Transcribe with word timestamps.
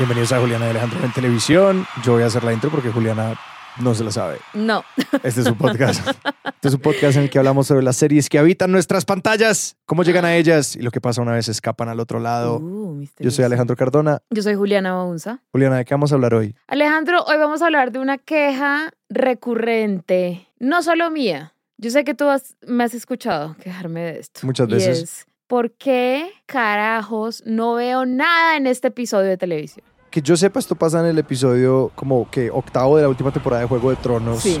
Bienvenidos 0.00 0.32
a 0.32 0.40
Juliana 0.40 0.66
y 0.66 0.70
Alejandro 0.70 0.98
en 1.04 1.12
televisión. 1.12 1.86
Yo 2.02 2.14
voy 2.14 2.22
a 2.22 2.26
hacer 2.26 2.42
la 2.42 2.54
intro 2.54 2.70
porque 2.70 2.90
Juliana 2.90 3.38
no 3.82 3.94
se 3.94 4.02
la 4.02 4.10
sabe. 4.10 4.38
No. 4.54 4.82
Este 5.22 5.42
es 5.42 5.46
un 5.46 5.56
podcast. 5.58 6.06
Este 6.08 6.68
es 6.68 6.74
un 6.74 6.80
podcast 6.80 7.16
en 7.18 7.24
el 7.24 7.30
que 7.30 7.38
hablamos 7.38 7.66
sobre 7.66 7.82
las 7.82 7.96
series 7.96 8.30
que 8.30 8.38
habitan 8.38 8.72
nuestras 8.72 9.04
pantallas, 9.04 9.76
cómo 9.84 10.02
llegan 10.02 10.24
a 10.24 10.34
ellas 10.36 10.74
y 10.74 10.80
lo 10.80 10.90
que 10.90 11.02
pasa 11.02 11.20
una 11.20 11.32
vez 11.32 11.48
escapan 11.48 11.90
al 11.90 12.00
otro 12.00 12.18
lado. 12.18 12.56
Uh, 12.60 13.04
Yo 13.18 13.30
soy 13.30 13.44
Alejandro 13.44 13.76
Cardona. 13.76 14.20
Yo 14.30 14.42
soy 14.42 14.54
Juliana 14.54 14.94
Baunza. 14.94 15.42
Juliana, 15.52 15.76
¿de 15.76 15.84
qué 15.84 15.92
vamos 15.92 16.12
a 16.12 16.14
hablar 16.14 16.32
hoy? 16.32 16.54
Alejandro, 16.66 17.22
hoy 17.24 17.36
vamos 17.36 17.60
a 17.60 17.66
hablar 17.66 17.92
de 17.92 17.98
una 17.98 18.16
queja 18.16 18.90
recurrente, 19.10 20.48
no 20.58 20.82
solo 20.82 21.10
mía. 21.10 21.52
Yo 21.76 21.90
sé 21.90 22.04
que 22.04 22.14
tú 22.14 22.26
has- 22.28 22.56
me 22.66 22.84
has 22.84 22.94
escuchado 22.94 23.54
quejarme 23.62 24.00
de 24.00 24.18
esto. 24.20 24.40
Muchas 24.44 24.66
Y 24.68 24.72
veces. 24.72 25.02
es, 25.02 25.26
¿por 25.46 25.72
qué 25.72 26.30
carajos 26.46 27.42
no 27.46 27.74
veo 27.74 28.04
nada 28.06 28.56
en 28.56 28.66
este 28.66 28.88
episodio 28.88 29.28
de 29.28 29.36
televisión? 29.38 29.84
Que 30.10 30.20
yo 30.22 30.36
sepa, 30.36 30.58
esto 30.58 30.74
pasa 30.74 31.00
en 31.00 31.06
el 31.06 31.18
episodio 31.18 31.92
como 31.94 32.28
que 32.30 32.50
octavo 32.50 32.96
de 32.96 33.02
la 33.02 33.08
última 33.08 33.30
temporada 33.30 33.62
de 33.62 33.68
Juego 33.68 33.90
de 33.90 33.96
Tronos. 33.96 34.40
Sí, 34.42 34.60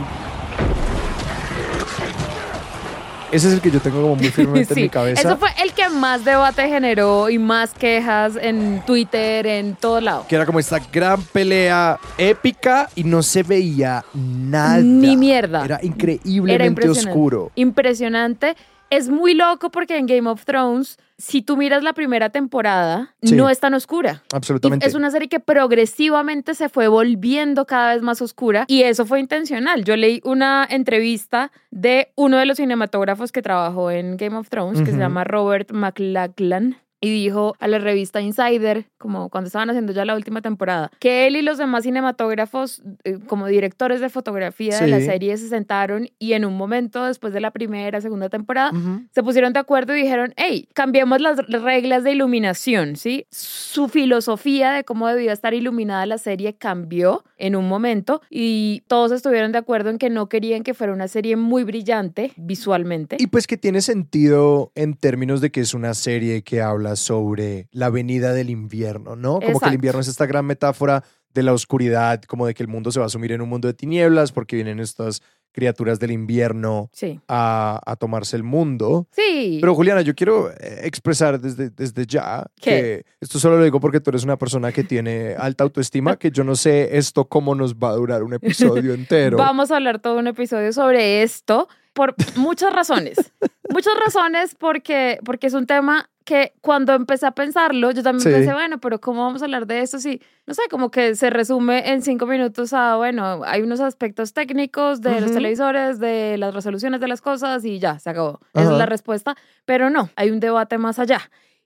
Ese 3.32 3.46
es 3.48 3.54
el 3.54 3.60
que 3.60 3.70
yo 3.70 3.80
tengo 3.80 4.02
como 4.02 4.16
muy 4.16 4.28
firmemente 4.30 4.74
en 4.74 4.82
mi 4.82 4.88
cabeza. 4.88 5.20
Eso 5.20 5.36
fue 5.38 5.50
el 5.62 5.72
que 5.72 5.88
más 5.88 6.24
debate 6.24 6.68
generó 6.68 7.30
y 7.30 7.38
más 7.38 7.72
quejas 7.72 8.34
en 8.40 8.82
Twitter, 8.84 9.46
en 9.46 9.76
todo 9.76 10.00
lado. 10.00 10.24
Que 10.28 10.34
era 10.34 10.46
como 10.46 10.58
esta 10.58 10.80
gran 10.92 11.22
pelea 11.22 11.98
épica 12.18 12.88
y 12.96 13.04
no 13.04 13.22
se 13.22 13.42
veía 13.44 14.04
nada. 14.14 14.78
Ni 14.78 15.16
mierda. 15.16 15.64
Era 15.64 15.78
increíblemente 15.82 16.54
Era 16.54 16.66
impresionante. 16.66 17.10
oscuro. 17.10 17.52
impresionante. 17.54 18.56
Es 18.90 19.08
muy 19.08 19.34
loco 19.34 19.70
porque 19.70 19.96
en 19.96 20.06
Game 20.06 20.28
of 20.28 20.44
Thrones, 20.44 20.98
si 21.16 21.42
tú 21.42 21.56
miras 21.56 21.82
la 21.84 21.92
primera 21.92 22.30
temporada, 22.30 23.14
Sí. 23.22 23.36
no 23.36 23.48
es 23.48 23.60
tan 23.60 23.72
oscura. 23.74 24.22
Absolutamente. 24.34 24.84
es 24.86 24.94
una 24.94 25.10
serie 25.12 25.28
que 25.28 25.38
progresivamente 25.40 26.54
se 26.54 26.68
fue 26.68 26.88
volviendo 26.88 27.66
cada 27.66 27.94
vez 27.94 28.02
más 28.02 28.20
oscura 28.20 28.64
y 28.66 28.82
eso 28.82 29.06
fue 29.06 29.20
intencional. 29.20 29.84
Yo 29.84 29.96
leí 29.96 30.20
una 30.24 30.66
entrevista 30.68 31.52
de 31.70 32.10
uno 32.16 32.36
de 32.38 32.46
los 32.46 32.56
cinematógrafos 32.56 33.30
que 33.32 33.42
trabajó 33.42 33.90
en 33.90 34.16
Game 34.16 34.36
of 34.36 34.48
Thrones, 34.48 34.82
que 34.82 34.90
se 34.90 34.98
llama 34.98 35.24
Robert 35.24 35.70
McLachlan. 35.72 36.76
Y 37.02 37.08
dijo 37.10 37.54
a 37.60 37.66
la 37.68 37.78
revista 37.78 38.20
Insider, 38.20 38.84
como 38.98 39.30
cuando 39.30 39.46
estaban 39.48 39.70
haciendo 39.70 39.92
ya 39.94 40.04
la 40.04 40.14
última 40.14 40.42
temporada, 40.42 40.90
que 40.98 41.26
él 41.26 41.36
y 41.36 41.42
los 41.42 41.56
demás 41.56 41.84
cinematógrafos, 41.84 42.82
eh, 43.04 43.18
como 43.26 43.46
directores 43.46 44.00
de 44.02 44.10
fotografía 44.10 44.78
de 44.78 44.86
la 44.88 44.98
Sí. 45.00 45.06
serie, 45.06 45.36
se 45.38 45.48
sentaron 45.48 46.08
y 46.18 46.34
en 46.34 46.44
un 46.44 46.56
momento, 46.58 47.04
después 47.06 47.32
de 47.32 47.40
la 47.40 47.52
primera, 47.52 48.00
segunda 48.02 48.28
temporada, 48.28 48.70
Ujú. 48.72 49.02
se 49.12 49.22
pusieron 49.22 49.52
de 49.54 49.60
acuerdo 49.60 49.96
y 49.96 50.02
dijeron, 50.02 50.34
hey, 50.36 50.68
cambiemos 50.74 51.20
las 51.22 51.38
reglas 51.48 52.04
de 52.04 52.12
iluminación, 52.12 52.96
¿sí? 52.96 53.26
Su 53.30 53.88
filosofía 53.88 54.72
de 54.72 54.84
cómo 54.84 55.08
debía 55.08 55.32
estar 55.32 55.54
iluminada 55.54 56.04
la 56.04 56.18
serie 56.18 56.54
cambió 56.54 57.24
en 57.38 57.56
un 57.56 57.66
momento 57.68 58.20
y 58.28 58.82
todos 58.88 59.12
estuvieron 59.12 59.52
de 59.52 59.58
acuerdo 59.58 59.88
en 59.88 59.96
que 59.98 60.10
no 60.10 60.28
querían 60.28 60.62
que 60.64 60.74
fuera 60.74 60.92
una 60.92 61.08
serie 61.08 61.36
muy 61.36 61.64
brillante 61.64 62.32
visualmente. 62.36 63.16
Y 63.18 63.28
pues 63.28 63.46
que 63.46 63.56
tiene 63.56 63.80
sentido 63.80 64.72
en 64.74 64.94
términos 64.94 65.40
de 65.40 65.50
que 65.50 65.60
es 65.60 65.72
una 65.72 65.94
serie 65.94 66.42
que 66.42 66.60
habla 66.60 66.89
sobre 66.96 67.68
la 67.72 67.90
venida 67.90 68.32
del 68.32 68.50
invierno, 68.50 69.16
¿no? 69.16 69.40
Como 69.40 69.60
que 69.60 69.68
el 69.68 69.74
invierno 69.74 70.00
es 70.00 70.08
esta 70.08 70.26
gran 70.26 70.46
metáfora 70.46 71.04
de 71.32 71.42
la 71.44 71.52
oscuridad, 71.52 72.22
como 72.22 72.46
de 72.46 72.54
que 72.54 72.62
el 72.62 72.68
mundo 72.68 72.90
se 72.90 72.98
va 73.00 73.06
a 73.06 73.10
sumir 73.10 73.32
en 73.32 73.40
un 73.40 73.48
mundo 73.48 73.68
de 73.68 73.74
tinieblas 73.74 74.32
porque 74.32 74.56
vienen 74.56 74.80
estas 74.80 75.22
criaturas 75.52 75.98
del 75.98 76.12
invierno 76.12 76.90
Sí. 76.92 77.20
a, 77.26 77.80
a 77.84 77.96
tomarse 77.96 78.36
el 78.36 78.44
mundo. 78.44 79.08
Sí. 79.10 79.58
Pero 79.60 79.74
Juliana, 79.74 80.00
yo 80.00 80.14
quiero 80.14 80.48
eh, 80.50 80.80
expresar 80.84 81.40
desde, 81.40 81.70
desde 81.70 82.06
ya 82.06 82.46
¿Qué? 82.60 82.70
que 82.70 83.04
esto 83.20 83.38
solo 83.40 83.58
lo 83.58 83.64
digo 83.64 83.80
porque 83.80 84.00
tú 84.00 84.10
eres 84.10 84.22
una 84.22 84.38
persona 84.38 84.70
que 84.70 84.84
tiene 84.84 85.34
alta 85.36 85.64
autoestima, 85.64 86.16
que 86.16 86.30
yo 86.30 86.44
no 86.44 86.54
sé 86.54 86.96
esto 86.98 87.24
cómo 87.28 87.54
nos 87.56 87.74
va 87.74 87.90
a 87.90 87.94
durar 87.94 88.22
un 88.22 88.34
episodio 88.34 88.94
entero. 88.94 89.38
Vamos 89.38 89.70
a 89.72 89.76
hablar 89.76 90.00
todo 90.00 90.18
un 90.18 90.28
episodio 90.28 90.72
sobre 90.72 91.22
esto 91.22 91.68
por 91.92 92.14
muchas 92.36 92.72
razones. 92.72 93.32
muchas 93.68 93.94
razones 94.04 94.54
porque, 94.54 95.18
porque 95.24 95.46
es 95.46 95.54
un 95.54 95.66
tema 95.66 96.08
que 96.24 96.52
cuando 96.60 96.92
empecé 96.92 97.26
a 97.26 97.32
pensarlo, 97.32 97.90
yo 97.90 98.02
también 98.02 98.22
Sí. 98.22 98.30
pensé, 98.30 98.52
bueno, 98.52 98.78
pero 98.78 99.00
¿cómo 99.00 99.24
vamos 99.24 99.42
a 99.42 99.46
hablar 99.46 99.66
de 99.66 99.80
esto? 99.80 99.98
Si, 99.98 100.20
no 100.46 100.54
sé, 100.54 100.62
como 100.70 100.90
que 100.90 101.16
se 101.16 101.28
resume 101.30 101.90
en 101.90 102.02
cinco 102.02 102.26
minutos 102.26 102.72
a, 102.72 102.96
bueno, 102.96 103.40
hay 103.44 103.62
unos 103.62 103.80
aspectos 103.80 104.32
técnicos 104.32 105.00
de 105.00 105.12
los 105.20 105.30
Ujú. 105.30 105.34
televisores, 105.34 105.98
de 105.98 106.36
las 106.38 106.54
resoluciones 106.54 107.00
de 107.00 107.08
las 107.08 107.20
cosas 107.20 107.64
y 107.64 107.78
ya, 107.80 107.98
se 107.98 108.10
acabó. 108.10 108.38
Esa 108.54 108.62
Ajá. 108.62 108.72
es 108.72 108.78
la 108.78 108.86
respuesta. 108.86 109.36
Pero 109.64 109.90
no, 109.90 110.10
hay 110.14 110.30
un 110.30 110.38
debate 110.40 110.78
más 110.78 110.98
allá. 111.00 111.20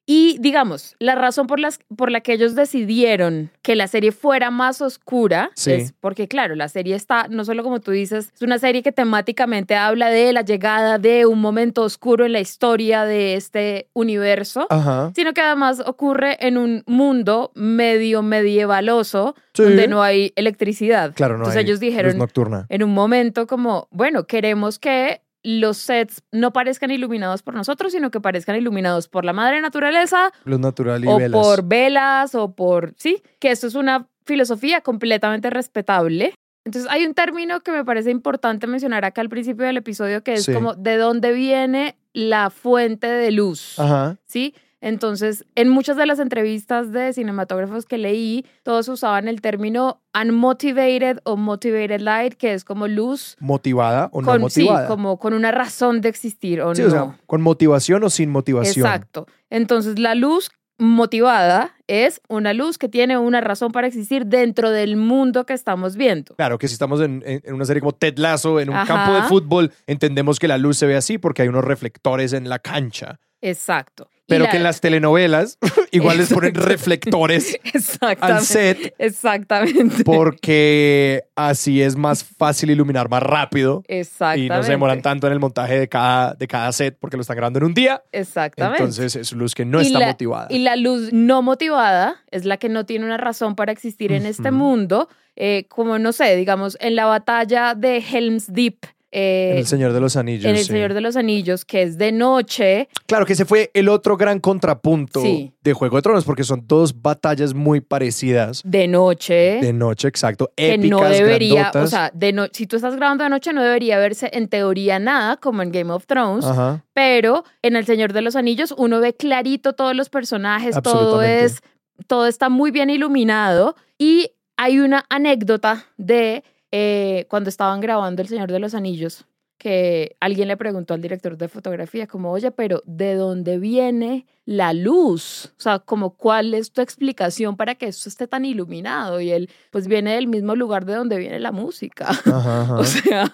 Y 0.07 0.37
digamos, 0.41 0.97
la 0.99 1.15
razón 1.15 1.47
por, 1.47 1.59
las, 1.59 1.79
por 1.97 2.11
la 2.11 2.21
que 2.21 2.35
ellos 2.35 2.55
decidieron 2.55 3.51
que 3.63 3.75
la 3.75 3.89
serie 3.89 4.13
fuera 4.13 4.51
más 4.51 4.83
oscura 4.83 5.51
Sí. 5.55 5.73
es 5.73 5.93
porque, 5.99 6.29
claro, 6.29 6.55
la 6.55 6.69
serie 6.69 6.95
está, 6.95 7.27
no 7.29 7.45
solo 7.47 7.63
como 7.63 7.81
tú 7.81 7.91
dices, 7.91 8.31
es 8.35 8.43
una 8.43 8.59
serie 8.59 8.83
que 8.83 8.93
temáticamente 8.93 9.77
habla 9.77 10.11
de 10.11 10.33
la 10.35 10.43
llegada 10.43 10.99
de 10.99 11.25
un 11.25 11.41
momento 11.41 11.83
oscuro 11.83 12.27
en 12.27 12.33
la 12.33 12.41
historia 12.41 13.05
de 13.05 13.35
este 13.35 13.89
universo, 13.95 14.67
Ajá. 14.69 15.11
sino 15.17 15.33
que 15.33 15.41
además 15.41 15.81
ocurre 15.87 16.37
en 16.47 16.59
un 16.59 16.83
mundo 16.87 17.51
medio 17.55 18.23
medievaloso 18.23 19.35
Sí. 19.55 19.63
donde 19.63 19.89
no 19.89 20.03
hay 20.03 20.33
electricidad. 20.37 21.15
Claro, 21.15 21.35
no 21.35 21.45
Entonces 21.45 21.59
hay 21.61 21.65
ellos 21.65 21.81
dijeron 21.81 22.19
nocturna. 22.19 22.67
en 22.69 22.83
un 22.83 22.93
momento 22.93 23.47
como, 23.47 23.89
bueno, 23.91 24.27
queremos 24.27 24.79
que 24.79 25.23
los 25.45 25.77
sets 25.77 26.23
no 26.33 26.53
parezcan 26.53 26.91
iluminados 26.91 27.43
por 27.43 27.55
nosotros, 27.55 27.93
sino 27.93 28.11
que 28.11 28.21
parezcan 28.21 28.57
iluminados 28.57 29.09
por 29.09 29.25
la 29.25 29.33
madre 29.35 29.61
naturaleza 29.61 30.33
Luz 30.45 30.59
natural 30.59 31.05
y 31.05 31.07
o 31.07 31.19
velas. 31.19 31.41
por 31.41 31.65
velas 31.69 32.35
o 32.35 32.53
por, 32.55 32.95
sí, 32.97 33.23
que 33.39 33.51
esto 33.51 33.67
es 33.67 33.75
una 33.75 34.09
filosofía 34.25 34.81
completamente 34.81 35.51
respetable. 35.51 36.35
Entonces 36.65 36.91
hay 36.91 37.05
un 37.05 37.13
término 37.13 37.61
que 37.61 37.73
me 37.73 37.85
parece 37.85 38.11
importante 38.11 38.67
mencionar 38.67 39.05
acá 39.05 39.21
al 39.21 39.29
principio 39.29 39.67
del 39.67 39.77
episodio 39.77 40.23
que 40.25 40.33
es 40.33 40.45
Sí. 40.45 40.55
como 40.55 40.75
de 40.75 40.97
dónde 40.97 41.33
viene 41.33 41.97
la 42.15 42.49
fuente 42.49 43.07
de 43.07 43.31
luz, 43.31 43.79
Ajá. 43.79 44.17
¿sí? 44.25 44.55
Entonces, 44.87 45.47
en 45.55 45.71
muchas 45.71 45.97
de 45.97 46.05
las 46.05 46.19
entrevistas 46.19 46.93
de 46.93 47.15
cinematógrafos 47.15 47.87
que 47.87 47.97
leí, 47.97 48.45
todos 48.63 48.87
usaban 48.89 49.29
el 49.29 49.41
término 49.41 50.03
unmotivated 50.15 51.21
o 51.25 51.39
motivated 51.39 52.01
light, 52.03 52.35
que 52.35 52.53
es 52.53 52.65
como 52.65 52.87
luz 52.87 53.37
¿Motivada 53.41 54.11
o 54.13 54.21
no 54.21 54.27
con, 54.27 54.51
sí, 54.51 54.65
motivada? 54.65 54.87
como 54.87 55.19
con 55.19 55.33
una 55.33 55.53
razón 55.53 56.03
de 56.03 56.11
existir 56.11 56.61
o 56.61 56.75
Sí, 56.75 56.83
no. 56.83 56.89
o 56.89 56.91
sea, 56.91 57.19
con 57.27 57.41
motivación 57.41 58.05
o 58.05 58.11
sin 58.11 58.29
motivación. 58.29 58.85
Exacto. 58.87 59.27
Entonces, 59.49 59.99
la 59.99 60.15
luz 60.15 60.51
motivada 60.79 61.75
es 61.87 62.21
una 62.29 62.53
luz 62.53 62.77
que 62.77 62.89
tiene 62.91 63.17
una 63.17 63.41
razón 63.41 63.73
para 63.73 63.87
existir 63.87 64.27
dentro 64.27 64.71
del 64.71 64.97
mundo 64.97 65.47
que 65.47 65.55
estamos 65.55 65.97
viendo. 65.97 66.35
Claro, 66.35 66.59
que 66.59 66.69
si 66.69 66.75
estamos 66.75 67.01
en, 67.01 67.23
en- 67.25 67.41
en 67.43 67.55
una 67.55 67.65
serie 67.65 67.81
como 67.81 67.93
Ted 67.93 68.19
Lasso, 68.19 68.61
en 68.61 68.69
un 68.69 68.77
Ajá. 68.77 68.87
campo 68.95 69.15
de 69.15 69.23
fútbol, 69.23 69.73
entendemos 69.87 70.39
que 70.39 70.47
la 70.49 70.59
luz 70.59 70.77
se 70.77 70.87
ve 70.87 70.97
así 70.97 71.17
porque 71.17 71.41
hay 71.43 71.49
unos 71.49 71.65
reflectores 71.65 72.33
en 72.35 72.49
la 72.51 72.59
cancha. 72.59 73.19
Exacto. 73.41 74.09
Pero 74.27 74.45
la- 74.45 74.51
que 74.51 74.57
en 74.57 74.63
las 74.63 74.81
telenovelas 74.81 75.59
igual 75.93 76.17
les 76.19 76.33
ponen 76.33 76.55
reflectores 76.55 77.59
al 78.21 78.41
set 78.43 78.95
Exactamente. 78.99 80.03
porque 80.05 81.25
así 81.37 81.83
es 81.83 81.97
más 81.97 82.25
fácil 82.25 82.71
iluminar 82.71 83.09
más 83.11 83.23
rápido 83.23 83.83
Exactamente. 83.89 84.47
y 84.47 84.49
no 84.57 84.63
se 84.63 84.71
demoran 84.73 85.03
tanto 85.03 85.27
en 85.27 85.33
el 85.35 85.41
montaje 85.41 85.79
de 85.79 85.89
cada, 85.89 86.35
de 86.35 86.47
cada 86.47 86.73
set 86.73 86.97
porque 86.99 87.17
lo 87.17 87.21
están 87.21 87.37
grabando 87.37 87.59
en 87.59 87.65
un 87.67 87.75
día. 87.75 88.03
Exactamente. 88.13 88.79
Entonces 88.83 89.17
es 89.17 89.33
luz 89.33 89.55
que 89.55 89.65
no 89.65 89.81
Y 89.83 89.87
está 89.87 89.99
la- 89.99 90.07
motivada. 90.07 90.47
Y 90.51 90.59
la 90.61 90.77
luz 90.77 91.13
no 91.13 91.43
motivada 91.43 92.17
es 92.31 92.45
la 92.45 92.57
que 92.57 92.69
no 92.69 92.87
tiene 92.87 93.05
una 93.05 93.17
razón 93.19 93.55
para 93.57 93.73
existir 93.73 94.13
en 94.13 94.27
este 94.27 94.51
mundo, 94.51 95.09
eh, 95.37 95.67
como 95.69 95.99
no 95.99 96.13
sé, 96.13 96.35
digamos, 96.37 96.77
en 96.81 96.97
la 96.97 97.07
batalla 97.07 97.75
de 97.75 97.99
Helm's 97.99 98.53
Deep 98.53 98.79
eh, 99.15 99.51
En 99.53 99.59
El 99.59 99.67
Señor 99.67 99.93
de 99.93 100.01
los 100.01 100.17
Anillos. 100.17 100.45
en 100.45 100.57
El 100.57 100.59
sí. 100.59 100.65
Señor 100.73 100.93
de 100.93 101.01
los 101.01 101.17
Anillos, 101.17 101.65
que 101.65 101.83
es 101.83 101.97
de 101.97 102.13
noche. 102.13 102.89
Claro 103.07 103.25
que 103.25 103.33
ese 103.35 103.45
fue 103.45 103.71
el 103.73 103.89
otro 103.89 104.17
gran 104.17 104.41
contrapunto 104.41 105.23
Sí. 105.23 105.53
de 105.63 105.73
Juego 105.73 105.97
de 105.97 106.03
Tronos, 106.03 106.25
porque 106.25 106.45
son 106.45 106.65
dos 106.67 107.01
batallas 107.01 107.55
muy 107.55 107.81
parecidas. 107.81 108.61
De 108.65 108.89
noche. 108.89 109.61
De 109.63 109.73
noche, 109.73 110.09
exacto. 110.09 110.51
que 110.57 110.75
Épicas, 110.75 110.91
no 110.91 111.09
debería, 111.09 111.55
grandotas. 111.71 111.85
o 111.85 111.87
sea, 111.89 112.11
de 112.13 112.33
no, 112.33 112.47
si 112.53 112.67
tú 112.67 112.77
estás 112.77 112.97
grabando 112.97 113.25
de 113.25 113.31
noche 113.31 113.53
no 113.53 113.63
debería 113.63 113.99
verse 113.99 114.31
en 114.33 114.49
teoría 114.49 114.99
nada 114.99 115.37
como 115.37 115.63
en 115.63 115.71
Game 115.73 115.93
of 115.93 116.07
Thrones, 116.07 116.45
Ajá. 116.45 116.85
pero 116.93 117.45
en 117.63 117.77
El 117.77 117.87
Señor 117.87 118.13
de 118.13 118.23
los 118.23 118.37
Anillos 118.37 118.75
uno 118.77 119.01
ve 119.01 119.15
clarito 119.15 119.75
todos 119.75 119.95
los 119.95 120.09
personajes, 120.11 120.77
todo 120.83 121.23
es, 121.23 121.61
todo 122.09 122.27
está 122.27 122.49
muy 122.49 122.71
bien 122.73 122.91
iluminado 122.91 123.77
y 123.99 124.31
hay 124.57 124.79
una 124.81 125.05
anécdota 125.09 125.87
de 125.97 126.45
eh, 126.77 127.27
cuando 127.29 127.51
estaban 127.51 127.81
grabando 127.81 128.21
El 128.21 128.27
Señor 128.27 128.51
de 128.51 128.59
los 128.59 128.75
Anillos 128.75 129.27
que 129.59 130.17
alguien 130.19 130.49
le 130.49 130.57
preguntó 130.57 130.93
al 130.93 131.01
director 131.01 131.39
de 131.39 131.47
fotografía 131.47 132.09
como, 132.09 132.33
oye, 132.33 132.51
pero 132.51 132.83
¿de 132.85 133.15
dónde 133.15 133.59
viene 133.59 134.27
la 134.45 134.73
luz? 134.73 135.53
O 135.57 135.61
sea, 135.61 135.79
como 135.79 136.11
cuál 136.11 136.55
es 136.55 136.73
tu 136.73 136.81
explicación 136.81 137.57
para 137.57 137.75
que 137.75 137.87
esto 137.87 138.09
esté 138.09 138.27
tan 138.27 138.45
iluminado? 138.45 139.21
Y 139.21 139.31
él, 139.31 139.51
pues 139.71 139.89
viene 139.89 140.15
del 140.15 140.27
mismo 140.27 140.55
lugar 140.55 140.85
de 140.85 140.95
donde 140.95 141.19
viene 141.19 141.41
la 141.41 141.53
música. 141.53 142.09
Ajá, 142.09 142.61
ajá. 142.63 142.75
O 142.75 142.85
sea, 142.85 143.31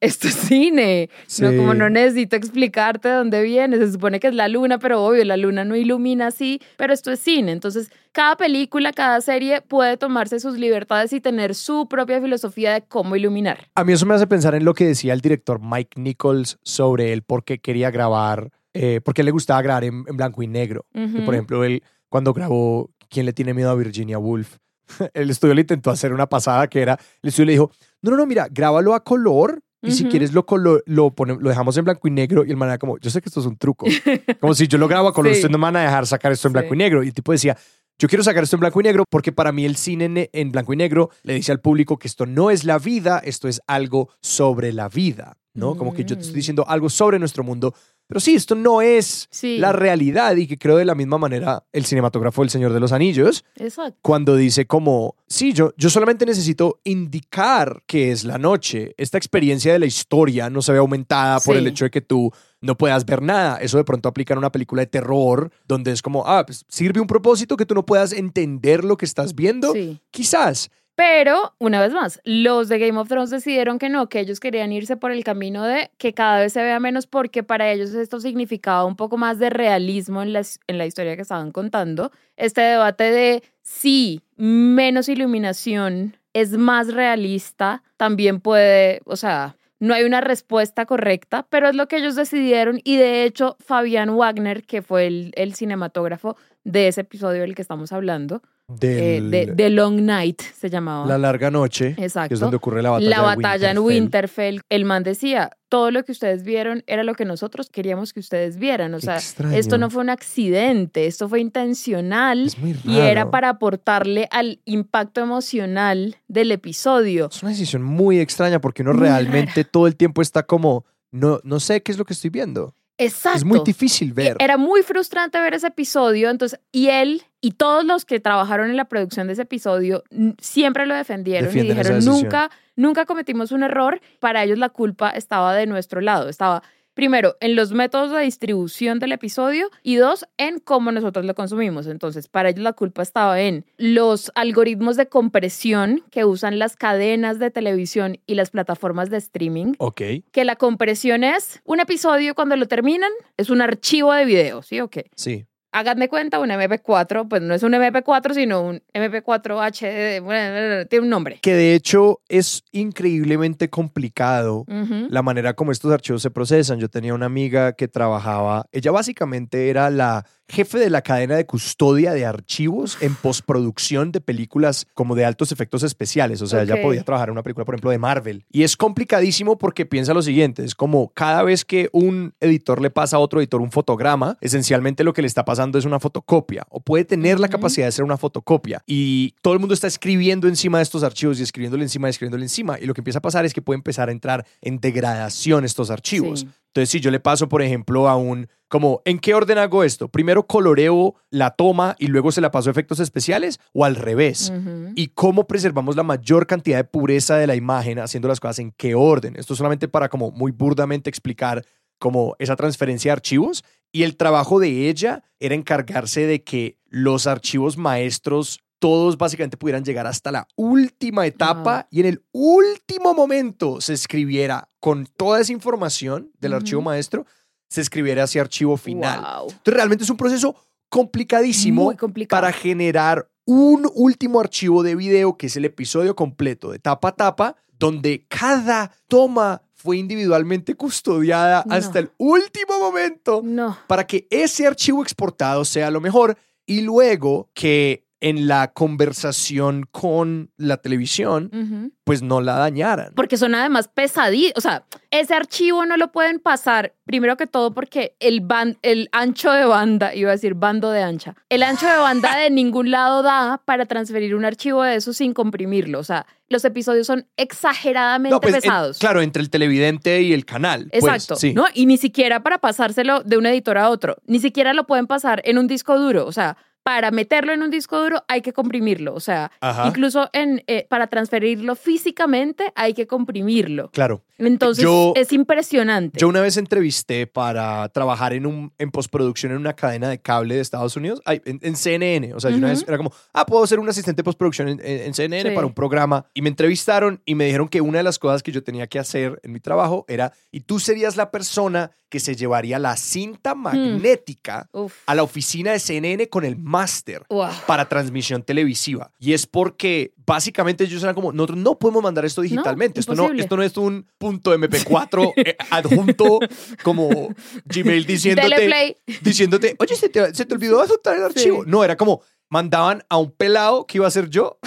esto 0.00 0.28
es 0.28 0.34
cine. 0.34 1.10
No, 1.40 1.48
como 1.56 1.74
no 1.74 1.90
necesito 1.90 2.36
explicarte 2.36 3.08
de 3.08 3.14
dónde 3.14 3.42
viene. 3.42 3.76
Se 3.78 3.92
supone 3.92 4.20
que 4.20 4.28
es 4.28 4.34
la 4.34 4.48
luna, 4.48 4.78
pero 4.78 5.04
obvio, 5.04 5.24
la 5.24 5.36
luna 5.36 5.64
no 5.64 5.76
ilumina 5.76 6.28
así, 6.28 6.60
pero 6.76 6.92
esto 6.92 7.10
es 7.10 7.20
cine. 7.20 7.52
Entonces, 7.52 7.90
cada 8.12 8.36
película, 8.36 8.92
cada 8.92 9.20
serie 9.20 9.62
puede 9.62 9.96
tomarse 9.96 10.38
sus 10.38 10.58
libertades 10.58 11.12
y 11.12 11.20
tener 11.20 11.54
su 11.54 11.88
propia 11.88 12.20
filosofía 12.20 12.74
de 12.74 12.82
cómo 12.82 13.16
iluminar. 13.16 13.70
A 13.74 13.84
mí 13.84 13.92
eso 13.92 14.06
me 14.06 14.14
hace 14.14 14.26
pensar 14.26 14.54
en 14.54 14.64
lo 14.64 14.74
que 14.74 14.86
decía 14.86 15.12
el 15.14 15.20
director 15.20 15.60
Mike 15.62 15.98
Nichols 16.00 16.58
sobre 16.62 17.12
él 17.12 17.22
por 17.22 17.44
qué 17.44 17.58
quería 17.58 17.90
grabar, 17.90 18.50
eh, 18.74 19.00
por 19.02 19.14
qué 19.14 19.22
le 19.22 19.30
gustaba 19.30 19.62
grabar 19.62 19.84
en, 19.84 20.04
en 20.08 20.16
blanco 20.16 20.42
y 20.42 20.46
negro. 20.46 20.86
Por 21.24 21.34
ejemplo, 21.34 21.64
él 21.64 21.82
cuando 22.08 22.32
grabó 22.32 22.90
¿Quién 23.08 23.26
le 23.26 23.34
tiene 23.34 23.52
miedo 23.52 23.70
a 23.70 23.74
Virginia 23.74 24.18
Woolf? 24.18 24.56
el 25.14 25.28
estudio 25.28 25.52
le 25.54 25.60
intentó 25.60 25.90
hacer 25.90 26.14
una 26.14 26.26
pasada 26.28 26.66
que 26.68 26.80
era, 26.80 26.98
el 27.22 27.28
estudio 27.28 27.46
le 27.46 27.52
dijo, 27.52 27.70
no, 28.00 28.10
no, 28.12 28.16
no, 28.16 28.24
mira, 28.26 28.48
grábalo 28.50 28.94
a 28.94 29.04
color 29.04 29.60
y 29.82 29.90
si 29.90 30.04
quieres 30.06 30.32
lo, 30.32 30.46
lo, 30.86 31.10
pone- 31.10 31.36
lo 31.38 31.48
dejamos 31.50 31.76
en 31.76 31.84
blanco 31.84 32.08
y 32.08 32.10
negro 32.10 32.44
y 32.46 32.50
el 32.50 32.56
man 32.56 32.68
era 32.70 32.78
como, 32.78 32.96
yo 32.98 33.10
sé 33.10 33.20
que 33.20 33.28
esto 33.28 33.40
es 33.40 33.46
un 33.46 33.56
truco. 33.58 33.84
Como 34.40 34.54
si 34.54 34.66
yo 34.68 34.78
lo 34.78 34.88
grabo 34.88 35.08
a 35.08 35.12
color, 35.12 35.32
Sí. 35.32 35.38
ustedes 35.40 35.50
no 35.52 35.58
me 35.58 35.62
van 35.64 35.76
a 35.76 35.82
dejar 35.82 36.06
sacar 36.06 36.32
esto 36.32 36.48
en 36.48 36.52
Sí. 36.52 36.58
blanco 36.58 36.74
y 36.74 36.76
negro. 36.78 37.02
Y 37.02 37.08
el 37.08 37.12
tipo 37.14 37.32
decía, 37.32 37.56
yo 37.98 38.08
quiero 38.08 38.22
sacar 38.24 38.44
esto 38.44 38.56
en 38.56 38.60
blanco 38.60 38.80
y 38.80 38.84
negro 38.84 39.04
porque 39.10 39.32
para 39.32 39.52
mí 39.52 39.64
el 39.66 39.76
cine 39.76 40.04
en, 40.06 40.28
en 40.32 40.52
blanco 40.52 40.72
y 40.72 40.76
negro 40.76 41.10
le 41.24 41.34
dice 41.34 41.52
al 41.52 41.60
público 41.60 41.98
que 41.98 42.06
esto 42.08 42.24
no 42.26 42.50
es 42.50 42.64
la 42.64 42.78
vida, 42.78 43.18
esto 43.24 43.48
es 43.48 43.60
algo 43.66 44.08
sobre 44.22 44.72
la 44.72 44.88
vida, 44.88 45.36
¿no? 45.52 45.76
Como 45.76 45.92
que 45.92 46.04
yo 46.04 46.14
te 46.16 46.22
estoy 46.22 46.32
Mm. 46.34 46.36
diciendo 46.36 46.64
algo 46.68 46.88
sobre 46.88 47.18
nuestro 47.18 47.42
mundo, 47.44 47.74
pero 48.12 48.20
sí, 48.20 48.34
esto 48.34 48.54
no 48.54 48.82
es 48.82 49.28
Sí, 49.30 49.58
la 49.58 49.72
realidad 49.72 50.36
y 50.36 50.46
que 50.46 50.58
creo 50.58 50.76
de 50.76 50.84
la 50.84 50.94
misma 50.94 51.18
manera 51.18 51.64
el 51.72 51.84
cinematógrafo 51.86 52.42
del 52.42 52.50
Señor 52.50 52.72
de 52.72 52.80
los 52.80 52.92
Anillos 52.92 53.44
exacto. 53.56 53.98
cuando 54.02 54.36
dice 54.36 54.66
como, 54.66 55.16
sí, 55.26 55.52
yo, 55.52 55.72
yo 55.76 55.90
solamente 55.90 56.26
necesito 56.26 56.80
indicar 56.84 57.82
que 57.86 58.10
es 58.12 58.24
la 58.24 58.38
noche. 58.38 58.94
Esta 58.96 59.18
experiencia 59.18 59.72
de 59.72 59.78
la 59.78 59.86
historia 59.86 60.48
no 60.50 60.62
se 60.62 60.72
ve 60.72 60.78
aumentada 60.78 61.40
por 61.40 61.54
Sí. 61.54 61.58
el 61.60 61.66
hecho 61.66 61.84
de 61.84 61.90
que 61.90 62.00
tú 62.00 62.30
no 62.60 62.76
puedas 62.76 63.04
ver 63.04 63.22
nada. 63.22 63.56
Eso 63.56 63.76
de 63.76 63.84
pronto 63.84 64.08
aplica 64.08 64.34
en 64.34 64.38
una 64.38 64.52
película 64.52 64.82
de 64.82 64.86
terror 64.86 65.50
donde 65.66 65.90
es 65.90 66.00
como, 66.00 66.24
ah, 66.26 66.44
pues, 66.46 66.64
sirve 66.68 67.00
un 67.00 67.06
propósito 67.06 67.56
que 67.56 67.66
tú 67.66 67.74
no 67.74 67.84
puedas 67.84 68.12
entender 68.12 68.84
lo 68.84 68.96
que 68.96 69.04
estás 69.04 69.34
viendo. 69.34 69.72
Sí. 69.72 70.00
Quizás. 70.10 70.70
Pero, 70.94 71.54
una 71.58 71.80
vez 71.80 71.92
más, 71.92 72.20
los 72.24 72.68
de 72.68 72.78
Game 72.78 72.98
of 72.98 73.08
Thrones 73.08 73.30
decidieron 73.30 73.78
que 73.78 73.88
no, 73.88 74.08
que 74.08 74.20
ellos 74.20 74.40
querían 74.40 74.72
irse 74.72 74.96
por 74.96 75.10
el 75.10 75.24
camino 75.24 75.64
de 75.64 75.90
que 75.96 76.12
cada 76.12 76.40
vez 76.40 76.52
se 76.52 76.62
vea 76.62 76.80
menos 76.80 77.06
porque 77.06 77.42
para 77.42 77.70
ellos 77.70 77.94
esto 77.94 78.20
significaba 78.20 78.84
un 78.84 78.96
poco 78.96 79.16
más 79.16 79.38
de 79.38 79.48
realismo 79.48 80.22
en 80.22 80.34
la, 80.34 80.42
en 80.66 80.78
la 80.78 80.86
historia 80.86 81.16
que 81.16 81.22
estaban 81.22 81.50
contando. 81.50 82.12
Este 82.36 82.60
debate 82.60 83.04
de 83.04 83.42
si 83.62 84.20
menos 84.36 85.08
iluminación 85.08 86.16
es 86.34 86.52
más 86.52 86.92
realista, 86.92 87.82
también 87.96 88.40
puede, 88.40 89.00
o 89.06 89.16
sea, 89.16 89.56
no 89.80 89.94
hay 89.94 90.04
una 90.04 90.20
respuesta 90.20 90.86
correcta, 90.86 91.46
pero 91.48 91.68
es 91.68 91.74
lo 91.74 91.88
que 91.88 91.96
ellos 91.96 92.16
decidieron 92.16 92.80
y 92.84 92.96
de 92.96 93.24
hecho 93.24 93.56
Fabián 93.60 94.10
Wagner, 94.16 94.62
que 94.62 94.82
fue 94.82 95.06
el, 95.06 95.32
el 95.36 95.54
cinematógrafo 95.54 96.36
de 96.64 96.88
ese 96.88 97.00
episodio 97.00 97.40
del 97.40 97.54
que 97.54 97.62
estamos 97.62 97.92
hablando, 97.92 98.42
eh, 98.80 99.20
de, 99.22 99.46
de 99.54 99.70
Long 99.70 100.00
Night 100.00 100.40
se 100.40 100.70
llamaba. 100.70 101.06
la 101.06 101.18
larga 101.18 101.50
noche, 101.50 101.94
Exacto. 101.98 102.28
que 102.28 102.34
es 102.34 102.40
donde 102.40 102.56
ocurre 102.56 102.82
la 102.82 102.90
batalla. 102.90 103.10
La 103.10 103.16
de 103.16 103.36
batalla 103.36 103.70
en 103.70 103.78
Winterfell. 103.78 104.60
El 104.68 104.84
man 104.84 105.02
decía, 105.02 105.50
todo 105.68 105.90
lo 105.90 106.04
que 106.04 106.12
ustedes 106.12 106.42
vieron 106.42 106.82
era 106.86 107.02
lo 107.02 107.14
que 107.14 107.24
nosotros 107.24 107.68
queríamos 107.70 108.12
que 108.12 108.20
ustedes 108.20 108.56
vieran. 108.56 108.94
O 108.94 109.00
sea, 109.00 109.16
extraño. 109.16 109.56
esto 109.56 109.78
no 109.78 109.90
fue 109.90 110.02
un 110.02 110.10
accidente, 110.10 111.06
esto 111.06 111.28
fue 111.28 111.40
intencional 111.40 112.50
y 112.84 112.98
era 112.98 113.30
para 113.30 113.50
aportarle 113.50 114.28
al 114.30 114.60
impacto 114.64 115.20
emocional 115.20 116.16
del 116.28 116.52
episodio. 116.52 117.28
Es 117.30 117.42
una 117.42 117.50
decisión 117.52 117.82
muy 117.82 118.20
extraña 118.20 118.60
porque 118.60 118.82
uno 118.82 118.92
Muy 118.92 119.02
realmente 119.02 119.64
todo 119.64 119.86
el 119.86 119.96
tiempo 119.96 120.22
está 120.22 120.44
como, 120.44 120.84
no, 121.10 121.40
no 121.44 121.60
sé 121.60 121.82
qué 121.82 121.92
es 121.92 121.98
lo 121.98 122.04
que 122.04 122.14
estoy 122.14 122.30
viendo. 122.30 122.74
Exacto. 122.98 123.38
Es 123.38 123.44
muy 123.44 123.60
difícil 123.64 124.12
ver. 124.12 124.36
Era 124.38 124.56
muy 124.56 124.82
frustrante 124.82 125.40
ver 125.40 125.54
ese 125.54 125.68
episodio, 125.68 126.30
entonces, 126.30 126.60
y 126.70 126.88
él 126.88 127.22
y 127.40 127.52
todos 127.52 127.84
los 127.84 128.04
que 128.04 128.20
trabajaron 128.20 128.70
en 128.70 128.76
la 128.76 128.84
producción 128.84 129.26
de 129.26 129.32
ese 129.32 129.42
episodio 129.42 130.04
siempre 130.38 130.86
lo 130.86 130.94
defendieron 130.94 131.46
Defienden 131.46 131.76
y 131.76 131.80
dijeron, 131.80 132.04
nunca, 132.04 132.50
nunca 132.76 133.04
cometimos 133.04 133.50
un 133.50 133.64
error, 133.64 134.00
para 134.20 134.44
ellos 134.44 134.58
la 134.58 134.68
culpa 134.68 135.10
estaba 135.10 135.54
de 135.54 135.66
nuestro 135.66 136.00
lado, 136.00 136.28
estaba 136.28 136.62
primero 136.94 137.36
en 137.40 137.56
los 137.56 137.72
métodos 137.72 138.10
de 138.12 138.20
distribución 138.20 138.98
del 138.98 139.12
episodio 139.12 139.70
y 139.82 139.96
dos 139.96 140.26
en 140.38 140.58
cómo 140.58 140.92
nosotros 140.92 141.24
lo 141.24 141.34
consumimos. 141.34 141.86
Entonces, 141.86 142.28
para 142.28 142.50
ellos 142.50 142.62
la 142.62 142.72
culpa 142.72 143.02
estaba 143.02 143.40
en 143.40 143.64
los 143.76 144.30
algoritmos 144.34 144.96
de 144.96 145.08
compresión 145.08 146.02
que 146.10 146.24
usan 146.24 146.58
las 146.58 146.76
cadenas 146.76 147.38
de 147.38 147.50
televisión 147.50 148.18
y 148.26 148.34
las 148.34 148.50
plataformas 148.50 149.10
de 149.10 149.16
streaming 149.18 149.74
Ok. 149.78 150.02
que 150.30 150.44
la 150.44 150.56
compresión 150.56 151.24
es 151.24 151.60
un 151.64 151.80
episodio 151.80 152.34
cuando 152.34 152.56
lo 152.56 152.66
terminan, 152.68 153.10
es 153.36 153.50
un 153.50 153.60
archivo 153.62 154.12
de 154.12 154.24
video, 154.24 154.62
¿sí 154.62 154.80
o 154.80 154.88
qué? 154.88 155.10
Sí. 155.16 155.46
Hagan 155.72 155.98
de 155.98 156.08
cuenta 156.08 156.38
un 156.38 156.50
MP4, 156.50 157.28
pues 157.28 157.40
no 157.40 157.54
es 157.54 157.62
un 157.62 157.72
MP4, 157.72 158.34
sino 158.34 158.60
un 158.60 158.82
MP4 158.92 159.58
HD, 159.58 160.22
bueno, 160.22 160.86
tiene 160.86 161.04
un 161.04 161.10
nombre. 161.10 161.38
Que 161.40 161.54
de 161.54 161.74
hecho 161.74 162.20
es 162.28 162.64
increíblemente 162.72 163.70
complicado 163.70 164.66
la 165.08 165.22
manera 165.22 165.54
como 165.54 165.72
estos 165.72 165.90
archivos 165.90 166.20
se 166.20 166.30
procesan. 166.30 166.78
Yo 166.78 166.88
tenía 166.88 167.14
una 167.14 167.26
amiga 167.26 167.72
que 167.72 167.88
trabajaba, 167.88 168.66
ella 168.70 168.90
básicamente 168.90 169.70
era 169.70 169.88
la 169.88 170.26
jefe 170.52 170.78
de 170.78 170.90
la 170.90 171.02
cadena 171.02 171.34
de 171.36 171.46
custodia 171.46 172.12
de 172.12 172.26
archivos 172.26 172.98
en 173.00 173.14
postproducción 173.14 174.12
de 174.12 174.20
películas 174.20 174.86
como 174.94 175.14
de 175.14 175.24
altos 175.24 175.50
efectos 175.50 175.82
especiales. 175.82 176.42
O 176.42 176.46
sea, 176.46 176.60
Ok. 176.60 176.64
ella 176.68 176.82
podía 176.82 177.02
trabajar 177.02 177.28
en 177.28 177.32
una 177.32 177.42
película, 177.42 177.64
por 177.64 177.74
ejemplo, 177.74 177.90
de 177.90 177.98
Marvel. 177.98 178.44
Y 178.50 178.62
es 178.62 178.76
complicadísimo 178.76 179.56
porque 179.58 179.86
piensa 179.86 180.14
lo 180.14 180.22
siguiente, 180.22 180.64
es 180.64 180.74
como 180.74 181.08
cada 181.14 181.42
vez 181.42 181.64
que 181.64 181.88
un 181.92 182.34
editor 182.40 182.80
le 182.80 182.90
pasa 182.90 183.16
a 183.16 183.20
otro 183.20 183.40
editor 183.40 183.60
un 183.60 183.70
fotograma, 183.72 184.36
esencialmente 184.40 185.04
lo 185.04 185.12
que 185.12 185.22
le 185.22 185.28
está 185.28 185.44
pasando 185.44 185.78
es 185.78 185.84
una 185.84 185.98
fotocopia 185.98 186.66
o 186.68 186.80
puede 186.80 187.04
tener 187.04 187.40
la 187.40 187.48
capacidad 187.48 187.86
de 187.86 187.92
ser 187.92 188.04
una 188.04 188.16
fotocopia. 188.18 188.82
Y 188.86 189.34
todo 189.40 189.54
el 189.54 189.60
mundo 189.60 189.74
está 189.74 189.86
escribiendo 189.86 190.48
encima 190.48 190.78
de 190.78 190.82
estos 190.84 191.02
archivos 191.02 191.40
y 191.40 191.42
escribiéndole 191.42 191.82
encima 191.84 192.08
y 192.08 192.10
escribiéndole 192.10 192.44
encima. 192.44 192.78
Y 192.78 192.86
lo 192.86 192.94
que 192.94 193.00
empieza 193.00 193.18
a 193.20 193.22
pasar 193.22 193.44
es 193.44 193.54
que 193.54 193.62
puede 193.62 193.76
empezar 193.78 194.08
a 194.08 194.12
entrar 194.12 194.46
en 194.60 194.78
degradación 194.80 195.64
estos 195.64 195.90
archivos. 195.90 196.40
Sí. 196.40 196.48
Entonces, 196.72 196.88
si 196.88 197.00
yo 197.00 197.10
le 197.10 197.20
paso, 197.20 197.50
por 197.50 197.60
ejemplo, 197.60 198.08
a 198.08 198.16
un, 198.16 198.48
como, 198.68 199.02
¿en 199.04 199.18
qué 199.18 199.34
orden 199.34 199.58
hago 199.58 199.84
esto? 199.84 200.08
Primero 200.08 200.46
coloreo 200.46 201.16
la 201.28 201.50
toma 201.50 201.94
y 201.98 202.06
luego 202.06 202.32
se 202.32 202.40
la 202.40 202.50
paso 202.50 202.70
a 202.70 202.72
efectos 202.72 202.98
especiales 202.98 203.60
o 203.74 203.84
al 203.84 203.94
revés. 203.94 204.50
Y 204.94 205.08
cómo 205.08 205.46
preservamos 205.46 205.96
la 205.96 206.02
mayor 206.02 206.46
cantidad 206.46 206.78
de 206.78 206.84
pureza 206.84 207.36
de 207.36 207.46
la 207.46 207.56
imagen 207.56 207.98
haciendo 207.98 208.28
las 208.28 208.40
cosas 208.40 208.60
en 208.60 208.72
qué 208.72 208.94
orden. 208.94 209.36
Esto 209.36 209.54
solamente 209.54 209.88
para 209.88 210.08
como 210.08 210.30
muy 210.30 210.50
burdamente 210.50 211.10
explicar 211.10 211.62
como 211.98 212.34
esa 212.38 212.56
transferencia 212.56 213.10
de 213.10 213.12
archivos. 213.12 213.62
Y 213.92 214.04
el 214.04 214.16
trabajo 214.16 214.58
de 214.58 214.88
ella 214.88 215.22
era 215.38 215.54
encargarse 215.54 216.26
de 216.26 216.42
que 216.42 216.78
los 216.88 217.26
archivos 217.26 217.76
maestros 217.76 218.61
todos 218.82 219.16
básicamente 219.16 219.56
pudieran 219.56 219.84
llegar 219.84 220.08
hasta 220.08 220.32
la 220.32 220.48
última 220.56 221.24
etapa 221.24 221.72
Ajá. 221.72 221.88
y 221.92 222.00
en 222.00 222.06
el 222.06 222.24
último 222.32 223.14
momento 223.14 223.80
se 223.80 223.92
escribiera 223.92 224.68
con 224.80 225.06
toda 225.06 225.40
esa 225.40 225.52
información 225.52 226.32
del 226.40 226.54
archivo 226.54 226.82
maestro, 226.82 227.24
se 227.68 227.80
escribiera 227.80 228.24
ese 228.24 228.40
archivo 228.40 228.76
final. 228.76 229.20
Wow. 229.20 229.42
Entonces 229.50 229.74
realmente 229.74 230.02
es 230.02 230.10
un 230.10 230.16
proceso 230.16 230.56
complicadísimo 230.88 231.94
para 232.28 232.52
generar 232.52 233.30
un 233.44 233.88
último 233.94 234.40
archivo 234.40 234.82
de 234.82 234.96
video 234.96 235.36
que 235.36 235.46
es 235.46 235.56
el 235.56 235.64
episodio 235.64 236.16
completo 236.16 236.72
de 236.72 236.80
tapa 236.80 237.08
a 237.10 237.12
tapa, 237.14 237.56
donde 237.78 238.26
cada 238.28 238.90
toma 239.06 239.62
fue 239.74 239.96
individualmente 239.98 240.74
custodiada 240.74 241.62
No. 241.68 241.74
hasta 241.76 242.00
el 242.00 242.10
último 242.18 242.80
momento 242.80 243.42
No. 243.44 243.78
para 243.86 244.04
que 244.08 244.26
ese 244.28 244.66
archivo 244.66 245.04
exportado 245.04 245.64
sea 245.64 245.88
lo 245.92 246.00
mejor 246.00 246.36
y 246.66 246.80
luego 246.80 247.48
que 247.54 248.08
en 248.24 248.46
la 248.46 248.68
conversación 248.72 249.84
con 249.90 250.50
la 250.56 250.76
televisión, 250.76 251.92
pues 252.04 252.22
no 252.22 252.40
la 252.40 252.54
dañaran. 252.54 253.12
Porque 253.16 253.36
son 253.36 253.54
además 253.54 253.88
pesadillas. 253.88 254.52
O 254.56 254.60
sea, 254.60 254.84
ese 255.10 255.34
archivo 255.34 255.84
no 255.86 255.96
lo 255.96 256.12
pueden 256.12 256.38
pasar, 256.38 256.94
primero 257.04 257.36
que 257.36 257.48
todo, 257.48 257.74
porque 257.74 258.14
el, 258.20 258.40
ban- 258.40 258.78
el 258.82 259.08
ancho 259.10 259.50
de 259.50 259.64
banda, 259.64 260.14
iba 260.14 260.30
a 260.30 260.32
decir 260.32 260.54
bando 260.54 260.90
de 260.92 261.02
ancha, 261.02 261.34
el 261.48 261.64
ancho 261.64 261.86
de 261.86 261.96
banda 261.96 262.36
de 262.36 262.48
ningún 262.50 262.92
lado 262.92 263.22
da 263.24 263.60
para 263.64 263.86
transferir 263.86 264.36
un 264.36 264.44
archivo 264.44 264.84
de 264.84 264.94
eso 264.94 265.12
sin 265.12 265.34
comprimirlo. 265.34 265.98
O 265.98 266.04
sea, 266.04 266.24
los 266.48 266.64
episodios 266.64 267.06
son 267.08 267.26
exageradamente 267.36 268.30
No, 268.34 268.40
pues, 268.40 268.54
en- 268.54 268.60
pesados. 268.60 268.98
claro, 268.98 269.20
entre 269.20 269.42
el 269.42 269.50
televidente 269.50 270.22
y 270.22 270.32
el 270.32 270.44
canal. 270.44 270.88
pues, 270.90 271.02
Exacto, 271.04 271.36
sí. 271.36 271.54
¿no? 271.54 271.64
Y 271.74 271.86
ni 271.86 271.96
siquiera 271.96 272.42
para 272.42 272.58
pasárselo 272.58 273.22
de 273.24 273.36
un 273.36 273.46
editor 273.46 273.78
a 273.78 273.88
otro, 273.90 274.16
ni 274.26 274.38
siquiera 274.38 274.72
lo 274.74 274.86
pueden 274.86 275.06
pasar 275.06 275.42
en 275.44 275.58
un 275.58 275.66
disco 275.66 275.98
duro, 275.98 276.26
o 276.26 276.32
sea, 276.32 276.56
para 276.82 277.10
meterlo 277.10 277.52
en 277.52 277.62
un 277.62 277.70
disco 277.70 278.00
duro 278.00 278.24
hay 278.28 278.42
que 278.42 278.52
comprimirlo, 278.52 279.14
o 279.14 279.20
sea, 279.20 279.52
Ajá. 279.60 279.86
incluso 279.86 280.28
en, 280.32 280.62
eh, 280.66 280.86
para 280.88 281.06
transferirlo 281.06 281.74
físicamente 281.76 282.72
hay 282.74 282.94
que 282.94 283.06
comprimirlo. 283.06 283.90
Claro. 283.90 284.22
Entonces 284.38 284.82
Yo- 284.82 285.12
es 285.16 285.32
impresionante. 285.32 286.18
Yo 286.18 286.28
una 286.28 286.40
vez 286.40 286.56
entrevisté 286.56 287.26
para 287.26 287.88
trabajar 287.90 288.32
en 288.32 288.46
un 288.46 288.72
en 288.78 288.90
postproducción 288.90 289.52
en 289.52 289.58
una 289.58 289.74
cadena 289.74 290.08
de 290.08 290.20
cable 290.20 290.54
de 290.56 290.60
Estados 290.60 290.96
Unidos, 290.96 291.20
ay, 291.24 291.40
en, 291.44 291.58
en 291.62 291.76
CNN. 291.76 292.34
O 292.34 292.40
sea, 292.40 292.50
yo 292.50 292.56
una 292.56 292.68
vez 292.68 292.84
era 292.86 292.96
como, 292.96 293.12
ah, 293.32 293.46
puedo 293.46 293.66
ser 293.66 293.78
un 293.78 293.88
asistente 293.88 294.20
de 294.20 294.24
postproducción 294.24 294.68
en, 294.68 294.80
en- 294.84 295.14
CNN 295.14 295.50
Sí. 295.50 295.54
para 295.54 295.66
un 295.66 295.74
programa. 295.74 296.26
Y 296.34 296.42
me 296.42 296.48
entrevistaron 296.48 297.20
y 297.24 297.34
me 297.34 297.44
dijeron 297.44 297.68
que 297.68 297.80
una 297.80 297.98
de 297.98 298.04
las 298.04 298.18
cosas 298.18 298.42
que 298.42 298.52
yo 298.52 298.62
tenía 298.62 298.86
que 298.86 298.98
hacer 298.98 299.38
en 299.42 299.52
mi 299.52 299.60
trabajo 299.60 300.04
era, 300.08 300.32
y 300.50 300.60
tú 300.60 300.78
serías 300.80 301.16
la 301.16 301.30
persona 301.30 301.90
que 302.08 302.20
se 302.20 302.36
llevaría 302.36 302.78
la 302.78 302.94
cinta 302.96 303.54
magnética 303.54 304.68
Uf. 304.72 304.92
a 305.06 305.14
la 305.14 305.22
oficina 305.22 305.72
de 305.72 305.78
CNN 305.78 306.28
con 306.28 306.44
el 306.44 306.56
máster 306.56 307.22
Wow. 307.30 307.48
para 307.66 307.88
transmisión 307.88 308.42
televisiva. 308.42 309.10
Y 309.18 309.32
es 309.32 309.46
porque 309.46 310.12
básicamente 310.26 310.84
ellos 310.84 311.02
eran 311.02 311.14
como, 311.14 311.32
nosotros 311.32 311.58
no 311.58 311.78
podemos 311.78 312.02
mandar 312.02 312.24
esto 312.24 312.42
digitalmente. 312.42 313.00
esto, 313.00 313.14
no, 313.14 313.32
esto 313.32 313.56
no 313.56 313.62
es 313.62 313.76
un 313.78 314.06
MP4 314.30 315.32
eh, 315.36 315.56
adjunto 315.70 316.40
como 316.82 317.34
Gmail 317.64 318.06
diciéndote, 318.06 318.96
diciéndote, 319.20 319.76
oye, 319.78 319.96
se 319.96 320.08
te, 320.08 320.34
se 320.34 320.46
te 320.46 320.54
olvidó 320.54 320.80
adjuntar 320.80 321.16
el 321.16 321.24
archivo. 321.24 321.64
No, 321.64 321.84
era 321.84 321.96
como, 321.96 322.22
mandaban 322.52 323.02
a 323.08 323.16
un 323.16 323.30
pelado 323.30 323.86
que 323.86 323.96
iba 323.96 324.06
a 324.06 324.10
ser 324.10 324.28
yo 324.28 324.58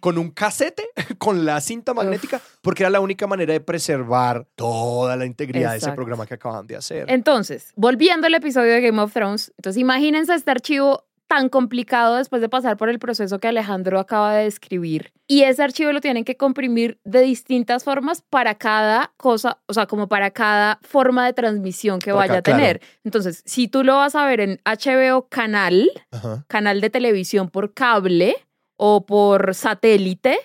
con 0.00 0.18
un 0.18 0.32
casete, 0.32 0.88
con 1.18 1.44
la 1.44 1.60
cinta 1.60 1.94
magnética, 1.94 2.40
porque 2.62 2.82
era 2.82 2.90
la 2.90 2.98
única 2.98 3.28
manera 3.28 3.52
de 3.52 3.60
preservar 3.60 4.44
toda 4.56 5.14
la 5.14 5.24
integridad 5.24 5.70
de 5.70 5.78
ese 5.78 5.92
programa 5.92 6.26
que 6.26 6.34
acaban 6.34 6.66
de 6.66 6.74
hacer. 6.74 7.04
Entonces, 7.08 7.72
volviendo 7.76 8.26
al 8.26 8.34
episodio 8.34 8.72
de 8.72 8.80
Game 8.80 9.00
of 9.00 9.12
Thrones, 9.12 9.52
entonces 9.56 9.80
imagínense 9.80 10.34
este 10.34 10.50
archivo 10.50 11.04
tan 11.28 11.50
complicado 11.50 12.16
después 12.16 12.42
de 12.42 12.48
pasar 12.48 12.76
por 12.76 12.88
el 12.88 12.98
proceso 12.98 13.38
que 13.38 13.48
Alejandro 13.48 14.00
acaba 14.00 14.34
de 14.34 14.44
describir. 14.44 15.12
Y 15.28 15.42
ese 15.42 15.62
archivo 15.62 15.92
lo 15.92 16.00
tienen 16.00 16.24
que 16.24 16.36
comprimir 16.36 16.98
de 17.04 17.20
distintas 17.20 17.84
formas 17.84 18.22
para 18.22 18.54
cada 18.56 19.12
cosa, 19.18 19.58
o 19.66 19.74
sea, 19.74 19.86
como 19.86 20.08
para 20.08 20.30
cada 20.30 20.78
forma 20.82 21.26
de 21.26 21.34
transmisión 21.34 21.98
que 21.98 22.12
Para 22.12 22.26
vaya 22.26 22.38
a 22.38 22.42
tener. 22.42 22.80
Entonces, 23.04 23.42
si 23.44 23.68
tú 23.68 23.84
lo 23.84 23.96
vas 23.96 24.14
a 24.14 24.24
ver 24.26 24.40
en 24.40 24.60
HBO 24.64 25.28
canal, 25.28 25.90
Ajá. 26.10 26.44
canal 26.48 26.80
de 26.80 26.88
televisión 26.88 27.50
por 27.50 27.74
cable 27.74 28.34
o 28.76 29.04
por 29.04 29.54
satélite, 29.54 30.38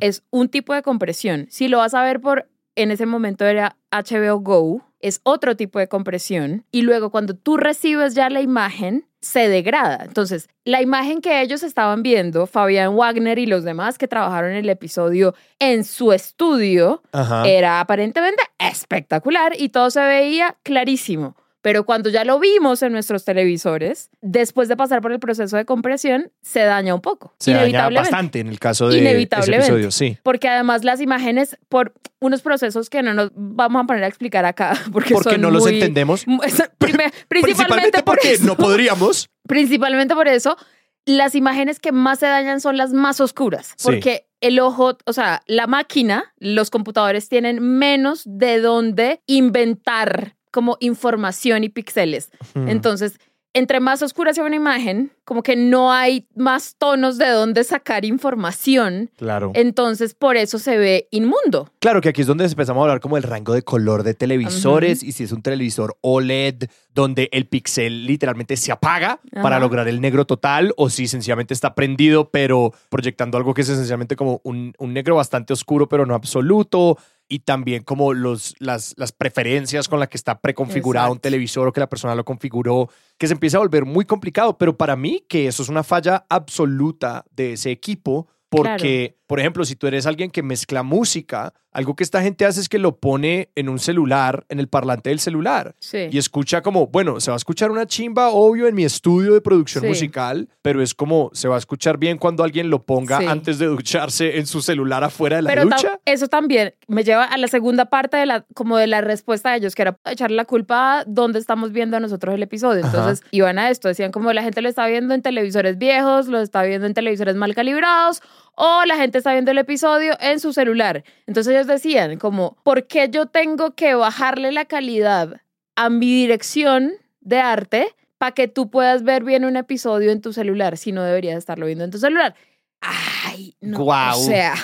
es 0.00 0.22
un 0.30 0.48
tipo 0.48 0.72
de 0.72 0.82
compresión. 0.82 1.46
Si 1.50 1.68
lo 1.68 1.78
vas 1.78 1.92
a 1.92 2.02
ver 2.02 2.20
por, 2.20 2.48
en 2.74 2.90
ese 2.90 3.04
momento 3.04 3.44
era 3.44 3.76
HBO 3.90 4.38
Go, 4.38 4.82
es 5.00 5.20
otro 5.24 5.56
tipo 5.56 5.78
de 5.78 5.88
compresión. 5.88 6.64
Y 6.70 6.82
luego 6.82 7.10
cuando 7.10 7.34
tú 7.34 7.58
recibes 7.58 8.14
ya 8.14 8.30
la 8.30 8.40
imagen, 8.40 9.04
se 9.22 9.48
degrada. 9.48 10.04
Entonces, 10.04 10.48
la 10.64 10.82
imagen 10.82 11.20
que 11.20 11.40
ellos 11.40 11.62
estaban 11.62 12.02
viendo, 12.02 12.46
Fabián 12.46 12.96
Wagner 12.96 13.38
y 13.38 13.46
los 13.46 13.62
demás 13.64 13.96
que 13.96 14.08
trabajaron 14.08 14.50
en 14.50 14.56
el 14.58 14.68
episodio 14.68 15.34
en 15.60 15.84
su 15.84 16.12
estudio, 16.12 17.02
Ajá. 17.12 17.48
era 17.48 17.80
aparentemente 17.80 18.42
espectacular 18.58 19.54
y 19.56 19.70
todo 19.70 19.90
se 19.90 20.00
veía 20.00 20.56
clarísimo. 20.64 21.36
Pero 21.62 21.86
cuando 21.86 22.10
ya 22.10 22.24
lo 22.24 22.40
vimos 22.40 22.82
en 22.82 22.92
nuestros 22.92 23.24
televisores, 23.24 24.10
después 24.20 24.68
de 24.68 24.76
pasar 24.76 25.00
por 25.00 25.12
el 25.12 25.20
proceso 25.20 25.56
de 25.56 25.64
compresión, 25.64 26.32
se 26.42 26.60
daña 26.60 26.92
un 26.92 27.00
poco. 27.00 27.34
Se 27.38 27.52
daña 27.52 27.88
bastante 27.88 28.40
en 28.40 28.48
el 28.48 28.58
caso 28.58 28.88
de 28.88 28.98
ese 28.98 29.22
episodio, 29.22 29.92
sí. 29.92 30.18
Porque 30.24 30.48
además 30.48 30.82
las 30.82 31.00
imágenes, 31.00 31.56
por 31.68 31.94
unos 32.18 32.42
procesos 32.42 32.90
que 32.90 33.02
no 33.02 33.14
nos 33.14 33.30
vamos 33.34 33.84
a 33.84 33.86
poner 33.86 34.02
a 34.02 34.08
explicar 34.08 34.44
acá, 34.44 34.72
porque, 34.92 35.14
Porque 35.14 35.30
son 35.30 35.40
no 35.40 35.50
los 35.52 35.64
entendemos. 35.66 36.24
principalmente, 36.78 37.14
Principalmente 37.28 38.02
por 38.02 38.16
porque 38.16 38.32
eso. 38.32 38.44
no 38.44 38.56
podríamos. 38.56 39.30
Principalmente 39.46 40.14
por 40.14 40.26
eso, 40.26 40.56
las 41.04 41.36
imágenes 41.36 41.78
que 41.78 41.92
más 41.92 42.18
se 42.18 42.26
dañan 42.26 42.60
son 42.60 42.76
las 42.76 42.92
más 42.92 43.20
oscuras. 43.20 43.74
Sí. 43.76 43.84
Porque 43.84 44.26
el 44.40 44.58
ojo, 44.58 44.98
o 45.06 45.12
sea, 45.12 45.42
la 45.46 45.68
máquina, 45.68 46.34
los 46.38 46.70
computadores 46.70 47.28
tienen 47.28 47.60
menos 47.60 48.22
de 48.24 48.60
dónde 48.60 49.20
inventar 49.26 50.34
como 50.52 50.76
información 50.78 51.64
y 51.64 51.68
píxeles. 51.68 52.30
Hmm. 52.54 52.68
Entonces, 52.68 53.18
entre 53.54 53.80
más 53.80 54.02
oscura 54.02 54.32
sea 54.32 54.44
una 54.44 54.56
imagen, 54.56 55.12
como 55.24 55.42
que 55.42 55.56
no 55.56 55.92
hay 55.92 56.26
más 56.34 56.76
tonos 56.78 57.18
de 57.18 57.28
dónde 57.28 57.64
sacar 57.64 58.04
información. 58.04 59.10
Claro. 59.16 59.52
Entonces, 59.54 60.14
por 60.14 60.36
eso 60.36 60.58
se 60.58 60.78
ve 60.78 61.08
inmundo. 61.10 61.70
Claro 61.78 62.00
que 62.00 62.08
aquí 62.08 62.22
es 62.22 62.26
donde 62.26 62.46
empezamos 62.46 62.80
a 62.80 62.84
hablar 62.84 63.00
como 63.00 63.16
el 63.16 63.22
rango 63.22 63.52
de 63.52 63.62
color 63.62 64.04
de 64.04 64.14
televisores 64.14 65.02
y 65.02 65.12
si 65.12 65.24
es 65.24 65.32
un 65.32 65.42
televisor 65.42 65.96
OLED 66.00 66.64
donde 66.94 67.28
el 67.32 67.46
pixel 67.46 68.06
literalmente 68.06 68.56
se 68.56 68.72
apaga 68.72 69.20
para 69.42 69.58
lograr 69.58 69.88
el 69.88 70.00
negro 70.00 70.26
total 70.26 70.72
o 70.76 70.90
si 70.90 71.06
sencillamente 71.06 71.54
está 71.54 71.74
prendido 71.74 72.28
pero 72.30 72.72
proyectando 72.90 73.38
algo 73.38 73.54
que 73.54 73.62
es 73.62 73.68
esencialmente 73.68 74.14
como 74.14 74.40
un, 74.44 74.74
un 74.78 74.92
negro 74.92 75.16
bastante 75.16 75.54
oscuro 75.54 75.88
pero 75.88 76.04
no 76.04 76.14
absoluto 76.14 76.98
y 77.32 77.38
también 77.38 77.82
como 77.82 78.12
los, 78.12 78.54
las, 78.58 78.92
las 78.98 79.10
preferencias 79.10 79.88
con 79.88 79.98
las 79.98 80.10
que 80.10 80.18
está 80.18 80.38
preconfigurado 80.38 81.12
un 81.12 81.18
televisor 81.18 81.66
o 81.66 81.72
que 81.72 81.80
la 81.80 81.88
persona 81.88 82.14
lo 82.14 82.26
configuró, 82.26 82.90
que 83.16 83.26
se 83.26 83.32
empieza 83.32 83.56
a 83.56 83.60
volver 83.60 83.86
muy 83.86 84.04
complicado. 84.04 84.58
Pero 84.58 84.76
para 84.76 84.96
mí 84.96 85.24
que 85.26 85.46
eso 85.46 85.62
es 85.62 85.70
una 85.70 85.82
falla 85.82 86.26
absoluta 86.28 87.24
de 87.30 87.54
ese 87.54 87.70
equipo 87.70 88.28
porque, 88.50 89.16
por 89.32 89.40
ejemplo, 89.40 89.64
si 89.64 89.76
tú 89.76 89.86
eres 89.86 90.04
alguien 90.04 90.30
que 90.30 90.42
mezcla 90.42 90.82
música, 90.82 91.54
algo 91.72 91.96
que 91.96 92.04
esta 92.04 92.20
gente 92.20 92.44
hace 92.44 92.60
es 92.60 92.68
que 92.68 92.78
lo 92.78 92.98
pone 92.98 93.48
en 93.54 93.70
un 93.70 93.78
celular, 93.78 94.44
en 94.50 94.60
el 94.60 94.68
parlante 94.68 95.08
del 95.08 95.20
celular. 95.20 95.74
Sí. 95.78 96.08
Y 96.10 96.18
escucha 96.18 96.60
como, 96.60 96.88
bueno, 96.88 97.18
se 97.18 97.30
va 97.30 97.36
a 97.36 97.38
escuchar 97.38 97.70
una 97.70 97.86
chimba, 97.86 98.28
obvio, 98.28 98.66
en 98.68 98.74
mi 98.74 98.84
estudio 98.84 99.32
de 99.32 99.40
producción 99.40 99.84
Sí. 99.84 99.88
musical, 99.88 100.50
pero 100.60 100.82
es 100.82 100.92
como, 100.94 101.30
se 101.32 101.48
va 101.48 101.54
a 101.54 101.58
escuchar 101.58 101.96
bien 101.96 102.18
cuando 102.18 102.44
alguien 102.44 102.68
lo 102.68 102.84
ponga 102.84 103.20
Sí. 103.20 103.24
antes 103.26 103.58
de 103.58 103.64
ducharse 103.68 104.36
en 104.36 104.44
su 104.44 104.60
celular 104.60 105.02
afuera 105.02 105.36
de 105.36 105.42
la 105.44 105.48
Pero 105.48 105.62
ducha. 105.64 105.98
eso 106.04 106.28
también 106.28 106.74
me 106.86 107.02
lleva 107.02 107.24
a 107.24 107.38
la 107.38 107.48
segunda 107.48 107.86
parte 107.86 108.18
de 108.18 108.26
la, 108.26 108.44
como 108.52 108.76
de 108.76 108.86
la 108.86 109.00
respuesta 109.00 109.52
de 109.52 109.56
ellos, 109.56 109.74
que 109.74 109.80
era 109.80 109.98
echarle 110.04 110.36
la 110.36 110.44
culpa 110.44 110.98
a 110.98 111.04
dónde 111.06 111.38
estamos 111.38 111.72
viendo 111.72 111.98
nosotros 112.00 112.34
el 112.34 112.42
episodio. 112.42 112.84
Ajá. 112.84 112.98
Entonces 112.98 113.26
iban 113.30 113.58
a 113.58 113.70
esto, 113.70 113.88
decían 113.88 114.12
como 114.12 114.30
la 114.34 114.42
gente 114.42 114.60
lo 114.60 114.68
está 114.68 114.86
viendo 114.88 115.14
en 115.14 115.22
televisores 115.22 115.78
viejos, 115.78 116.28
lo 116.28 116.38
está 116.42 116.62
viendo 116.64 116.86
en 116.86 116.92
televisores 116.92 117.34
mal 117.34 117.54
calibrados, 117.54 118.20
o 118.54 118.84
la 118.84 118.96
gente 118.96 119.21
está 119.22 119.32
viendo 119.32 119.52
el 119.52 119.58
episodio 119.58 120.16
en 120.20 120.40
su 120.40 120.52
celular. 120.52 121.04
Entonces 121.26 121.54
ellos 121.54 121.66
decían 121.66 122.18
como, 122.18 122.56
¿por 122.64 122.86
qué 122.86 123.08
yo 123.08 123.26
tengo 123.26 123.74
que 123.74 123.94
bajarle 123.94 124.52
la 124.52 124.64
calidad 124.64 125.40
a 125.76 125.88
mi 125.90 126.06
dirección 126.06 126.92
de 127.20 127.38
arte 127.38 127.94
para 128.18 128.32
que 128.32 128.48
tú 128.48 128.70
puedas 128.70 129.04
ver 129.04 129.22
bien 129.24 129.44
un 129.44 129.56
episodio 129.56 130.10
en 130.10 130.20
tu 130.20 130.32
celular 130.32 130.76
si 130.76 130.92
no 130.92 131.02
deberías 131.02 131.38
estarlo 131.38 131.66
viendo 131.66 131.84
en 131.84 131.90
tu 131.90 131.98
celular? 131.98 132.34
Ay, 132.80 133.56
no. 133.60 133.78
Guau. 133.78 134.18
O 134.18 134.22
sea, 134.22 134.54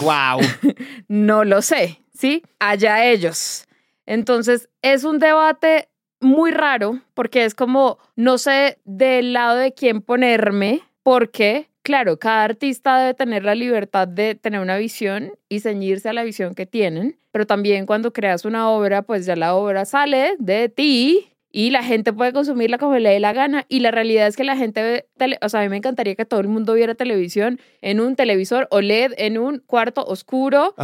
¡Wow! 0.00 0.40
no 1.08 1.44
lo 1.44 1.60
sé, 1.60 2.02
¿sí? 2.12 2.42
Allá 2.58 3.04
ellos. 3.04 3.66
Entonces, 4.06 4.70
es 4.80 5.04
un 5.04 5.18
debate 5.18 5.90
muy 6.20 6.50
raro 6.50 7.00
porque 7.12 7.44
es 7.44 7.54
como, 7.54 7.98
no 8.16 8.38
sé 8.38 8.78
del 8.84 9.34
lado 9.34 9.56
de 9.56 9.74
quién 9.74 10.00
ponerme, 10.00 10.80
porque, 11.02 11.68
claro, 11.88 12.18
cada 12.18 12.44
artista 12.44 12.98
debe 12.98 13.14
tener 13.14 13.44
la 13.44 13.54
libertad 13.54 14.06
de 14.06 14.34
tener 14.34 14.60
una 14.60 14.76
visión 14.76 15.32
y 15.48 15.60
ceñirse 15.60 16.10
a 16.10 16.12
la 16.12 16.22
visión 16.22 16.54
que 16.54 16.66
tienen, 16.66 17.16
pero 17.32 17.46
también 17.46 17.86
cuando 17.86 18.12
creas 18.12 18.44
una 18.44 18.68
obra, 18.68 19.00
pues 19.00 19.24
ya 19.24 19.36
la 19.36 19.54
obra 19.54 19.86
sale 19.86 20.34
de 20.38 20.68
ti. 20.68 21.32
Y 21.50 21.70
la 21.70 21.82
gente 21.82 22.12
puede 22.12 22.34
consumirla 22.34 22.76
como 22.76 22.94
le 22.98 23.08
dé 23.08 23.20
la 23.20 23.32
gana. 23.32 23.64
Y 23.70 23.80
la 23.80 23.90
realidad 23.90 24.26
es 24.26 24.36
que 24.36 24.44
la 24.44 24.54
gente 24.54 24.82
ve, 24.82 25.06
tele- 25.18 25.38
o 25.40 25.48
sea, 25.48 25.60
a 25.60 25.62
mí 25.62 25.70
me 25.70 25.78
encantaría 25.78 26.14
que 26.14 26.26
todo 26.26 26.40
el 26.40 26.46
mundo 26.48 26.74
viera 26.74 26.94
televisión 26.94 27.58
en 27.80 28.00
un 28.00 28.16
televisor 28.16 28.68
OLED, 28.70 29.14
en 29.16 29.38
un 29.38 29.62
cuarto 29.66 30.04
oscuro, 30.04 30.74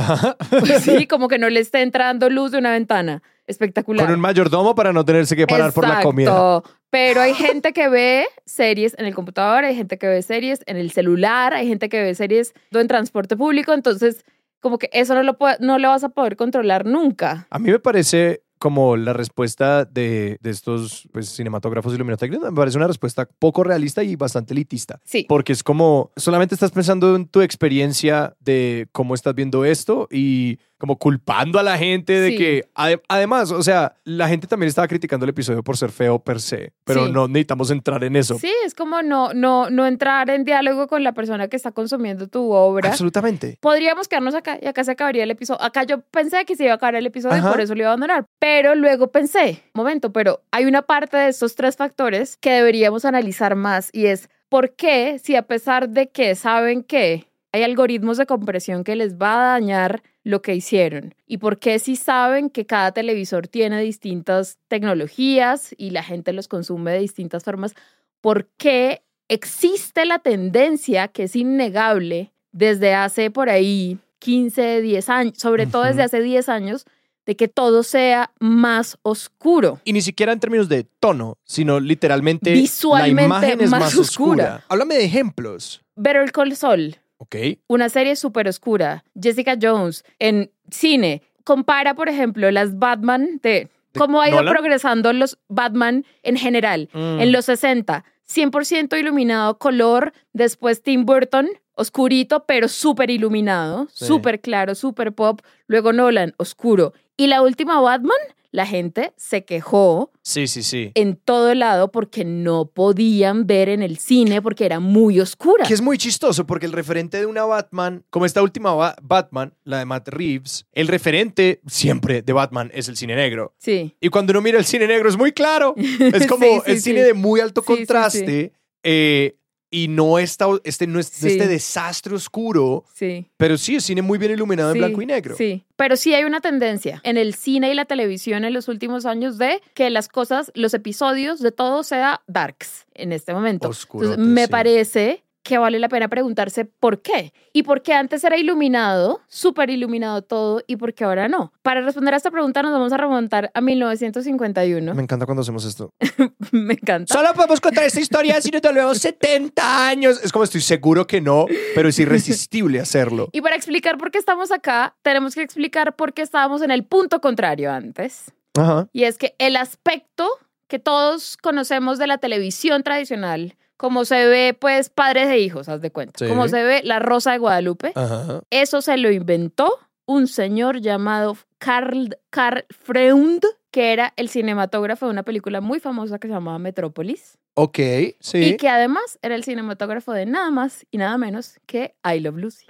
pues 0.61 0.83
sí, 0.83 1.07
como 1.07 1.29
que 1.29 1.39
no 1.39 1.51
le 1.51 1.61
esté 1.61 1.83
entrando 1.83 2.31
luz 2.31 2.51
de 2.51 2.59
una 2.59 2.73
ventana. 2.73 3.23
Espectacular. 3.47 4.07
Con 4.07 4.15
un 4.15 4.21
mayordomo 4.21 4.75
para 4.75 4.93
no 4.93 5.05
tenerse 5.05 5.37
que 5.37 5.47
parar 5.47 5.73
por 5.73 5.87
la 5.87 6.03
comida. 6.03 6.63
Pero 6.91 7.21
hay 7.21 7.35
gente 7.35 7.73
que 7.73 7.89
ve 7.89 8.27
series 8.47 8.95
en 8.99 9.07
el 9.07 9.15
computador, 9.15 9.65
hay 9.65 9.75
gente 9.75 9.99
que 9.99 10.07
ve 10.07 10.23
series 10.23 10.61
en 10.67 10.77
el 10.77 10.93
celular, 10.93 11.53
hay 11.53 11.67
gente 11.67 11.89
que 11.89 12.01
ve 12.01 12.15
series 12.15 12.55
en 12.71 12.89
transporte 12.89 13.37
público, 13.37 13.73
entonces 13.73 14.25
como 14.61 14.79
que 14.79 14.89
eso 14.93 15.15
no 15.15 15.23
lo, 15.23 15.37
no 15.61 15.79
lo 15.79 15.89
vas 15.89 16.05
a 16.05 16.09
poder 16.09 16.37
controlar 16.37 16.87
nunca. 16.87 17.47
A 17.51 17.59
mí 17.59 17.71
me 17.71 17.79
parece 17.79 18.45
como 18.59 18.97
la 18.97 19.13
respuesta 19.13 19.85
de, 19.85 20.39
de 20.41 20.51
estos 20.51 21.07
pues, 21.13 21.29
cinematógrafos 21.29 21.95
iluminatécnicos, 21.95 22.51
me 22.51 22.57
parece 22.57 22.79
una 22.79 22.87
respuesta 22.87 23.29
poco 23.39 23.63
realista 23.63 24.03
y 24.03 24.17
bastante 24.17 24.55
elitista. 24.55 25.01
Sí. 25.05 25.27
Porque 25.29 25.53
es 25.53 25.63
como, 25.63 26.13
solamente 26.17 26.55
estás 26.55 26.71
pensando 26.71 27.15
en 27.15 27.27
tu 27.27 27.43
experiencia 27.43 28.35
de 28.41 28.89
cómo 28.93 29.15
estás 29.15 29.35
viendo 29.35 29.67
esto 29.67 30.09
y 30.11 30.59
como 30.85 30.99
culpando 30.99 31.59
a 31.59 31.63
la 31.63 31.79
gente 31.79 32.13
de 32.21 32.29
Sí. 32.33 32.37
que, 32.37 32.65
ade- 32.75 33.01
además, 33.09 33.51
o 33.53 33.63
sea, 33.63 33.97
la 34.05 34.29
gente 34.29 34.47
también 34.47 34.69
estaba 34.69 34.87
criticando 34.87 35.25
el 35.25 35.31
episodio 35.31 35.63
por 35.63 35.79
ser 35.79 35.91
feo 35.91 36.19
per 36.19 36.41
se, 36.43 36.75
pero 36.85 37.07
Sí. 37.07 37.13
no 37.13 37.27
necesitamos 37.27 37.71
entrar 37.71 38.05
en 38.05 38.17
eso. 38.17 38.39
Sí, 38.39 38.53
es 38.67 38.75
como 38.75 39.01
no, 39.01 39.33
no, 39.33 39.71
no 39.71 39.87
entrar 39.87 40.29
en 40.29 40.45
diálogo 40.45 40.87
con 40.87 41.03
la 41.03 41.13
persona 41.13 41.49
que 41.49 41.57
está 41.57 41.73
consumiendo 41.73 42.29
tu 42.29 42.51
obra. 42.53 42.91
Absolutamente. 42.91 43.57
Podríamos 43.63 44.09
quedarnos 44.09 44.35
acá 44.35 44.59
y 44.61 44.67
acá 44.67 44.85
se 44.85 44.91
acabaría 44.93 45.23
el 45.25 45.31
episodio. 45.31 45.63
Acá 45.63 45.85
yo 45.85 46.03
pensé 46.03 46.45
que 46.45 46.55
se 46.55 46.65
iba 46.65 46.73
a 46.73 46.77
acabar 46.77 46.97
el 46.97 47.07
episodio 47.07 47.37
Ajá. 47.37 47.49
y 47.49 47.51
por 47.53 47.61
eso 47.63 47.75
lo 47.75 47.81
iba 47.81 47.89
a 47.89 47.93
abandonar. 47.93 48.27
Pero 48.39 48.75
luego 48.75 49.11
pensé, 49.11 49.63
momento, 49.73 50.13
pero 50.13 50.43
hay 50.51 50.67
una 50.67 50.83
parte 50.83 51.17
de 51.17 51.29
estos 51.29 51.55
tres 51.55 51.77
factores 51.77 52.37
que 52.37 52.51
deberíamos 52.51 53.07
analizar 53.07 53.55
más 53.57 53.89
y 53.93 54.05
es 54.07 54.29
por 54.51 54.75
qué, 54.77 55.19
si 55.19 55.35
a 55.35 55.43
pesar 55.43 55.89
de 55.89 56.11
que 56.11 56.35
saben 56.35 56.83
que 56.85 57.27
hay 57.53 57.63
algoritmos 57.63 58.17
de 58.19 58.27
compresión 58.27 58.83
que 58.83 58.97
les 58.97 59.17
va 59.17 59.35
a 59.35 59.53
dañar 59.53 60.03
lo 60.25 60.43
que 60.43 60.55
hicieron 60.55 61.15
y 61.27 61.37
por 61.39 61.59
qué 61.59 61.79
si 61.79 61.97
saben 61.97 62.51
que 62.51 62.67
cada 62.67 62.93
televisor 62.93 63.47
tiene 63.47 63.81
distintas 63.83 64.59
tecnologías 64.69 65.75
y 65.77 65.91
la 65.91 66.03
gente 66.03 66.33
los 66.33 66.49
consume 66.49 66.93
de 66.93 66.99
distintas 66.99 67.45
formas, 67.45 67.75
por 68.21 68.49
qué 68.57 69.03
existe 69.29 70.07
la 70.07 70.19
tendencia 70.19 71.09
que 71.09 71.25
es 71.25 71.37
innegable 71.37 72.33
desde 72.53 72.95
hace 72.95 73.31
por 73.31 73.51
ahí 73.51 73.99
15, 74.21 74.81
10 74.81 75.09
años, 75.11 75.39
sobre 75.39 75.67
todo 75.67 75.83
desde 75.85 76.03
hace 76.03 76.23
10 76.23 76.49
años, 76.49 76.87
de 77.27 77.37
que 77.37 77.49
todo 77.49 77.83
sea 77.83 78.33
más 78.39 78.99
oscuro. 79.03 79.81
Y 79.85 79.93
ni 79.93 80.01
siquiera 80.01 80.33
en 80.33 80.41
términos 80.41 80.69
de 80.69 80.85
tono, 80.85 81.39
sino 81.45 81.81
literalmente 81.81 82.53
Visualmente 82.53 83.23
la 83.23 83.27
imagen 83.27 83.61
es 83.61 83.71
más 83.71 83.81
más, 83.81 83.97
oscura. 83.97 84.45
oscura. 84.45 84.65
Háblame 84.69 84.95
de 84.95 85.05
ejemplos. 85.05 85.83
Better 85.97 86.33
Call 86.33 86.55
Saul, 86.57 86.97
Ok. 87.19 87.37
una 87.69 87.89
serie 87.89 88.17
súper 88.17 88.49
oscura. 88.49 89.05
Jessica 89.21 89.57
Jones, 89.61 90.05
en 90.19 90.51
cine. 90.71 91.23
Compara, 91.45 91.95
por 91.95 92.09
ejemplo, 92.09 92.51
las 92.51 92.79
Batman 92.79 93.41
de 93.43 93.69
¿De 93.93 93.99
cómo 94.01 94.21
ha 94.21 94.29
ido 94.29 94.39
Nolan? 94.39 94.53
progresando 94.55 95.13
los 95.13 95.39
Batman 95.49 96.05
en 96.23 96.37
general. 96.37 96.89
Mm. 96.93 97.21
En 97.21 97.33
los 97.33 97.45
60, 97.45 98.05
100% 98.29 98.99
iluminado, 98.99 99.59
color. 99.59 100.13
Después 100.33 100.83
Tim 100.83 101.05
Burton, 101.07 101.49
oscurito, 101.75 102.45
pero 102.47 102.69
súper 102.69 103.11
iluminado, 103.11 103.87
Sí. 103.93 104.07
súper 104.07 104.41
claro, 104.41 104.75
súper 104.75 105.13
pop. 105.13 105.41
Luego 105.69 105.93
Nolan, 105.93 106.35
oscuro. 106.39 106.93
Y 107.17 107.29
la 107.29 107.43
última 107.43 107.81
Batman, 107.81 108.17
la 108.55 108.67
gente 108.67 109.13
se 109.17 109.45
quejó 109.45 110.13
Sí, 110.23 110.47
sí, 110.47 110.63
sí. 110.63 110.93
en 110.95 111.17
todo 111.17 111.53
lado 111.57 111.91
porque 111.91 112.25
no 112.25 112.67
podían 112.67 113.49
ver 113.49 113.69
en 113.69 113.83
el 113.83 113.99
cine 113.99 114.41
porque 114.41 114.65
era 114.65 114.79
muy 114.79 115.19
oscura. 115.19 115.65
Que 115.67 115.75
es 115.75 115.81
muy 115.83 115.99
chistoso 115.99 116.47
porque 116.47 116.67
el 116.67 116.73
referente 116.73 117.19
de 117.19 117.27
una 117.27 117.45
Batman, 117.45 118.05
como 118.11 118.27
esta 118.27 118.43
última 118.43 118.73
Ba- 118.73 118.95
Batman, 119.03 119.55
la 119.65 119.79
de 119.81 119.87
Matt 119.87 120.07
Reeves, 120.09 120.67
el 120.73 120.87
referente 120.87 121.61
siempre 121.67 122.23
de 122.23 122.33
Batman 122.33 122.71
es 122.73 122.89
el 122.89 122.97
cine 122.97 123.17
negro. 123.17 123.55
Sí. 123.59 123.97
Y 124.01 124.09
cuando 124.11 124.31
uno 124.31 124.41
mira 124.41 124.57
el 124.59 124.65
cine 124.65 124.87
negro 124.87 125.09
es 125.09 125.17
muy 125.19 125.33
claro. 125.33 125.75
Es 126.15 126.27
como 126.29 126.45
Sí, 126.47 126.53
sí, 126.65 126.71
el 126.71 126.77
sí. 126.77 126.83
cine 126.83 127.03
de 127.03 127.13
muy 127.15 127.41
alto 127.41 127.61
Sí, 127.61 127.67
sí, 127.67 127.73
sí. 127.73 127.77
contraste. 127.87 128.53
eh, 128.85 129.37
y 129.75 129.89
no 129.89 130.21
está, 130.21 130.47
este, 130.63 130.87
no 130.87 131.01
es 131.01 131.09
Sí. 131.09 131.27
este 131.29 131.49
desastre 131.49 132.15
oscuro, 132.15 132.85
Sí. 132.95 133.27
pero 133.37 133.59
sí 133.59 133.75
es 133.75 133.85
cine 133.85 134.03
muy 134.03 134.19
bien 134.19 134.31
iluminado 134.31 134.73
Sí, 134.73 134.79
en 134.79 134.85
blanco 134.85 135.03
y 135.03 135.07
negro. 135.07 135.35
Sí, 135.37 135.65
pero 135.75 135.97
sí 135.97 136.15
hay 136.15 136.23
una 136.23 136.41
tendencia 136.41 137.01
en 137.03 137.17
el 137.17 137.35
cine 137.35 137.73
y 137.73 137.75
la 137.75 137.85
televisión 137.85 138.45
en 138.45 138.53
los 138.55 138.69
últimos 138.69 139.05
años 139.05 139.37
de 139.37 139.61
que 139.75 139.91
las 139.91 140.07
cosas, 140.07 140.53
los 140.55 140.75
episodios 140.75 141.41
de 141.41 141.51
todo 141.51 141.83
sea 141.83 142.23
darks 142.29 142.87
en 142.95 143.11
este 143.13 143.35
momento. 143.35 143.67
Entonces, 143.67 144.17
me 144.19 144.45
sí. 144.45 144.51
parece 144.51 145.25
que 145.45 145.59
vale 145.59 145.79
la 145.79 145.89
pena 145.89 146.09
preguntarse 146.09 146.65
por 146.65 147.03
qué. 147.03 147.33
Y 147.53 147.63
por 147.63 147.83
qué 147.83 147.93
antes 147.93 148.25
era 148.25 148.37
iluminado, 148.37 149.21
súper 149.29 149.71
iluminado 149.71 150.23
todo, 150.23 150.63
y 150.67 150.77
por 150.77 150.95
qué 150.95 151.05
ahora 151.05 151.29
no. 151.29 151.53
Para 151.63 151.83
responder 151.83 152.15
a 152.15 152.17
esta 152.17 152.31
pregunta 152.31 152.63
nos 152.63 152.73
vamos 152.73 152.93
a 152.93 152.97
remontar 152.97 153.53
a 153.55 153.61
1951. 153.61 154.95
Me 154.95 155.03
encanta 155.03 155.27
cuando 155.27 155.43
hacemos 155.43 155.65
esto. 155.67 155.93
Me 156.51 156.75
encanta. 156.75 157.13
Solo 157.13 157.33
podemos 157.35 157.61
contar 157.61 157.85
esta 157.85 158.01
historia 158.01 158.41
si 158.41 158.51
nos 158.51 158.63
volvemos 158.63 158.99
70 158.99 159.87
años. 159.87 160.21
Es 160.25 160.33
como 160.33 160.45
estoy 160.45 160.63
seguro 160.63 161.07
que 161.07 161.21
no, 161.21 161.47
pero 161.75 161.91
es 161.91 161.99
irresistible 161.99 162.81
hacerlo. 162.81 163.29
Y 163.33 163.43
para 163.43 163.55
explicar 163.55 163.99
por 163.99 164.11
qué 164.11 164.19
estamos 164.19 164.51
acá, 164.51 164.97
tenemos 165.03 165.35
que 165.35 165.43
explicar 165.43 165.95
por 165.95 166.15
qué 166.15 166.23
estábamos 166.23 166.63
en 166.63 166.71
el 166.71 166.85
punto 166.85 167.21
contrario 167.21 167.71
antes. 167.71 168.33
Ajá. 168.57 168.89
Y 168.93 169.05
es 169.05 169.19
que 169.19 169.35
el 169.39 169.57
aspecto 169.57 170.27
que 170.69 170.79
todos 170.79 171.37
conocemos 171.37 171.99
de 171.99 172.07
la 172.07 172.19
televisión 172.19 172.83
tradicional, 172.83 173.57
como 173.77 174.05
se 174.05 174.27
ve, 174.27 174.57
pues, 174.59 174.89
padres 174.91 175.29
e 175.29 175.39
hijos, 175.39 175.69
haz 175.69 175.81
de 175.81 175.91
cuenta, 175.91 176.19
Sí. 176.19 176.27
como 176.29 176.49
se 176.49 176.63
ve 176.63 176.81
La 176.85 176.99
Rosa 176.99 177.33
de 177.33 177.39
Guadalupe, 177.39 177.93
Ajá. 177.95 178.41
eso 178.51 178.81
se 178.83 178.97
lo 178.97 179.11
inventó 179.11 179.79
un 180.07 180.27
señor 180.29 180.81
llamado 180.81 181.37
Carl, 181.59 182.17
Carl 182.31 182.65
Freund, 182.71 183.43
que 183.71 183.93
era 183.93 184.13
el 184.17 184.29
cinematógrafo 184.29 185.07
de 185.07 185.13
una 185.13 185.23
película 185.23 185.61
muy 185.61 185.81
famosa 185.81 186.19
que 186.19 186.29
se 186.29 186.35
llamaba 186.35 186.59
Metrópolis, 186.59 187.39
Ok, 187.55 187.79
sí. 188.21 188.39
y 188.45 188.57
que 188.57 188.69
además 188.69 189.19
era 189.23 189.35
el 189.35 189.45
cinematógrafo 189.45 190.13
de 190.13 190.27
nada 190.27 190.51
más 190.51 190.87
y 190.91 190.99
nada 190.99 191.17
menos 191.19 191.59
que 191.67 191.95
I 192.05 192.21
Love 192.21 192.37
Lucy. 192.37 192.67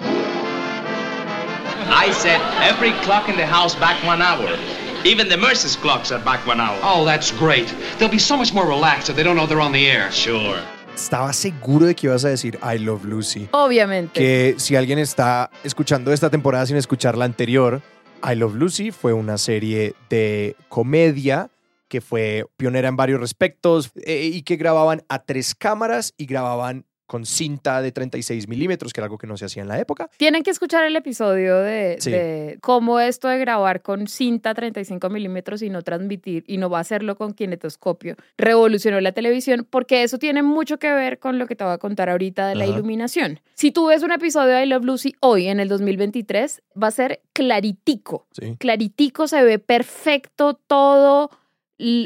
I 1.87 2.13
set 2.13 2.41
every 2.63 2.93
clock 3.05 3.29
in 3.29 3.37
the 3.37 3.47
house 3.47 3.75
back 3.79 3.97
one 4.07 4.23
hour. 4.23 4.49
Even 5.05 5.29
the 5.29 5.37
Mercer's 5.37 5.77
clocks 5.77 6.11
are 6.11 6.23
back 6.25 6.47
one 6.47 6.61
hour. 6.61 6.79
Oh, 6.83 7.05
that's 7.05 7.31
great. 7.39 7.67
They'll 7.99 8.09
be 8.11 8.19
so 8.19 8.37
much 8.39 8.55
more 8.55 8.67
relaxed 8.67 9.11
if 9.11 9.17
they 9.17 9.23
don't 9.23 9.37
know 9.37 9.47
they're 9.47 9.61
on 9.61 9.73
the 9.73 9.87
air. 9.87 10.11
Sure. 10.11 10.57
Estaba 10.95 11.33
seguro 11.33 11.87
de 11.87 11.95
que 11.95 12.07
ibas 12.07 12.25
a 12.25 12.29
decir 12.29 12.59
I 12.63 12.79
Love 12.79 13.05
Lucy. 13.05 13.49
Obviamente. 13.51 14.13
Que 14.19 14.55
si 14.59 14.77
alguien 14.77 14.99
está 14.99 15.51
escuchando 15.65 16.13
esta 16.13 16.31
temporada 16.31 16.67
sin 16.67 16.77
escuchar 16.77 17.19
la 17.19 17.25
anterior, 17.25 17.83
I 18.23 18.37
Love 18.37 18.55
Lucy 18.55 18.91
fue 18.91 19.13
una 19.13 19.37
serie 19.37 19.95
de 20.09 20.57
comedia 20.69 21.51
que 21.89 22.01
fue 22.01 22.47
pionera 22.57 22.89
en 22.89 22.97
varios 22.97 23.21
respectos 23.21 23.91
eh, 24.05 24.31
y 24.33 24.43
que 24.43 24.57
grababan 24.57 25.03
a 25.09 25.25
tres 25.25 25.55
cámaras 25.55 26.15
y 26.17 26.27
grababan 26.27 26.87
con 27.15 27.27
cinta 27.27 27.81
de 27.81 27.93
36 27.93 28.49
milímetros, 28.49 28.93
que 28.93 28.99
era 29.01 29.05
algo 29.07 29.19
que 29.19 29.29
no 29.29 29.37
se 29.37 29.45
hacía 29.45 29.63
en 29.63 29.69
la 29.69 29.79
época. 29.79 30.11
Tienen 30.17 30.43
que 30.43 30.51
escuchar 30.51 30.83
el 30.85 30.97
episodio 30.97 31.59
de, 31.61 31.97
Sí. 32.01 32.11
de 32.11 32.59
cómo 32.61 32.99
esto 32.99 33.29
de 33.29 33.39
grabar 33.39 33.83
con 33.83 34.09
cinta 34.09 34.53
35 34.53 35.09
milímetros 35.11 35.63
y 35.63 35.71
no 35.71 35.83
transmitir 35.83 36.43
y 36.49 36.57
no 36.57 36.69
va 36.71 36.79
a 36.79 36.81
hacerlo 36.81 37.15
con 37.15 37.33
kinetoscopio 37.33 38.17
revolucionó 38.37 39.01
la 39.01 39.13
televisión 39.13 39.65
porque 39.71 40.03
eso 40.03 40.19
tiene 40.19 40.43
mucho 40.43 40.81
que 40.81 40.91
ver 40.93 41.21
con 41.21 41.39
lo 41.39 41.47
que 41.47 41.55
te 41.55 41.63
voy 41.63 41.73
a 41.75 41.79
contar 41.79 42.11
ahorita 42.11 42.49
de 42.49 42.57
la 42.57 42.65
Ajá. 42.65 42.73
iluminación. 42.73 43.39
Si 43.55 43.71
tú 43.71 43.87
ves 43.87 44.03
un 44.03 44.11
episodio 44.11 44.55
de 44.57 44.65
I 44.65 44.67
Love 44.67 44.85
Lucy 44.85 45.15
hoy 45.21 45.47
en 45.47 45.61
el 45.61 45.69
2023 45.69 46.63
va 46.83 46.89
a 46.89 46.91
ser 46.91 47.21
claritico. 47.33 48.27
Sí. 48.33 48.57
Claritico 48.59 49.29
se 49.29 49.41
ve 49.45 49.61
perfecto 49.61 50.55
todo, 50.67 51.31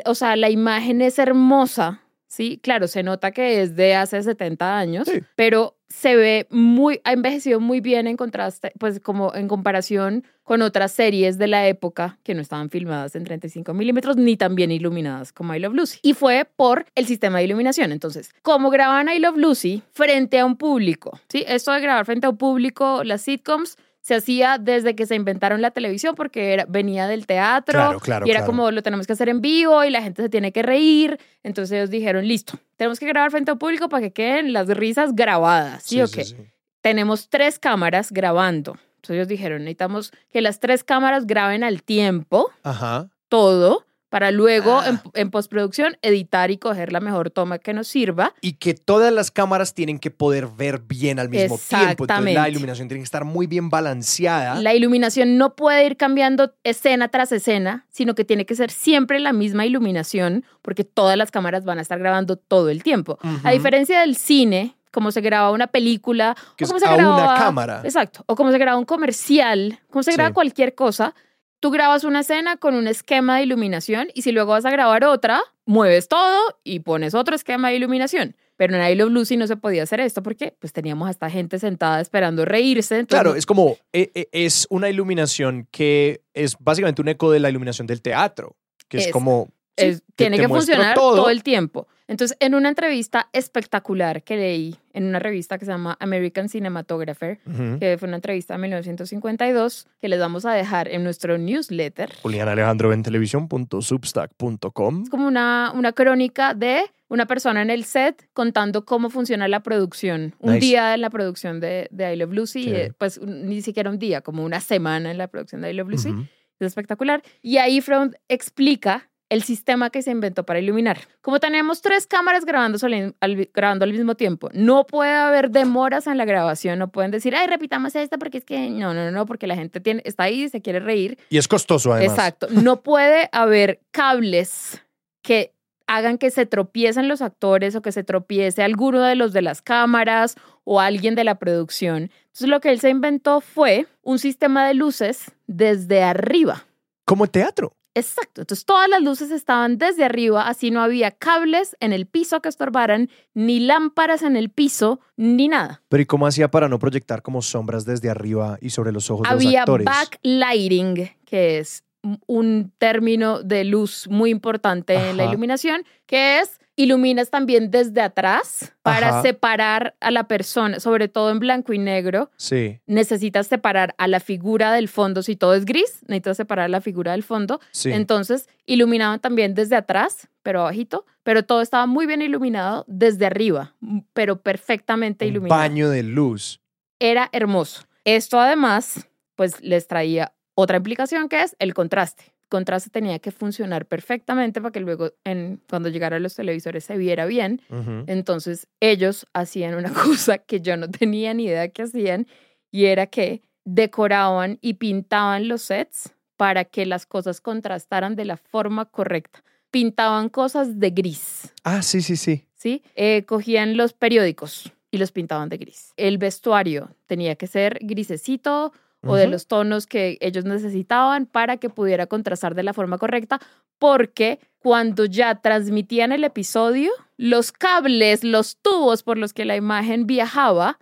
o 0.04 0.14
sea, 0.14 0.36
la 0.36 0.50
imagen 0.50 1.00
es 1.00 1.18
hermosa. 1.18 2.02
Sí, 2.28 2.60
claro, 2.62 2.86
se 2.88 3.02
nota 3.02 3.30
que 3.32 3.62
es 3.62 3.74
de 3.74 3.94
hace 3.94 4.22
70 4.22 4.78
años, 4.78 5.08
Sí. 5.08 5.20
pero 5.34 5.76
se 5.88 6.14
ve 6.14 6.46
muy, 6.50 7.00
ha 7.04 7.12
envejecido 7.14 7.58
muy 7.60 7.80
bien 7.80 8.06
en 8.06 8.18
contraste, 8.18 8.70
pues 8.78 9.00
como 9.00 9.34
en 9.34 9.48
comparación 9.48 10.24
con 10.44 10.60
otras 10.60 10.92
series 10.92 11.38
de 11.38 11.46
la 11.46 11.66
época 11.66 12.18
que 12.24 12.34
no 12.34 12.42
estaban 12.42 12.68
filmadas 12.68 13.16
en 13.16 13.24
35 13.24 13.72
milímetros 13.72 14.16
ni 14.18 14.36
tan 14.36 14.54
bien 14.54 14.70
iluminadas 14.70 15.32
como 15.32 15.54
I 15.54 15.58
Love 15.60 15.74
Lucy. 15.74 15.98
Y 16.02 16.12
fue 16.12 16.46
por 16.56 16.84
el 16.94 17.06
sistema 17.06 17.38
de 17.38 17.44
iluminación. 17.44 17.92
Entonces, 17.92 18.30
como 18.42 18.68
grababan 18.68 19.08
I 19.08 19.18
Love 19.18 19.38
Lucy 19.38 19.82
frente 19.92 20.38
a 20.38 20.44
un 20.44 20.56
público, 20.56 21.18
¿sí? 21.30 21.44
Esto 21.48 21.72
de 21.72 21.80
grabar 21.80 22.04
frente 22.04 22.26
a 22.26 22.30
un 22.30 22.36
público, 22.36 23.02
las 23.04 23.22
sitcoms, 23.22 23.76
se 24.00 24.14
hacía 24.14 24.58
desde 24.58 24.94
que 24.94 25.06
se 25.06 25.14
inventaron 25.14 25.60
la 25.60 25.70
televisión 25.70 26.14
porque 26.14 26.52
era, 26.54 26.64
venía 26.68 27.06
del 27.06 27.26
teatro 27.26 27.78
Claro, 27.78 28.00
claro, 28.00 28.26
y 28.26 28.30
era 28.30 28.40
claro. 28.40 28.52
como 28.52 28.70
lo 28.70 28.82
tenemos 28.82 29.06
que 29.06 29.12
hacer 29.12 29.28
en 29.28 29.40
vivo 29.40 29.84
y 29.84 29.90
la 29.90 30.02
gente 30.02 30.22
se 30.22 30.28
tiene 30.28 30.52
que 30.52 30.62
reír. 30.62 31.18
Entonces 31.42 31.76
ellos 31.76 31.90
dijeron, 31.90 32.26
listo, 32.26 32.54
tenemos 32.76 32.98
que 32.98 33.06
grabar 33.06 33.30
frente 33.30 33.50
a 33.50 33.54
un 33.54 33.58
público 33.58 33.88
para 33.88 34.02
que 34.02 34.12
queden 34.12 34.52
las 34.52 34.66
risas 34.68 35.14
grabadas. 35.14 35.82
¿Sí, 35.82 36.00
o 36.00 36.08
qué? 36.08 36.24
sí. 36.24 36.36
Tenemos 36.80 37.28
tres 37.28 37.58
cámaras 37.58 38.12
grabando. 38.12 38.78
Entonces 38.96 39.16
ellos 39.16 39.28
dijeron, 39.28 39.58
necesitamos 39.62 40.12
que 40.30 40.40
las 40.40 40.60
tres 40.60 40.84
cámaras 40.84 41.26
graben 41.26 41.62
al 41.64 41.82
tiempo 41.82 42.50
Ajá. 42.62 43.10
todo 43.28 43.84
para 44.08 44.30
luego 44.30 44.78
Ah. 44.80 44.88
en, 44.88 45.00
en 45.14 45.30
postproducción 45.30 45.96
editar 46.02 46.50
y 46.50 46.58
coger 46.58 46.92
la 46.92 47.00
mejor 47.00 47.30
toma 47.30 47.58
que 47.58 47.72
nos 47.74 47.88
sirva. 47.88 48.34
Y 48.40 48.54
que 48.54 48.74
todas 48.74 49.12
las 49.12 49.30
cámaras 49.30 49.74
tienen 49.74 49.98
que 49.98 50.10
poder 50.10 50.46
ver 50.48 50.80
bien 50.80 51.18
al 51.18 51.28
mismo 51.28 51.58
tiempo. 51.58 52.04
Entonces 52.04 52.34
la 52.34 52.48
iluminación 52.48 52.88
tiene 52.88 53.00
que 53.00 53.04
estar 53.04 53.24
muy 53.24 53.46
bien 53.46 53.68
balanceada. 53.70 54.60
La 54.60 54.74
iluminación 54.74 55.36
no 55.38 55.54
puede 55.56 55.84
ir 55.86 55.96
cambiando 55.96 56.52
escena 56.64 57.08
tras 57.08 57.32
escena, 57.32 57.86
sino 57.90 58.14
que 58.14 58.24
tiene 58.24 58.46
que 58.46 58.54
ser 58.54 58.70
siempre 58.70 59.18
la 59.18 59.32
misma 59.32 59.66
iluminación, 59.66 60.44
porque 60.62 60.84
todas 60.84 61.16
las 61.16 61.30
cámaras 61.30 61.64
van 61.64 61.78
a 61.78 61.82
estar 61.82 61.98
grabando 61.98 62.36
todo 62.36 62.68
el 62.70 62.82
tiempo. 62.82 63.18
A 63.22 63.28
Ujú. 63.28 63.48
diferencia 63.50 64.00
del 64.00 64.16
cine, 64.16 64.74
como 64.90 65.12
se 65.12 65.20
graba 65.20 65.50
una 65.50 65.66
película, 65.66 66.34
Que 66.56 66.64
o 66.64 66.68
como 66.68 66.78
se 66.80 66.86
a 66.86 66.94
una 66.94 67.04
graba, 67.04 67.34
cámara. 67.36 67.80
Exacto, 67.84 68.22
o 68.26 68.34
como 68.36 68.50
se 68.52 68.58
graba 68.58 68.78
un 68.78 68.84
comercial, 68.86 69.78
como 69.90 70.02
se 70.02 70.12
Sí. 70.12 70.16
graba 70.16 70.32
cualquier 70.32 70.74
cosa, 70.74 71.14
tú 71.60 71.70
grabas 71.70 72.04
una 72.04 72.20
escena 72.20 72.56
con 72.56 72.74
un 72.74 72.86
esquema 72.88 73.36
de 73.38 73.42
iluminación 73.44 74.08
y 74.14 74.22
si 74.22 74.32
luego 74.32 74.52
vas 74.52 74.64
a 74.64 74.70
grabar 74.70 75.04
otra, 75.04 75.40
mueves 75.66 76.08
todo 76.08 76.38
y 76.64 76.80
pones 76.80 77.14
otro 77.14 77.34
esquema 77.34 77.70
de 77.70 77.76
iluminación. 77.76 78.36
Pero 78.56 78.74
en 78.74 78.82
I 78.90 78.96
Love 78.96 79.10
Lucy 79.12 79.36
no 79.36 79.46
se 79.46 79.56
podía 79.56 79.84
hacer 79.84 80.00
esto 80.00 80.22
porque 80.22 80.56
pues 80.58 80.72
teníamos 80.72 81.08
hasta 81.08 81.30
gente 81.30 81.58
sentada 81.60 82.00
esperando 82.00 82.44
reírse. 82.44 82.98
entonces 82.98 83.22
Claro, 83.22 83.36
es 83.36 83.46
como, 83.46 83.76
e- 83.92 84.10
e- 84.14 84.28
es 84.32 84.66
una 84.70 84.88
iluminación 84.90 85.68
que 85.70 86.22
es 86.34 86.56
básicamente 86.58 87.00
un 87.00 87.08
eco 87.08 87.30
de 87.30 87.38
la 87.38 87.50
iluminación 87.50 87.86
del 87.86 88.02
teatro, 88.02 88.56
que 88.88 88.96
es, 88.98 89.06
Es- 89.06 89.12
como... 89.12 89.48
es- 89.76 90.02
tiene 90.16 90.38
que 90.38 90.48
funcionar 90.48 90.94
todo. 90.96 91.30
el 91.30 91.42
tiempo. 91.44 91.86
Entonces, 92.08 92.36
en 92.40 92.54
una 92.54 92.70
entrevista 92.70 93.28
espectacular 93.34 94.22
que 94.22 94.36
leí 94.36 94.76
en 94.94 95.04
una 95.04 95.18
revista 95.18 95.58
que 95.58 95.66
se 95.66 95.70
llama 95.70 95.96
American 96.00 96.48
Cinematographer, 96.48 97.38
Ujú. 97.46 97.78
que 97.78 97.96
fue 97.98 98.08
una 98.08 98.16
entrevista 98.16 98.54
de 98.54 98.60
1952, 98.62 99.86
que 100.00 100.08
les 100.08 100.18
vamos 100.18 100.46
a 100.46 100.52
dejar 100.54 100.88
en 100.88 101.04
nuestro 101.04 101.36
newsletter. 101.38 102.10
Julián 102.22 102.48
Alejandro 102.48 102.92
en 102.92 103.02
televisión.substack.com. 103.02 105.02
Es 105.02 105.10
como 105.10 105.26
una, 105.26 105.72
una 105.74 105.92
crónica 105.92 106.54
de 106.54 106.82
una 107.08 107.26
persona 107.26 107.62
en 107.62 107.70
el 107.70 107.84
set 107.84 108.28
contando 108.32 108.84
cómo 108.84 109.10
funciona 109.10 109.48
la 109.48 109.60
producción. 109.62 110.34
Un 110.40 110.54
Nice. 110.54 110.66
día 110.66 110.94
en 110.94 111.00
la 111.00 111.10
producción 111.10 111.60
de, 111.60 111.88
de 111.90 112.12
I 112.12 112.16
Love 112.16 112.32
Lucy, 112.32 112.72
eh, 112.72 112.92
pues 112.98 113.20
ni 113.20 113.62
siquiera 113.62 113.90
un 113.90 113.98
día, 113.98 114.20
como 114.20 114.44
una 114.44 114.60
semana 114.60 115.10
en 115.10 115.18
la 115.18 115.28
producción 115.28 115.62
de 115.62 115.70
I 115.70 115.74
Love 115.74 115.88
Lucy. 115.90 116.10
Ujú. 116.10 116.22
Es 116.60 116.66
espectacular. 116.66 117.22
Y 117.40 117.58
ahí 117.58 117.80
Freud 117.80 118.14
explica 118.28 119.07
el 119.28 119.42
sistema 119.42 119.90
que 119.90 120.02
se 120.02 120.10
inventó 120.10 120.44
para 120.44 120.58
iluminar. 120.58 120.98
Como 121.20 121.38
tenemos 121.40 121.82
tres 121.82 122.06
cámaras 122.06 122.44
grabando, 122.44 122.78
al, 123.20 123.50
grabando 123.52 123.84
al 123.84 123.92
mismo 123.92 124.14
tiempo, 124.14 124.48
no 124.52 124.86
puede 124.86 125.12
haber 125.12 125.50
demoras 125.50 126.06
en 126.06 126.16
la 126.18 126.24
grabación, 126.24 126.78
no 126.78 126.90
pueden 126.90 127.10
decir, 127.10 127.34
ay, 127.34 127.46
repitamos 127.46 127.94
esto 127.94 128.18
porque 128.18 128.38
es 128.38 128.44
que 128.44 128.70
no, 128.70 128.94
no, 128.94 129.10
no, 129.10 129.26
porque 129.26 129.46
la 129.46 129.56
gente 129.56 129.80
tiene, 129.80 130.02
está 130.04 130.24
ahí 130.24 130.44
y 130.44 130.48
se 130.48 130.62
quiere 130.62 130.80
reír. 130.80 131.18
Y 131.28 131.38
es 131.38 131.48
costoso 131.48 131.92
además. 131.92 132.16
Exacto. 132.16 132.48
No 132.50 132.82
puede 132.82 133.28
haber 133.32 133.80
cables 133.90 134.82
que 135.22 135.52
hagan 135.86 136.18
que 136.18 136.30
se 136.30 136.46
tropiecen 136.46 137.08
los 137.08 137.22
actores 137.22 137.74
o 137.74 137.82
que 137.82 137.92
se 137.92 138.04
tropiece 138.04 138.62
alguno 138.62 139.02
de 139.02 139.14
los 139.14 139.32
de 139.32 139.42
las 139.42 139.62
cámaras 139.62 140.36
o 140.64 140.80
alguien 140.80 141.14
de 141.14 141.24
la 141.24 141.38
producción. 141.38 142.10
Entonces 142.26 142.48
lo 142.48 142.60
que 142.60 142.70
él 142.70 142.78
se 142.80 142.90
inventó 142.90 143.40
fue 143.40 143.86
un 144.02 144.18
sistema 144.18 144.66
de 144.66 144.74
luces 144.74 145.32
desde 145.46 146.02
arriba. 146.02 146.66
Como 147.04 147.24
el 147.24 147.30
teatro. 147.30 147.72
Exacto. 147.94 148.42
Entonces 148.42 148.64
todas 148.64 148.88
las 148.88 149.02
luces 149.02 149.30
estaban 149.30 149.78
desde 149.78 150.04
arriba, 150.04 150.48
así 150.48 150.70
no 150.70 150.80
había 150.80 151.10
cables 151.10 151.76
en 151.80 151.92
el 151.92 152.06
piso 152.06 152.40
que 152.40 152.48
estorbaran, 152.48 153.10
ni 153.34 153.60
lámparas 153.60 154.22
en 154.22 154.36
el 154.36 154.50
piso, 154.50 155.00
ni 155.16 155.48
nada. 155.48 155.82
Pero 155.88 156.02
¿y 156.02 156.06
cómo 156.06 156.26
hacía 156.26 156.50
para 156.50 156.68
no 156.68 156.78
proyectar 156.78 157.22
como 157.22 157.42
sombras 157.42 157.84
desde 157.84 158.10
arriba 158.10 158.58
y 158.60 158.70
sobre 158.70 158.92
los 158.92 159.10
ojos 159.10 159.28
de 159.28 159.34
los 159.34 159.44
Había 159.44 159.60
actores? 159.60 159.86
backlighting, 159.86 161.10
que 161.24 161.58
es 161.58 161.84
un 162.26 162.72
término 162.78 163.42
de 163.42 163.64
luz 163.64 164.06
muy 164.08 164.30
importante 164.30 164.94
en 164.94 165.16
la 165.16 165.24
iluminación, 165.24 165.84
que 166.06 166.38
es 166.40 166.60
iluminas 166.82 167.28
también 167.30 167.70
desde 167.72 168.00
atrás 168.00 168.72
para 168.82 169.08
Ajá. 169.08 169.22
separar 169.22 169.96
a 170.00 170.10
la 170.12 170.28
persona, 170.28 170.78
sobre 170.78 171.08
todo 171.08 171.30
en 171.30 171.40
blanco 171.40 171.72
y 171.72 171.78
negro. 171.78 172.30
Sí, 172.36 172.80
Necesitas 172.86 173.48
separar 173.48 173.94
a 173.98 174.06
la 174.06 174.20
figura 174.20 174.72
del 174.72 174.88
fondo. 174.88 175.22
Si 175.22 175.34
todo 175.34 175.54
es 175.54 175.64
gris, 175.64 175.98
necesitas 176.06 176.36
separar 176.36 176.70
la 176.70 176.80
figura 176.80 177.12
del 177.12 177.24
fondo. 177.24 177.60
sí. 177.72 177.90
Entonces, 177.92 178.48
iluminaban 178.64 179.18
también 179.20 179.54
desde 179.54 179.74
atrás, 179.76 180.28
pero 180.42 180.60
abajito, 180.60 181.04
pero 181.24 181.42
todo 181.44 181.62
estaba 181.62 181.86
muy 181.86 182.06
bien 182.06 182.22
iluminado 182.22 182.84
desde 182.86 183.26
arriba, 183.26 183.74
pero 184.12 184.40
perfectamente 184.40 185.24
un 185.26 185.32
iluminado. 185.32 185.60
baño 185.60 185.90
de 185.90 186.02
luz. 186.04 186.60
Era 187.00 187.28
hermoso. 187.32 187.82
Esto 188.04 188.38
además, 188.38 189.08
pues 189.34 189.60
les 189.62 189.88
traía 189.88 190.32
otra 190.54 190.76
implicación 190.78 191.28
que 191.28 191.42
es 191.42 191.56
el 191.58 191.74
contraste. 191.74 192.32
Contraste 192.48 192.90
tenía 192.90 193.18
que 193.18 193.30
funcionar 193.30 193.86
perfectamente 193.86 194.60
para 194.60 194.72
que 194.72 194.80
luego, 194.80 195.12
en, 195.24 195.60
cuando 195.68 195.88
llegara 195.88 196.18
los 196.18 196.34
televisores, 196.34 196.84
se 196.84 196.96
viera 196.96 197.26
bien. 197.26 197.60
Entonces, 198.06 198.68
ellos 198.80 199.26
hacían 199.34 199.74
una 199.74 199.92
cosa 200.04 200.38
que 200.38 200.60
yo 200.60 200.76
no 200.76 200.90
tenía 200.90 201.34
ni 201.34 201.44
idea 201.44 201.68
que 201.68 201.82
hacían, 201.82 202.26
y 202.70 202.86
era 202.86 203.06
que 203.06 203.42
decoraban 203.64 204.58
y 204.60 204.74
pintaban 204.74 205.48
los 205.48 205.62
sets 205.62 206.14
para 206.36 206.64
que 206.64 206.86
las 206.86 207.04
cosas 207.04 207.40
contrastaran 207.40 208.16
de 208.16 208.24
la 208.24 208.36
forma 208.36 208.86
correcta. 208.86 209.42
Pintaban 209.70 210.30
cosas 210.30 210.78
de 210.78 210.90
gris, 210.90 211.52
Ah, 211.64 211.82
sí, 211.82 212.00
sí, 212.00 212.16
sí. 212.16 212.44
¿sí? 212.54 212.82
Eh, 212.94 213.24
cogían 213.26 213.76
los 213.76 213.92
periódicos 213.92 214.72
y 214.90 214.96
los 214.96 215.12
pintaban 215.12 215.50
de 215.50 215.58
gris. 215.58 215.92
El 215.96 216.16
vestuario 216.16 216.94
tenía 217.06 217.36
que 217.36 217.46
ser 217.46 217.78
grisecito 217.82 218.72
o 219.08 219.16
de 219.16 219.26
los 219.26 219.46
tonos 219.46 219.86
que 219.86 220.18
ellos 220.20 220.44
necesitaban 220.44 221.26
para 221.26 221.56
que 221.56 221.70
pudiera 221.70 222.06
contrastar 222.06 222.54
de 222.54 222.62
la 222.62 222.72
forma 222.72 222.98
correcta, 222.98 223.40
porque 223.78 224.38
cuando 224.58 225.04
ya 225.04 225.36
transmitían 225.36 226.12
el 226.12 226.24
episodio, 226.24 226.90
los 227.16 227.52
cables, 227.52 228.24
los 228.24 228.56
tubos 228.60 229.02
por 229.02 229.18
los 229.18 229.32
que 229.32 229.44
la 229.44 229.56
imagen 229.56 230.06
viajaba, 230.06 230.78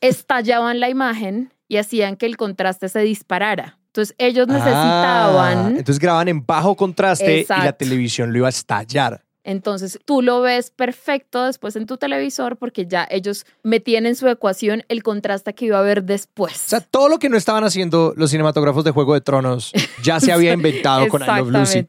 estallaban 0.00 0.80
la 0.80 0.88
imagen 0.88 1.52
y 1.68 1.76
hacían 1.76 2.16
que 2.16 2.26
el 2.26 2.36
contraste 2.36 2.88
se 2.88 3.00
disparara. 3.00 3.78
Entonces 3.86 4.14
ellos 4.18 4.46
Ah, 4.48 4.52
necesitaban... 4.52 5.68
entonces 5.70 5.98
graban 5.98 6.28
en 6.28 6.44
bajo 6.44 6.76
contraste 6.76 7.40
y 7.40 7.46
la 7.48 7.72
televisión 7.72 8.32
lo 8.32 8.38
iba 8.38 8.46
a 8.46 8.50
estallar. 8.50 9.24
Entonces 9.48 9.98
tú 10.04 10.20
lo 10.20 10.42
ves 10.42 10.70
perfecto 10.70 11.44
después 11.44 11.74
en 11.74 11.86
tu 11.86 11.96
televisor 11.96 12.58
porque 12.58 12.86
ya 12.86 13.08
ellos 13.10 13.46
metían 13.62 14.04
en 14.04 14.14
su 14.14 14.28
ecuación 14.28 14.82
el 14.88 15.02
contraste 15.02 15.54
que 15.54 15.64
iba 15.64 15.78
a 15.78 15.80
haber 15.80 16.04
después. 16.04 16.52
O 16.66 16.68
sea, 16.68 16.80
todo 16.82 17.08
lo 17.08 17.18
que 17.18 17.30
no 17.30 17.38
estaban 17.38 17.64
haciendo 17.64 18.12
los 18.14 18.30
cinematógrafos 18.30 18.84
de 18.84 18.90
Juego 18.90 19.14
de 19.14 19.22
Tronos 19.22 19.72
ya 20.02 20.20
se 20.20 20.32
había 20.32 20.52
inventado 20.52 21.08
con 21.08 21.22
I 21.22 21.26
Love 21.26 21.48
Lucy. 21.50 21.86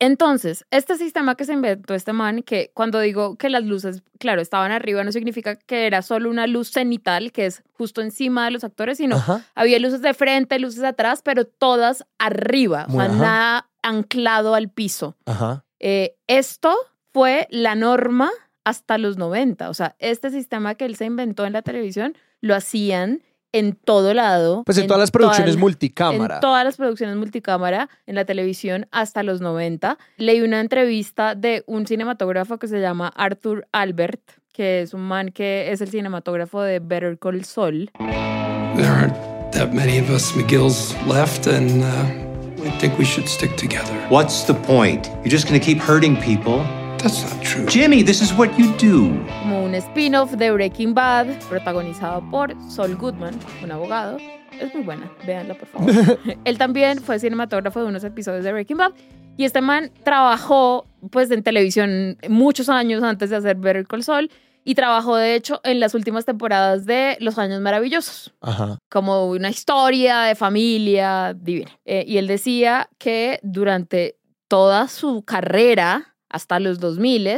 Entonces, 0.00 0.66
este 0.70 0.96
sistema 0.96 1.34
que 1.34 1.44
se 1.46 1.54
inventó 1.54 1.94
este 1.94 2.12
man, 2.12 2.42
que 2.42 2.70
cuando 2.74 3.00
digo 3.00 3.36
que 3.36 3.48
las 3.48 3.64
luces, 3.64 4.02
claro, 4.20 4.40
estaban 4.42 4.70
arriba, 4.70 5.02
no 5.02 5.10
significa 5.10 5.56
que 5.56 5.86
era 5.86 6.02
solo 6.02 6.28
una 6.30 6.46
luz 6.46 6.70
cenital, 6.70 7.32
que 7.32 7.46
es 7.46 7.62
justo 7.72 8.00
encima 8.02 8.44
de 8.44 8.50
los 8.52 8.62
actores, 8.64 8.98
sino 8.98 9.16
Ajá. 9.16 9.42
había 9.56 9.78
luces 9.80 10.00
de 10.02 10.12
frente, 10.14 10.58
luces 10.58 10.82
de 10.82 10.88
atrás, 10.88 11.22
pero 11.24 11.46
todas 11.46 12.04
arriba, 12.18 12.84
o 12.88 12.92
Muy- 12.92 13.06
sea, 13.06 13.14
ajá. 13.14 13.22
nada 13.22 13.70
anclado 13.82 14.54
al 14.54 14.68
piso. 14.68 15.16
Ajá. 15.26 15.64
Eh, 15.80 16.14
esto 16.28 16.76
fue 17.18 17.48
la 17.50 17.74
norma 17.74 18.30
hasta 18.62 18.96
los 18.96 19.16
90. 19.18 19.70
O 19.70 19.74
sea, 19.74 19.96
este 19.98 20.30
sistema 20.30 20.76
que 20.76 20.84
él 20.84 20.94
se 20.94 21.04
inventó 21.04 21.46
en 21.46 21.52
la 21.52 21.62
televisión 21.62 22.16
lo 22.40 22.54
hacían 22.54 23.22
en 23.50 23.72
todo 23.72 24.14
lado. 24.14 24.62
Pues 24.62 24.78
en, 24.78 24.86
todas 24.86 25.00
las 25.00 25.10
producciones 25.10 25.54
todas- 25.54 25.60
multicámara. 25.60 26.36
En 26.36 26.40
todas 26.40 26.64
las 26.64 26.76
producciones 26.76 27.16
multicámara, 27.16 27.88
en 28.06 28.14
la 28.14 28.24
televisión 28.24 28.86
hasta 28.92 29.24
los 29.24 29.40
90. 29.40 29.98
Leí 30.18 30.42
una 30.42 30.60
entrevista 30.60 31.34
de 31.34 31.64
un 31.66 31.88
cinematógrafo 31.88 32.58
que 32.58 32.68
se 32.68 32.80
llama 32.80 33.08
Arthur 33.16 33.66
Albert, 33.72 34.20
que 34.52 34.82
es 34.82 34.94
un 34.94 35.00
man 35.00 35.30
que 35.30 35.72
es 35.72 35.80
el 35.80 35.88
cinematógrafo 35.88 36.62
de 36.62 36.78
Better 36.78 37.18
Call 37.18 37.44
Saul. 37.44 37.90
There 37.96 38.86
aren't 38.86 39.16
that 39.54 39.72
many 39.72 39.98
of 39.98 40.08
us 40.08 40.30
McGills 40.36 40.94
left, 41.08 41.48
and 41.48 41.82
uh, 41.82 42.64
I 42.64 42.70
think 42.78 42.96
we 42.96 43.04
should 43.04 43.26
stick 43.26 43.56
together. 43.56 43.92
What's 44.08 44.44
the 44.44 44.54
point? 44.54 45.08
You're 45.24 45.32
just 45.34 45.48
gonna 45.48 45.58
keep 45.58 45.80
hurting 45.80 46.16
people. 46.22 46.64
That's 46.98 47.22
not 47.22 47.42
true. 47.42 47.64
Jimmy, 47.66 48.02
this 48.02 48.20
is 48.20 48.32
what 48.32 48.48
you 48.58 48.72
do. 48.76 49.08
como 49.42 49.64
un 49.64 49.74
spin-off 49.74 50.32
de 50.32 50.50
Breaking 50.50 50.94
Bad, 50.94 51.26
protagonizado 51.48 52.22
por 52.30 52.54
Saul 52.70 52.96
Goodman, 52.96 53.38
un 53.62 53.70
abogado. 53.70 54.18
Es 54.60 54.74
muy 54.74 54.82
buena, 54.82 55.10
véanla 55.24 55.54
por 55.54 55.68
favor. 55.68 56.18
Él 56.44 56.58
también 56.58 56.98
fue 57.00 57.18
cinematógrafo 57.20 57.80
de 57.80 57.86
unos 57.86 58.02
episodios 58.02 58.44
de 58.44 58.52
Breaking 58.52 58.76
Bad. 58.78 58.92
Y 59.36 59.44
este 59.44 59.60
man 59.60 59.92
trabajó 60.02 60.86
pues 61.10 61.30
en 61.30 61.44
televisión 61.44 62.18
muchos 62.28 62.68
años 62.68 63.02
antes 63.04 63.30
de 63.30 63.36
hacer 63.36 63.56
Better 63.56 63.86
Call 63.86 64.02
Saul. 64.02 64.30
Y 64.64 64.74
trabajó 64.74 65.16
de 65.16 65.34
hecho 65.36 65.60
en 65.62 65.78
las 65.80 65.94
últimas 65.94 66.26
temporadas 66.26 66.84
de 66.84 67.16
Los 67.20 67.38
Años 67.38 67.60
Maravillosos 67.60 68.34
Ajá. 68.42 68.76
como 68.90 69.30
una 69.30 69.48
historia 69.48 70.22
de 70.22 70.34
familia 70.34 71.32
divina. 71.34 71.70
Eh, 71.86 72.04
y 72.06 72.18
él 72.18 72.26
decía 72.26 72.90
que 72.98 73.38
durante 73.42 74.18
toda 74.48 74.88
su 74.88 75.22
carrera, 75.22 76.16
hasta 76.28 76.60
los 76.60 76.80
2000, 76.80 77.28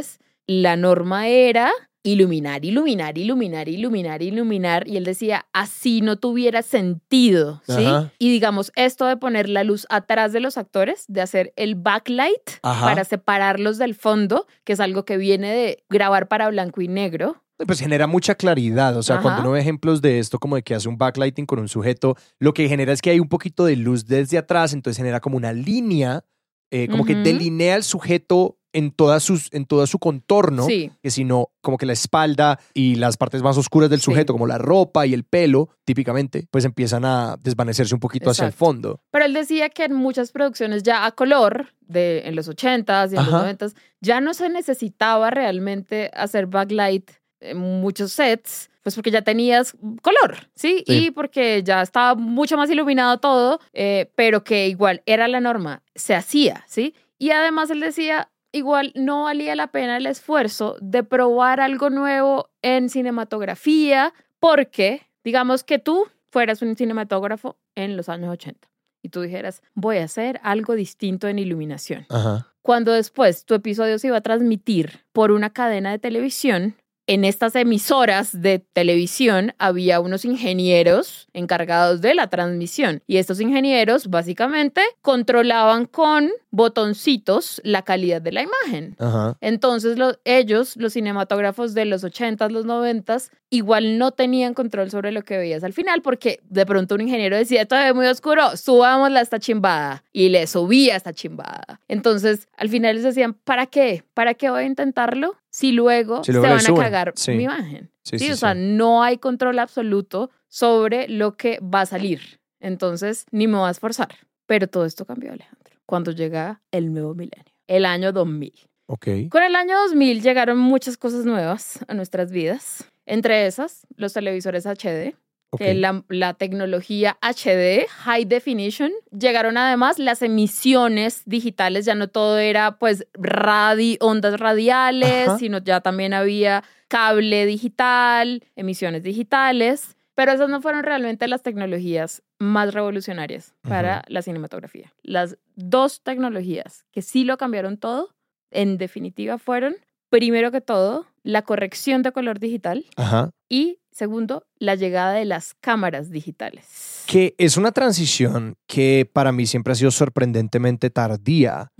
la 0.47 0.75
norma 0.75 1.27
era 1.27 1.71
iluminar, 2.03 2.65
iluminar, 2.65 3.17
iluminar, 3.17 3.69
iluminar, 3.69 4.21
iluminar. 4.21 4.87
Y 4.87 4.97
él 4.97 5.03
decía, 5.03 5.45
así 5.53 6.01
no 6.01 6.17
tuviera 6.17 6.61
sentido, 6.61 7.61
¿sí? 7.67 7.85
Ajá. 7.85 8.11
Y 8.17 8.31
digamos, 8.31 8.71
esto 8.75 9.05
de 9.05 9.17
poner 9.17 9.49
la 9.49 9.63
luz 9.63 9.85
atrás 9.89 10.33
de 10.33 10.39
los 10.39 10.57
actores, 10.57 11.05
de 11.07 11.21
hacer 11.21 11.53
el 11.55 11.75
backlight 11.75 12.41
Ajá. 12.63 12.85
para 12.85 13.03
separarlos 13.03 13.77
del 13.77 13.95
fondo, 13.95 14.47
que 14.63 14.73
es 14.73 14.79
algo 14.79 15.05
que 15.05 15.17
viene 15.17 15.53
de 15.53 15.83
grabar 15.89 16.27
para 16.27 16.49
blanco 16.49 16.81
y 16.81 16.87
negro. 16.87 17.43
Pues 17.65 17.79
genera 17.79 18.07
mucha 18.07 18.33
claridad. 18.33 18.97
O 18.97 19.03
sea, 19.03 19.17
Ajá. 19.17 19.23
cuando 19.23 19.41
uno 19.41 19.51
ve 19.51 19.59
ejemplos 19.59 20.01
de 20.01 20.17
esto, 20.17 20.39
como 20.39 20.55
de 20.55 20.63
que 20.63 20.73
hace 20.73 20.89
un 20.89 20.97
backlighting 20.97 21.45
con 21.45 21.59
un 21.59 21.67
sujeto, 21.67 22.15
lo 22.39 22.53
que 22.53 22.67
genera 22.67 22.91
es 22.91 23.01
que 23.01 23.11
hay 23.11 23.19
un 23.19 23.29
poquito 23.29 23.65
de 23.65 23.75
luz 23.75 24.07
desde 24.07 24.39
atrás, 24.39 24.73
entonces 24.73 24.97
genera 24.97 25.19
como 25.19 25.37
una 25.37 25.53
línea, 25.53 26.25
eh, 26.71 26.87
como 26.87 27.05
que 27.05 27.13
delinea 27.13 27.75
el 27.75 27.83
sujeto 27.83 28.57
en, 28.73 28.91
toda 28.91 29.19
sus, 29.19 29.49
en 29.53 29.65
todo 29.65 29.85
su 29.87 29.99
contorno, 29.99 30.65
Sí. 30.65 30.91
que 31.01 31.09
sino 31.11 31.49
como 31.61 31.77
que 31.77 31.85
la 31.85 31.93
espalda 31.93 32.59
y 32.73 32.95
las 32.95 33.17
partes 33.17 33.41
más 33.41 33.57
oscuras 33.57 33.89
del 33.89 34.01
sujeto, 34.01 34.33
como 34.33 34.47
la 34.47 34.57
ropa 34.57 35.05
y 35.05 35.13
el 35.13 35.23
pelo, 35.23 35.69
típicamente, 35.85 36.47
pues 36.51 36.65
empiezan 36.65 37.05
a 37.05 37.37
desvanecerse 37.41 37.93
un 37.93 37.99
poquito 37.99 38.29
hacia 38.29 38.43
el 38.43 38.49
Exacto. 38.49 38.65
fondo. 38.65 38.99
Pero 39.11 39.25
él 39.25 39.33
decía 39.33 39.69
que 39.69 39.83
en 39.85 39.93
muchas 39.93 40.31
producciones 40.31 40.83
ya 40.83 41.05
a 41.05 41.11
color, 41.11 41.67
de, 41.81 42.21
en 42.25 42.35
los 42.35 42.47
80s 42.49 43.11
y 43.11 43.15
en 43.15 43.19
Ajá. 43.19 43.31
los 43.31 43.41
90s, 43.59 43.75
ya 43.99 44.21
no 44.21 44.33
se 44.33 44.49
necesitaba 44.49 45.29
realmente 45.29 46.09
hacer 46.13 46.47
backlight 46.47 47.11
en 47.41 47.57
muchos 47.57 48.11
sets, 48.13 48.69
pues 48.83 48.95
porque 48.95 49.11
ya 49.11 49.21
tenías 49.21 49.75
color, 50.01 50.49
¿sí? 50.55 50.83
Sí. 50.87 51.05
Y 51.07 51.11
porque 51.11 51.61
ya 51.63 51.81
estaba 51.81 52.15
mucho 52.15 52.55
más 52.57 52.69
iluminado 52.69 53.19
todo, 53.19 53.59
eh, 53.73 54.09
pero 54.15 54.43
que 54.43 54.67
igual 54.69 55.03
era 55.05 55.27
la 55.27 55.39
norma, 55.39 55.83
se 55.93 56.15
hacía, 56.15 56.63
¿sí? 56.67 56.95
Y 57.19 57.29
además 57.31 57.69
él 57.69 57.79
decía, 57.79 58.30
igual 58.51 58.91
no 58.95 59.23
valía 59.23 59.55
la 59.55 59.67
pena 59.67 59.97
el 59.97 60.05
esfuerzo 60.05 60.77
de 60.81 61.03
probar 61.03 61.59
algo 61.59 61.89
nuevo 61.89 62.49
en 62.61 62.89
cinematografía, 62.89 64.13
porque 64.39 65.01
digamos 65.23 65.63
que 65.63 65.79
tú 65.79 66.07
fueras 66.29 66.61
un 66.61 66.75
cinematógrafo 66.75 67.57
en 67.75 67.97
los 67.97 68.09
años 68.09 68.31
80 68.31 68.67
y 69.03 69.09
tú 69.09 69.21
dijeras, 69.21 69.61
voy 69.73 69.97
a 69.97 70.03
hacer 70.03 70.39
algo 70.43 70.75
distinto 70.75 71.27
en 71.27 71.39
iluminación. 71.39 72.05
Ajá. 72.09 72.47
Cuando 72.61 72.91
después 72.91 73.45
tu 73.45 73.55
episodio 73.55 73.97
se 73.97 74.07
iba 74.07 74.17
a 74.17 74.21
transmitir 74.21 75.01
por 75.11 75.31
una 75.31 75.49
cadena 75.49 75.91
de 75.91 75.99
televisión, 75.99 76.75
en 77.07 77.25
estas 77.25 77.55
emisoras 77.55 78.41
de 78.41 78.59
televisión 78.59 79.53
había 79.57 79.99
unos 79.99 80.23
ingenieros 80.23 81.27
encargados 81.33 82.01
de 82.01 82.13
la 82.13 82.27
transmisión 82.27 83.01
y 83.07 83.17
estos 83.17 83.41
ingenieros 83.41 84.07
básicamente 84.07 84.81
controlaban 85.01 85.85
con 85.87 86.29
botoncitos 86.51 87.61
la 87.63 87.81
calidad 87.83 88.21
de 88.21 88.31
la 88.31 88.43
imagen. 88.43 88.95
Ajá. 88.99 89.37
Entonces 89.41 89.97
lo- 89.97 90.17
ellos, 90.25 90.75
los 90.77 90.93
cinematógrafos 90.93 91.73
de 91.73 91.85
los 91.85 92.03
80s, 92.03 92.51
los 92.51 92.65
90s, 92.65 93.31
igual 93.49 93.97
no 93.97 94.11
tenían 94.11 94.53
control 94.53 94.89
sobre 94.91 95.11
lo 95.11 95.23
que 95.23 95.37
veías 95.37 95.63
al 95.63 95.73
final 95.73 96.01
porque 96.01 96.39
de 96.49 96.65
pronto 96.65 96.95
un 96.95 97.01
ingeniero 97.01 97.35
decía, 97.37 97.61
esto 97.63 97.75
es 97.75 97.93
muy 97.93 98.05
oscuro, 98.07 98.55
subámosla 98.57 99.19
a 99.19 99.23
esta 99.23 99.39
chimbada 99.39 100.03
y 100.11 100.29
le 100.29 100.47
subía 100.47 100.95
esta 100.95 101.13
chimbada. 101.13 101.81
Entonces 101.87 102.47
al 102.57 102.69
final 102.69 102.95
les 102.95 103.03
decían, 103.03 103.33
¿para 103.33 103.65
qué? 103.67 104.03
¿Para 104.13 104.33
qué 104.33 104.49
voy 104.49 104.61
a 104.63 104.65
intentarlo? 104.65 105.35
Si 105.49 105.71
luego, 105.73 106.23
Si 106.23 106.31
luego 106.31 106.59
se 106.59 106.71
van 106.71 106.79
a 106.79 106.83
cagar 106.83 107.13
Sí. 107.15 107.31
mi 107.31 107.43
imagen. 107.43 107.91
Sí, 108.03 108.17
Sí, 108.17 108.25
sí, 108.27 108.31
o 108.31 108.35
sea, 108.37 108.53
no 108.55 109.03
hay 109.03 109.17
control 109.17 109.59
absoluto 109.59 110.31
sobre 110.47 111.07
lo 111.07 111.35
que 111.37 111.59
va 111.61 111.81
a 111.81 111.85
salir. 111.85 112.39
Entonces, 112.59 113.25
ni 113.31 113.47
me 113.47 113.57
va 113.57 113.67
a 113.67 113.71
esforzar. 113.71 114.09
Pero 114.47 114.67
todo 114.67 114.85
esto 114.85 115.05
cambió, 115.05 115.31
Alejandro, 115.31 115.60
cuando 115.91 116.13
llega 116.13 116.61
el 116.71 116.93
nuevo 116.93 117.13
milenio, 117.13 117.53
el 117.67 117.83
año 117.85 118.13
2000. 118.13 118.53
Ok. 118.85 119.07
Con 119.29 119.43
el 119.43 119.57
año 119.57 119.77
2000 119.77 120.21
llegaron 120.21 120.57
muchas 120.57 120.95
cosas 120.95 121.25
nuevas 121.25 121.79
a 121.85 121.93
nuestras 121.93 122.31
vidas. 122.31 122.85
Entre 123.05 123.45
esas, 123.45 123.85
los 123.97 124.13
televisores 124.13 124.65
HD, 124.65 125.15
ok. 125.49 125.59
que 125.59 125.73
la, 125.73 126.01
la 126.07 126.33
tecnología 126.35 127.17
HD, 127.21 127.89
High 127.89 128.23
Definition. 128.23 128.89
Llegaron 129.11 129.57
además 129.57 129.99
las 129.99 130.21
emisiones 130.21 131.23
digitales, 131.25 131.83
ya 131.83 131.93
no 131.93 132.07
todo 132.07 132.37
era 132.37 132.79
pues 132.79 133.05
radi 133.11 133.97
ondas 133.99 134.39
radiales, 134.39 135.27
Ajá. 135.27 135.39
sino 135.39 135.57
ya 135.57 135.81
también 135.81 136.13
había 136.13 136.63
cable 136.87 137.45
digital, 137.45 138.45
emisiones 138.55 139.03
digitales. 139.03 139.97
Pero 140.15 140.31
esas 140.31 140.49
no 140.49 140.61
fueron 140.61 140.83
realmente 140.83 141.27
las 141.27 141.41
tecnologías 141.41 142.21
más 142.39 142.73
revolucionarias 142.73 143.53
para 143.61 144.03
la 144.07 144.21
cinematografía. 144.21 144.91
Las 145.03 145.37
dos 145.55 146.01
tecnologías 146.01 146.85
que 146.91 147.01
sí 147.01 147.23
lo 147.23 147.37
cambiaron 147.37 147.77
todo, 147.77 148.09
en 148.51 148.77
definitiva, 148.77 149.37
fueron, 149.37 149.75
primero 150.09 150.51
que 150.51 150.61
todo, 150.61 151.05
la 151.23 151.43
corrección 151.43 152.03
de 152.03 152.11
color 152.11 152.39
digital 152.39 152.85
Ajá. 152.97 153.31
y 153.47 153.79
segundo, 153.91 154.45
la 154.57 154.75
llegada 154.75 155.13
de 155.13 155.25
las 155.25 155.53
cámaras 155.53 156.09
digitales. 156.09 157.03
Que 157.07 157.35
es 157.37 157.57
una 157.57 157.71
transición 157.71 158.55
que 158.67 159.09
para 159.11 159.31
mí 159.31 159.45
siempre 159.45 159.73
ha 159.73 159.75
sido 159.75 159.91
sorprendentemente 159.91 160.89
tardía, 160.89 161.71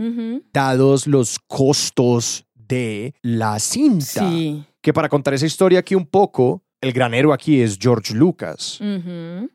dados 0.54 1.08
los 1.08 1.40
costos 1.40 2.46
de 2.54 3.14
la 3.22 3.60
cinta. 3.60 4.30
Sí. 4.30 4.66
Que 4.82 4.94
para 4.94 5.10
contar 5.10 5.34
esa 5.34 5.46
historia 5.46 5.80
aquí 5.80 5.96
un 5.96 6.06
poco, 6.06 6.64
el 6.82 6.94
granero 6.94 7.32
aquí 7.32 7.62
es 7.62 7.78
George 7.80 8.14
Lucas. 8.16 8.80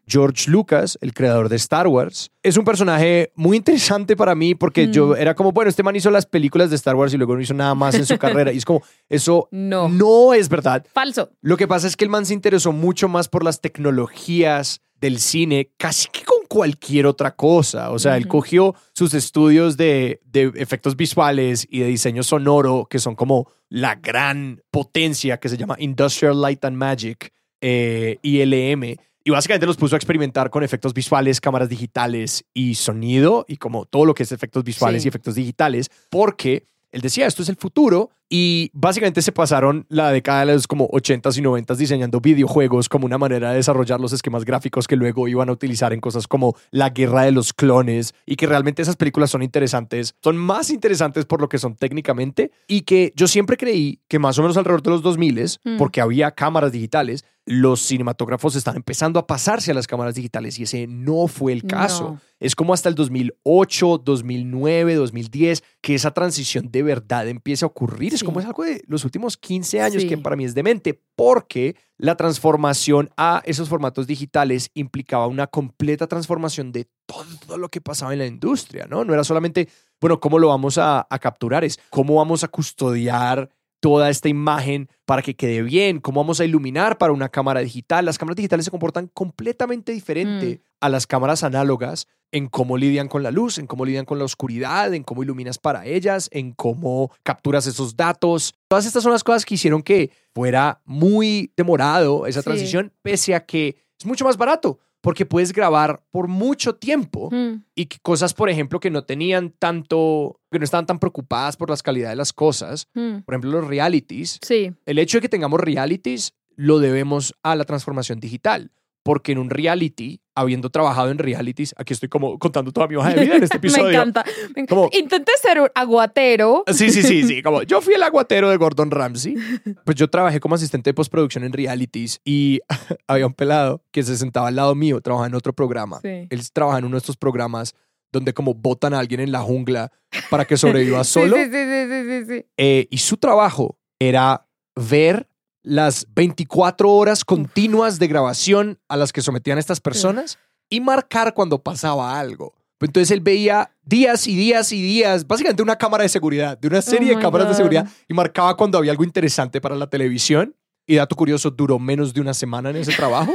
George 0.06 0.50
Lucas, 0.50 0.96
el 1.00 1.12
creador 1.12 1.48
de 1.48 1.56
Star 1.56 1.88
Wars, 1.88 2.30
es 2.42 2.56
un 2.56 2.64
personaje 2.64 3.32
muy 3.34 3.56
interesante 3.56 4.16
para 4.16 4.34
mí 4.34 4.54
porque 4.54 4.86
Mm. 4.86 4.92
yo 4.92 5.16
era 5.16 5.34
como, 5.34 5.50
bueno, 5.52 5.68
este 5.68 5.82
man 5.82 5.96
hizo 5.96 6.10
las 6.10 6.24
películas 6.26 6.70
de 6.70 6.76
Star 6.76 6.94
Wars 6.94 7.12
y 7.12 7.16
luego 7.16 7.34
no 7.34 7.40
hizo 7.40 7.54
nada 7.54 7.74
más 7.74 7.94
en 7.96 8.06
su 8.06 8.16
carrera. 8.18 8.52
Y 8.52 8.58
es 8.58 8.64
como, 8.64 8.82
eso 9.08 9.48
No. 9.50 9.88
no 9.88 10.34
es 10.34 10.48
verdad. 10.48 10.86
Falso. 10.92 11.30
Lo 11.42 11.56
que 11.56 11.66
pasa 11.66 11.86
es 11.88 11.96
que 11.96 12.04
el 12.04 12.10
man 12.10 12.24
se 12.26 12.34
interesó 12.34 12.70
mucho 12.72 13.08
más 13.08 13.28
por 13.28 13.42
las 13.44 13.60
tecnologías 13.60 14.80
del 15.00 15.18
cine, 15.18 15.70
casi 15.76 16.08
que 16.08 16.22
con 16.24 16.45
cualquier 16.56 17.06
otra 17.06 17.36
cosa. 17.36 17.90
O 17.90 17.98
sea, 17.98 18.16
él 18.16 18.26
cogió 18.28 18.74
sus 18.94 19.12
estudios 19.12 19.76
de, 19.76 20.20
de 20.24 20.50
efectos 20.56 20.96
visuales 20.96 21.66
y 21.70 21.80
de 21.80 21.86
diseño 21.88 22.22
sonoro, 22.22 22.86
que 22.88 22.98
son 22.98 23.14
como 23.14 23.50
la 23.68 23.96
gran 23.96 24.62
potencia 24.70 25.38
que 25.38 25.50
se 25.50 25.58
llama 25.58 25.76
Industrial 25.78 26.40
Light 26.40 26.64
and 26.64 26.78
Magic, 26.78 27.30
eh, 27.60 28.16
ILM. 28.22 28.96
Y 29.22 29.30
básicamente 29.30 29.66
los 29.66 29.76
puso 29.76 29.96
a 29.96 29.98
experimentar 29.98 30.48
con 30.48 30.62
efectos 30.62 30.94
visuales, 30.94 31.42
cámaras 31.42 31.68
digitales 31.68 32.44
y 32.54 32.76
sonido, 32.76 33.44
y 33.46 33.58
como 33.58 33.84
todo 33.84 34.06
lo 34.06 34.14
que 34.14 34.22
es 34.22 34.32
efectos 34.32 34.64
visuales 34.64 35.02
Sí. 35.02 35.08
y 35.08 35.10
efectos 35.10 35.34
digitales, 35.34 35.90
porque 36.08 36.64
él 36.96 37.02
decía, 37.02 37.26
esto 37.26 37.42
es 37.42 37.48
el 37.48 37.56
futuro, 37.56 38.10
y 38.28 38.70
básicamente 38.72 39.22
se 39.22 39.30
pasaron 39.30 39.86
la 39.88 40.10
década 40.10 40.44
de 40.44 40.54
los 40.54 40.66
como 40.66 40.88
80s 40.88 41.38
y 41.38 41.42
90s 41.42 41.76
diseñando 41.76 42.20
videojuegos 42.20 42.88
como 42.88 43.06
una 43.06 43.18
manera 43.18 43.50
de 43.50 43.56
desarrollar 43.56 44.00
los 44.00 44.12
esquemas 44.12 44.44
gráficos 44.44 44.88
que 44.88 44.96
luego 44.96 45.28
iban 45.28 45.48
a 45.48 45.52
utilizar 45.52 45.92
en 45.92 46.00
cosas 46.00 46.26
como 46.26 46.56
la 46.72 46.90
guerra 46.90 47.22
de 47.22 47.30
los 47.30 47.52
clones 47.52 48.14
y 48.26 48.34
que 48.34 48.46
realmente 48.48 48.82
esas 48.82 48.96
películas 48.96 49.30
son 49.30 49.44
interesantes, 49.44 50.16
son 50.24 50.36
más 50.36 50.70
interesantes 50.70 51.24
por 51.24 51.40
lo 51.40 51.48
que 51.48 51.58
son 51.58 51.76
técnicamente 51.76 52.50
y 52.66 52.80
que 52.80 53.12
yo 53.14 53.28
siempre 53.28 53.56
creí 53.56 54.00
que 54.08 54.18
más 54.18 54.38
o 54.38 54.42
menos 54.42 54.56
alrededor 54.56 54.82
de 54.82 54.90
los 54.90 55.02
2000 55.02 55.26
Mm. 55.64 55.76
porque 55.76 56.00
había 56.00 56.30
cámaras 56.30 56.72
digitales, 56.72 57.24
los 57.48 57.80
cinematógrafos 57.86 58.56
están 58.56 58.74
empezando 58.74 59.20
a 59.20 59.26
pasarse 59.28 59.70
a 59.70 59.74
las 59.74 59.86
cámaras 59.86 60.16
digitales 60.16 60.58
y 60.58 60.64
ese 60.64 60.88
no 60.88 61.28
fue 61.28 61.52
el 61.52 61.62
caso. 61.64 62.04
No. 62.14 62.20
Es 62.40 62.56
como 62.56 62.74
hasta 62.74 62.88
el 62.88 62.96
2008, 62.96 63.98
2009, 64.04 64.94
2010 64.96 65.62
que 65.80 65.94
esa 65.94 66.10
transición 66.10 66.70
de 66.72 66.82
verdad 66.82 67.28
empieza 67.28 67.64
a 67.64 67.68
ocurrir. 67.68 68.12
Es 68.14 68.24
como 68.24 68.40
es 68.40 68.46
algo 68.46 68.64
de 68.64 68.82
los 68.88 69.04
últimos 69.04 69.36
15 69.36 69.80
años 69.80 70.02
Sí. 70.02 70.08
que 70.08 70.18
para 70.18 70.34
mí 70.34 70.44
es 70.44 70.54
demente, 70.54 71.00
porque 71.14 71.76
la 71.98 72.16
transformación 72.16 73.10
a 73.16 73.42
esos 73.46 73.68
formatos 73.68 74.06
digitales 74.08 74.70
implicaba 74.74 75.28
una 75.28 75.46
completa 75.46 76.08
transformación 76.08 76.72
de 76.72 76.88
todo 77.06 77.56
lo 77.58 77.68
que 77.70 77.80
pasaba 77.80 78.12
en 78.12 78.18
la 78.18 78.26
industria, 78.26 78.86
¿no? 78.90 79.04
No 79.04 79.14
era 79.14 79.22
solamente, 79.22 79.68
bueno, 80.00 80.18
¿cómo 80.20 80.38
lo 80.40 80.48
vamos 80.48 80.78
a, 80.78 81.06
a 81.08 81.18
capturar? 81.20 81.64
Es 81.64 81.78
cómo 81.90 82.16
vamos 82.16 82.42
a 82.44 82.48
custodiar 82.48 83.48
toda 83.86 84.10
esta 84.10 84.28
imagen 84.28 84.88
para 85.04 85.22
que 85.22 85.36
quede 85.36 85.62
bien, 85.62 86.00
cómo 86.00 86.20
vamos 86.20 86.40
a 86.40 86.44
iluminar 86.44 86.98
para 86.98 87.12
una 87.12 87.28
cámara 87.28 87.60
digital. 87.60 88.04
Las 88.04 88.18
cámaras 88.18 88.34
digitales 88.34 88.64
se 88.64 88.72
comportan 88.72 89.06
completamente 89.14 89.92
diferente 89.92 90.60
a 90.80 90.88
las 90.88 91.06
cámaras 91.06 91.44
análogas 91.44 92.08
en 92.32 92.48
cómo 92.48 92.76
lidian 92.78 93.06
con 93.06 93.22
la 93.22 93.30
luz, 93.30 93.58
en 93.58 93.68
cómo 93.68 93.84
lidian 93.84 94.04
con 94.04 94.18
la 94.18 94.24
oscuridad, 94.24 94.92
en 94.92 95.04
cómo 95.04 95.22
iluminas 95.22 95.58
para 95.58 95.86
ellas, 95.86 96.28
en 96.32 96.50
cómo 96.50 97.12
capturas 97.22 97.68
esos 97.68 97.96
datos. 97.96 98.56
Todas 98.66 98.86
estas 98.86 99.04
son 99.04 99.12
las 99.12 99.22
cosas 99.22 99.44
que 99.44 99.54
hicieron 99.54 99.82
que 99.82 100.10
fuera 100.34 100.80
muy 100.84 101.52
demorado 101.56 102.26
esa 102.26 102.40
Sí. 102.40 102.44
transición, 102.46 102.92
pese 103.02 103.36
a 103.36 103.46
que 103.46 103.76
es 104.00 104.04
mucho 104.04 104.24
más 104.24 104.36
barato, 104.36 104.80
porque 105.06 105.24
puedes 105.24 105.52
grabar 105.52 106.02
por 106.10 106.26
mucho 106.26 106.74
tiempo 106.74 107.28
Mm. 107.30 107.62
y 107.76 107.86
que 107.86 107.98
cosas, 108.02 108.34
por 108.34 108.50
ejemplo, 108.50 108.80
que 108.80 108.90
no 108.90 109.04
tenían 109.04 109.50
tanto, 109.56 110.40
que 110.50 110.58
no 110.58 110.64
estaban 110.64 110.84
tan 110.84 110.98
preocupadas 110.98 111.56
por 111.56 111.70
las 111.70 111.80
calidades 111.80 112.14
de 112.14 112.16
las 112.16 112.32
cosas, 112.32 112.88
Mm. 112.92 113.20
por 113.20 113.34
ejemplo, 113.34 113.52
los 113.52 113.68
realities, 113.68 114.40
Sí. 114.42 114.72
el 114.84 114.98
hecho 114.98 115.18
de 115.18 115.22
que 115.22 115.28
tengamos 115.28 115.60
realities 115.60 116.32
lo 116.56 116.80
debemos 116.80 117.34
a 117.44 117.54
la 117.54 117.64
transformación 117.64 118.18
digital. 118.18 118.72
Porque 119.06 119.32
en 119.32 119.38
un 119.38 119.48
reality, 119.50 120.20
habiendo 120.34 120.68
trabajado 120.68 121.10
en 121.10 121.18
realities, 121.18 121.74
aquí 121.78 121.92
estoy 121.94 122.08
como 122.08 122.38
contando 122.38 122.72
toda 122.72 122.88
mi 122.88 122.96
hoja 122.96 123.14
de 123.14 123.22
vida 123.24 123.36
en 123.36 123.44
este 123.44 123.56
episodio. 123.62 123.84
Me 123.84 123.92
encanta. 123.94 124.24
Me 124.54 124.62
encanta. 124.62 124.66
Como- 124.74 124.90
Intenté 124.92 125.32
ser 125.40 125.60
un 125.60 125.68
aguatero. 125.74 126.64
Sí, 126.72 126.90
sí, 126.90 127.02
sí, 127.02 127.22
sí. 127.22 127.42
Como 127.42 127.62
yo 127.62 127.80
fui 127.80 127.94
el 127.94 128.02
aguatero 128.02 128.50
de 128.50 128.56
Gordon 128.56 128.90
Ramsay. 128.90 129.34
Pues 129.84 129.96
yo 129.96 130.10
trabajé 130.10 130.40
como 130.40 130.56
asistente 130.56 130.90
de 130.90 130.94
postproducción 130.94 131.44
en 131.44 131.52
realities 131.52 132.20
y 132.24 132.60
había 133.06 133.26
un 133.26 133.34
pelado 133.34 133.82
que 133.92 134.02
se 134.02 134.16
sentaba 134.16 134.48
al 134.48 134.56
lado 134.56 134.74
mío, 134.74 135.00
trabajaba 135.00 135.28
en 135.28 135.34
otro 135.36 135.52
programa. 135.52 136.00
Sí. 136.02 136.26
Él 136.28 136.50
trabaja 136.52 136.78
en 136.80 136.84
uno 136.86 136.96
de 136.96 136.98
estos 136.98 137.16
programas 137.16 137.74
donde 138.12 138.34
como 138.34 138.54
botan 138.54 138.92
a 138.94 138.98
alguien 138.98 139.20
en 139.20 139.30
la 139.30 139.40
jungla 139.40 139.92
para 140.30 140.44
que 140.44 140.56
sobreviva 140.56 141.04
solo. 141.04 141.36
Sí, 141.36 141.44
sí, 141.44 141.50
sí, 141.50 141.86
sí, 141.88 142.02
sí, 142.08 142.24
sí. 142.40 142.46
Eh, 142.56 142.88
y 142.90 142.98
su 142.98 143.16
trabajo 143.16 143.78
era 144.00 144.46
ver 144.74 145.28
las 145.66 146.06
24 146.14 146.88
horas 146.88 147.24
continuas 147.24 147.98
de 147.98 148.06
grabación 148.06 148.78
a 148.88 148.96
las 148.96 149.12
que 149.12 149.20
sometían 149.20 149.58
estas 149.58 149.80
personas 149.80 150.38
y 150.70 150.80
marcar 150.80 151.34
cuando 151.34 151.60
pasaba 151.60 152.20
algo. 152.20 152.54
Entonces 152.80 153.10
él 153.10 153.20
veía 153.20 153.72
días 153.82 154.28
y 154.28 154.36
días 154.36 154.70
y 154.70 154.80
días, 154.80 155.26
básicamente 155.26 155.64
una 155.64 155.76
cámara 155.76 156.04
de 156.04 156.08
seguridad, 156.08 156.56
de 156.56 156.68
una 156.68 156.82
serie 156.82 157.12
Oh 157.12 157.16
de 157.16 157.22
cámaras 157.22 157.48
de 157.48 157.54
seguridad 157.54 157.88
y 158.08 158.14
marcaba 158.14 158.56
cuando 158.56 158.78
había 158.78 158.92
algo 158.92 159.02
interesante 159.02 159.60
para 159.60 159.74
la 159.74 159.88
televisión. 159.88 160.54
Y 160.86 160.94
dato 160.94 161.16
curioso, 161.16 161.50
duró 161.50 161.80
menos 161.80 162.14
de 162.14 162.20
una 162.20 162.32
semana 162.32 162.70
en 162.70 162.76
ese 162.76 162.92
trabajo. 162.92 163.34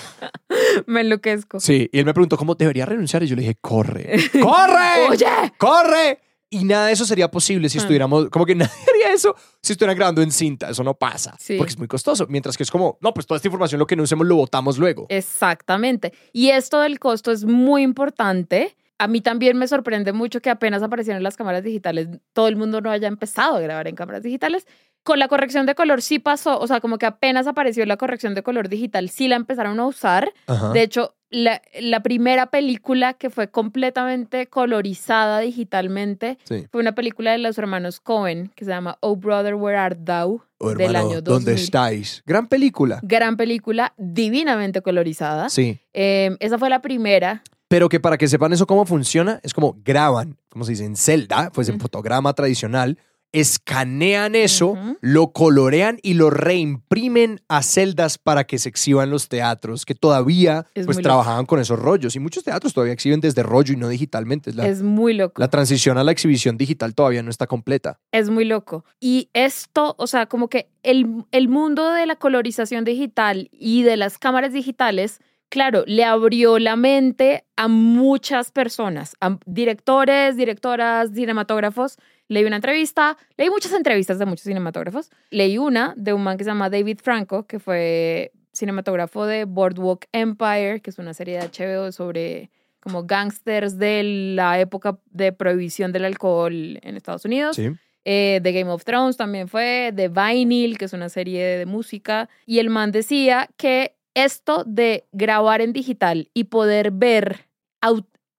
Me 0.86 1.02
enloquezco. 1.02 1.60
Sí, 1.60 1.90
y 1.92 1.98
él 1.98 2.06
me 2.06 2.14
preguntó 2.14 2.38
cómo 2.38 2.54
debería 2.54 2.86
renunciar 2.86 3.22
y 3.22 3.26
yo 3.26 3.36
le 3.36 3.42
dije, 3.42 3.58
corre, 3.60 4.16
corre, 4.40 5.08
Oye. 5.10 5.26
corre. 5.58 6.18
Y 6.54 6.64
nada 6.64 6.88
de 6.88 6.92
eso 6.92 7.06
sería 7.06 7.30
posible 7.30 7.70
si 7.70 7.78
estuviéramos, 7.78 8.28
como 8.28 8.44
que 8.44 8.54
nadie 8.54 8.70
haría 8.92 9.14
eso 9.14 9.34
si 9.62 9.72
estuvieran 9.72 9.96
grabando 9.96 10.20
en 10.20 10.30
cinta. 10.30 10.68
Eso 10.68 10.84
no 10.84 10.92
pasa, 10.92 11.34
Sí. 11.38 11.56
porque 11.56 11.72
es 11.72 11.78
muy 11.78 11.88
costoso. 11.88 12.26
Mientras 12.28 12.58
que 12.58 12.62
es 12.62 12.70
como, 12.70 12.98
no, 13.00 13.14
pues 13.14 13.26
toda 13.26 13.36
esta 13.36 13.48
información 13.48 13.78
lo 13.78 13.86
que 13.86 13.96
no 13.96 14.02
usemos 14.02 14.26
lo 14.26 14.36
votamos 14.36 14.76
luego. 14.76 15.06
Exactamente. 15.08 16.12
Y 16.32 16.50
esto 16.50 16.80
del 16.80 16.98
costo 16.98 17.32
es 17.32 17.44
muy 17.46 17.82
importante. 17.82 18.76
A 18.98 19.08
mí 19.08 19.20
también 19.22 19.56
me 19.56 19.66
sorprende 19.66 20.12
mucho 20.12 20.40
que 20.40 20.50
apenas 20.50 20.82
aparecieron 20.82 21.22
las 21.22 21.36
cámaras 21.36 21.64
digitales, 21.64 22.08
todo 22.34 22.48
el 22.48 22.56
mundo 22.56 22.80
no 22.82 22.90
haya 22.90 23.08
empezado 23.08 23.56
a 23.56 23.60
grabar 23.60 23.88
en 23.88 23.96
cámaras 23.96 24.22
digitales. 24.22 24.66
Con 25.04 25.18
la 25.18 25.28
corrección 25.28 25.66
de 25.66 25.74
color 25.74 26.00
sí 26.02 26.18
pasó, 26.18 26.58
o 26.60 26.66
sea, 26.66 26.80
como 26.80 26.96
que 26.98 27.06
apenas 27.06 27.46
apareció 27.46 27.84
la 27.86 27.96
corrección 27.96 28.34
de 28.34 28.42
color 28.42 28.68
digital, 28.68 29.08
sí 29.08 29.26
la 29.28 29.36
empezaron 29.36 29.80
a 29.80 29.86
usar. 29.86 30.32
Ajá. 30.46 30.70
De 30.70 30.82
hecho, 30.82 31.14
la, 31.28 31.60
la 31.80 32.00
primera 32.02 32.46
película 32.50 33.14
que 33.14 33.30
fue 33.30 33.48
completamente 33.50 34.46
colorizada 34.48 35.40
digitalmente 35.40 36.38
Sí. 36.44 36.66
fue 36.70 36.80
una 36.82 36.94
película 36.94 37.32
de 37.32 37.38
los 37.38 37.56
hermanos 37.58 38.00
Cohen 38.00 38.52
que 38.54 38.64
se 38.64 38.70
llama 38.70 38.98
Oh 39.00 39.16
Brother, 39.16 39.54
Where 39.54 39.78
Art 39.78 39.98
Thou? 40.04 40.42
Oh, 40.58 40.74
del 40.74 40.94
año 40.94 41.20
2000. 41.20 41.24
¿Dónde 41.24 41.54
estáis? 41.54 42.22
Gran 42.26 42.46
película. 42.48 43.00
Gran 43.02 43.36
película, 43.36 43.94
divinamente 43.96 44.82
colorizada. 44.82 45.48
Sí. 45.48 45.80
Eh, 45.92 46.36
esa 46.38 46.58
fue 46.58 46.70
la 46.70 46.80
primera. 46.82 47.42
Pero 47.68 47.88
que 47.88 47.98
para 47.98 48.18
que 48.18 48.28
sepan 48.28 48.52
eso 48.52 48.66
cómo 48.66 48.84
funciona, 48.84 49.40
es 49.42 49.54
como 49.54 49.74
graban, 49.82 50.36
como 50.50 50.64
se 50.66 50.72
dice 50.72 50.84
en 50.84 50.94
celda, 50.94 51.50
pues 51.54 51.68
en 51.70 51.80
fotograma 51.80 52.32
tradicional, 52.34 52.98
escanean 53.32 54.34
eso, 54.34 54.76
lo 55.00 55.32
colorean 55.32 55.98
y 56.02 56.14
lo 56.14 56.30
reimprimen 56.30 57.40
a 57.48 57.62
celdas 57.62 58.18
para 58.18 58.44
que 58.44 58.58
se 58.58 58.68
exhiban 58.68 59.10
los 59.10 59.28
teatros, 59.28 59.84
que 59.86 59.94
todavía 59.94 60.66
Es 60.74 60.86
pues 60.86 60.98
trabajaban 60.98 61.46
con 61.46 61.58
esos 61.58 61.78
rollos. 61.78 62.14
Y 62.14 62.20
muchos 62.20 62.44
teatros 62.44 62.74
todavía 62.74 62.92
exhiben 62.92 63.20
desde 63.20 63.42
rollo 63.42 63.72
y 63.72 63.76
no 63.76 63.88
digitalmente. 63.88 64.50
Es 64.50 64.56
la, 64.56 64.66
es 64.68 64.82
muy 64.82 65.14
loco. 65.14 65.40
la 65.40 65.48
transición 65.48 65.98
a 65.98 66.04
la 66.04 66.12
exhibición 66.12 66.56
digital 66.56 66.94
todavía 66.94 67.22
no 67.22 67.30
está 67.30 67.46
completa. 67.46 67.98
Es 68.12 68.30
muy 68.30 68.44
loco. 68.44 68.84
Y 69.00 69.30
esto, 69.32 69.94
o 69.98 70.06
sea, 70.06 70.26
como 70.26 70.48
que 70.48 70.68
el, 70.82 71.24
el 71.32 71.48
mundo 71.48 71.90
de 71.90 72.06
la 72.06 72.16
colorización 72.16 72.84
digital 72.84 73.48
y 73.52 73.82
de 73.82 73.96
las 73.96 74.18
cámaras 74.18 74.52
digitales, 74.52 75.20
claro, 75.48 75.84
le 75.86 76.04
abrió 76.04 76.58
la 76.58 76.76
mente 76.76 77.44
a 77.56 77.68
muchas 77.68 78.50
personas, 78.50 79.16
a 79.20 79.38
directores, 79.46 80.36
directoras, 80.36 81.10
cinematógrafos. 81.14 81.98
Leí 82.28 82.44
una 82.44 82.56
entrevista, 82.56 83.16
leí 83.36 83.50
muchas 83.50 83.72
entrevistas 83.72 84.18
de 84.18 84.26
muchos 84.26 84.44
cinematógrafos. 84.44 85.10
Leí 85.30 85.58
una 85.58 85.94
de 85.96 86.12
un 86.12 86.22
man 86.22 86.38
que 86.38 86.44
se 86.44 86.50
llama 86.50 86.70
David 86.70 86.98
Franco, 87.02 87.46
que 87.46 87.58
fue 87.58 88.32
cinematógrafo 88.54 89.26
de 89.26 89.44
Boardwalk 89.44 90.06
Empire, 90.12 90.80
que 90.80 90.90
es 90.90 90.98
una 90.98 91.14
serie 91.14 91.38
de 91.38 91.48
HBO 91.48 91.92
sobre 91.92 92.50
como 92.80 93.04
gangsters 93.04 93.78
de 93.78 94.02
la 94.34 94.58
época 94.58 94.98
de 95.10 95.32
prohibición 95.32 95.92
del 95.92 96.04
alcohol 96.04 96.78
en 96.82 96.96
Estados 96.96 97.24
Unidos. 97.24 97.56
Sí. 97.56 97.70
Eh, 98.04 98.40
de 98.42 98.52
Game 98.52 98.70
of 98.70 98.84
Thrones 98.84 99.16
también 99.16 99.46
fue, 99.46 99.92
de 99.94 100.08
Vinyl, 100.08 100.76
que 100.76 100.86
es 100.86 100.92
una 100.92 101.08
serie 101.08 101.44
de 101.58 101.66
música. 101.66 102.28
Y 102.46 102.58
el 102.58 102.68
man 102.68 102.90
decía 102.90 103.48
que 103.56 103.94
esto 104.14 104.64
de 104.66 105.06
grabar 105.12 105.60
en 105.60 105.72
digital 105.72 106.28
y 106.34 106.44
poder 106.44 106.90
ver 106.90 107.46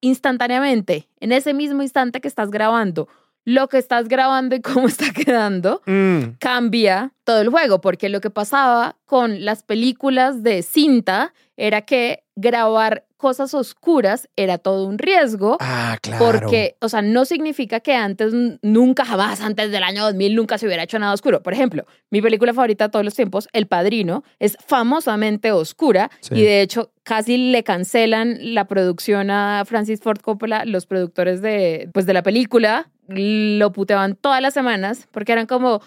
instantáneamente, 0.01 1.07
en 1.21 1.31
ese 1.31 1.53
mismo 1.53 1.81
instante 1.81 2.19
que 2.19 2.27
estás 2.27 2.51
grabando, 2.51 3.07
lo 3.45 3.67
que 3.67 3.77
estás 3.77 4.07
grabando 4.07 4.55
y 4.55 4.61
cómo 4.61 4.87
está 4.87 5.11
quedando, 5.11 5.81
Mm. 5.85 6.37
cambia 6.39 7.11
todo 7.23 7.41
el 7.41 7.49
juego, 7.49 7.81
porque 7.81 8.09
lo 8.09 8.21
que 8.21 8.29
pasaba 8.29 8.97
con 9.05 9.43
las 9.45 9.63
películas 9.63 10.43
de 10.43 10.61
cinta 10.63 11.33
era 11.57 11.81
que 11.81 12.23
grabar 12.35 13.05
cosas 13.17 13.53
oscuras 13.53 14.27
era 14.35 14.57
todo 14.57 14.85
un 14.85 14.97
riesgo. 14.97 15.55
Ah, 15.61 15.97
claro. 16.01 16.25
Porque, 16.25 16.75
o 16.81 16.89
sea, 16.89 17.01
no 17.01 17.23
significa 17.23 17.79
que 17.79 17.93
antes, 17.95 18.33
nunca 18.61 19.05
jamás, 19.05 19.39
antes 19.39 19.71
del 19.71 19.83
año 19.83 20.03
2000, 20.03 20.35
nunca 20.35 20.57
se 20.57 20.65
hubiera 20.65 20.83
hecho 20.83 20.99
nada 20.99 21.13
oscuro. 21.13 21.41
Por 21.41 21.53
ejemplo, 21.53 21.85
mi 22.09 22.21
película 22.21 22.53
favorita 22.53 22.85
de 22.85 22.91
todos 22.91 23.05
los 23.05 23.13
tiempos, 23.13 23.47
El 23.53 23.67
Padrino, 23.67 24.23
es 24.39 24.57
famosamente 24.67 25.53
oscura 25.53 26.09
Sí. 26.19 26.35
y 26.35 26.41
de 26.43 26.61
hecho 26.61 26.91
casi 27.03 27.37
le 27.51 27.63
cancelan 27.63 28.37
la 28.53 28.65
producción 28.67 29.31
a 29.31 29.63
Francis 29.65 30.01
Ford 30.01 30.19
Coppola, 30.19 30.65
los 30.65 30.85
productores 30.85 31.41
de, 31.41 31.89
pues, 31.93 32.05
de 32.05 32.13
la 32.13 32.23
película, 32.23 32.89
lo 33.07 33.71
puteaban 33.71 34.15
todas 34.15 34.41
las 34.41 34.53
semanas 34.53 35.07
porque 35.11 35.31
eran 35.33 35.45
como, 35.45 35.81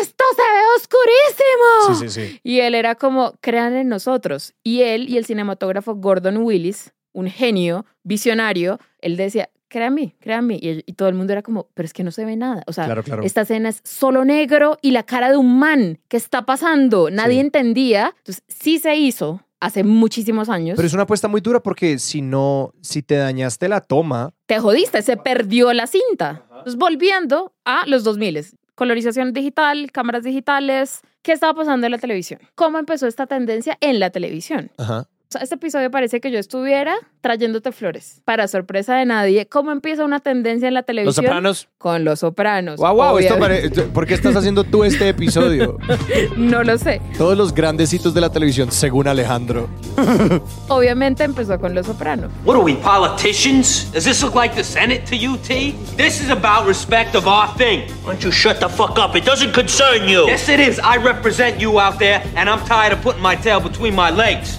esto 0.00 0.24
se 0.36 0.42
ve 0.42 0.62
oscurísimo. 0.76 2.00
Sí, 2.00 2.08
sí, 2.08 2.28
sí. 2.28 2.40
Y 2.42 2.60
él 2.60 2.74
era 2.74 2.94
como, 2.94 3.34
crean 3.40 3.74
en 3.74 3.88
nosotros. 3.88 4.54
Y 4.62 4.82
él 4.82 5.08
y 5.08 5.16
el 5.18 5.26
cinematógrafo 5.26 5.94
Gordon 5.96 6.38
Willis, 6.38 6.92
un 7.12 7.28
genio, 7.28 7.84
visionario, 8.02 8.78
él 9.00 9.16
decía, 9.16 9.50
créanme, 9.68 10.14
créanme. 10.20 10.54
Y, 10.54 10.82
y 10.86 10.92
todo 10.94 11.08
el 11.08 11.14
mundo 11.14 11.32
era 11.32 11.42
como, 11.42 11.68
pero 11.74 11.86
es 11.86 11.92
que 11.92 12.04
no 12.04 12.10
se 12.10 12.24
ve 12.24 12.36
nada. 12.36 12.62
O 12.66 12.72
sea, 12.72 12.84
Claro, 12.84 13.02
claro. 13.02 13.22
esta 13.22 13.42
escena 13.42 13.68
es 13.70 13.80
solo 13.84 14.24
negro 14.24 14.78
y 14.82 14.90
la 14.92 15.02
cara 15.02 15.30
de 15.30 15.36
un 15.36 15.58
man. 15.58 15.98
¿Qué 16.08 16.16
está 16.16 16.44
pasando? 16.46 17.10
Nadie 17.10 17.40
entendía. 17.40 18.14
Entonces, 18.18 18.44
sí 18.48 18.78
se 18.78 18.96
hizo 18.96 19.40
hace 19.62 19.84
muchísimos 19.84 20.48
años. 20.48 20.74
Pero 20.76 20.86
es 20.86 20.92
una 20.92 21.04
apuesta 21.04 21.28
muy 21.28 21.40
dura 21.40 21.62
porque 21.62 21.98
si 22.00 22.20
no, 22.20 22.74
si 22.80 23.02
te 23.02 23.14
dañaste 23.14 23.68
la 23.68 23.80
toma, 23.80 24.34
te 24.46 24.58
jodiste, 24.58 25.02
se 25.02 25.16
perdió 25.16 25.72
la 25.72 25.86
cinta. 25.86 26.42
Entonces, 26.48 26.76
volviendo 26.76 27.54
a 27.64 27.86
los 27.86 28.02
2000, 28.02 28.58
colorización 28.74 29.32
digital, 29.32 29.92
cámaras 29.92 30.24
digitales, 30.24 31.02
¿qué 31.22 31.32
estaba 31.32 31.54
pasando 31.54 31.86
en 31.86 31.92
la 31.92 31.98
televisión? 31.98 32.40
¿Cómo 32.56 32.78
empezó 32.78 33.06
esta 33.06 33.26
tendencia 33.26 33.78
en 33.80 34.00
la 34.00 34.10
televisión? 34.10 34.70
ajá. 34.78 35.06
O 35.32 35.34
sea, 35.34 35.40
este 35.40 35.54
episodio 35.54 35.90
parece 35.90 36.20
que 36.20 36.30
yo 36.30 36.38
estuviera 36.38 36.94
trayéndote 37.22 37.72
flores. 37.72 38.20
Para 38.26 38.46
sorpresa 38.48 38.96
de 38.96 39.06
nadie, 39.06 39.46
¿cómo 39.46 39.72
empieza 39.72 40.04
una 40.04 40.20
tendencia 40.20 40.68
en 40.68 40.74
la 40.74 40.82
televisión? 40.82 41.24
Los 41.24 41.24
Sopranos. 41.24 41.68
Con 41.78 42.04
Los 42.04 42.20
Sopranos. 42.20 42.76
Wow, 42.78 42.94
wow, 42.94 43.16
esto 43.18 43.38
pare- 43.38 43.70
¿por 43.94 44.06
qué 44.06 44.12
estás 44.12 44.36
haciendo 44.36 44.62
tú 44.62 44.84
este 44.84 45.08
episodio? 45.08 45.78
No 46.36 46.62
lo 46.64 46.76
sé. 46.76 47.00
Todos 47.16 47.38
los 47.38 47.54
grandes 47.54 47.94
hitos 47.94 48.12
de 48.12 48.20
la 48.20 48.28
televisión, 48.30 48.70
según 48.70 49.08
Alejandro. 49.08 49.70
Obviamente 50.68 51.24
empezó 51.24 51.58
con 51.58 51.74
Los 51.74 51.86
Sopranos. 51.86 52.30
What 52.44 52.56
are 52.56 52.62
we, 52.64 52.74
politicians? 52.74 53.90
Does 53.92 54.04
this 54.04 54.22
look 54.22 54.34
like 54.34 54.54
the 54.54 54.62
Senate 54.64 55.04
to 55.06 55.16
you, 55.16 55.38
T? 55.38 55.74
This 55.96 56.20
is 56.20 56.28
about 56.28 56.66
respect 56.66 57.14
of 57.14 57.26
our 57.26 57.48
thing. 57.56 57.84
Why 58.04 58.12
don't 58.12 58.22
you 58.22 58.30
shut 58.32 58.60
the 58.60 58.68
fuck 58.68 58.98
up? 58.98 59.16
It 59.16 59.24
doesn't 59.24 59.54
concern 59.54 60.06
you. 60.06 60.26
Yes, 60.26 60.50
it 60.50 60.60
is. 60.60 60.78
I 60.78 60.98
represent 60.98 61.58
you 61.58 61.80
out 61.80 61.98
there, 61.98 62.22
and 62.36 62.50
I'm 62.50 62.60
tired 62.66 62.92
of 62.92 63.00
putting 63.02 63.22
my 63.22 63.34
tail 63.36 63.60
between 63.60 63.94
my 63.94 64.10
legs. 64.10 64.58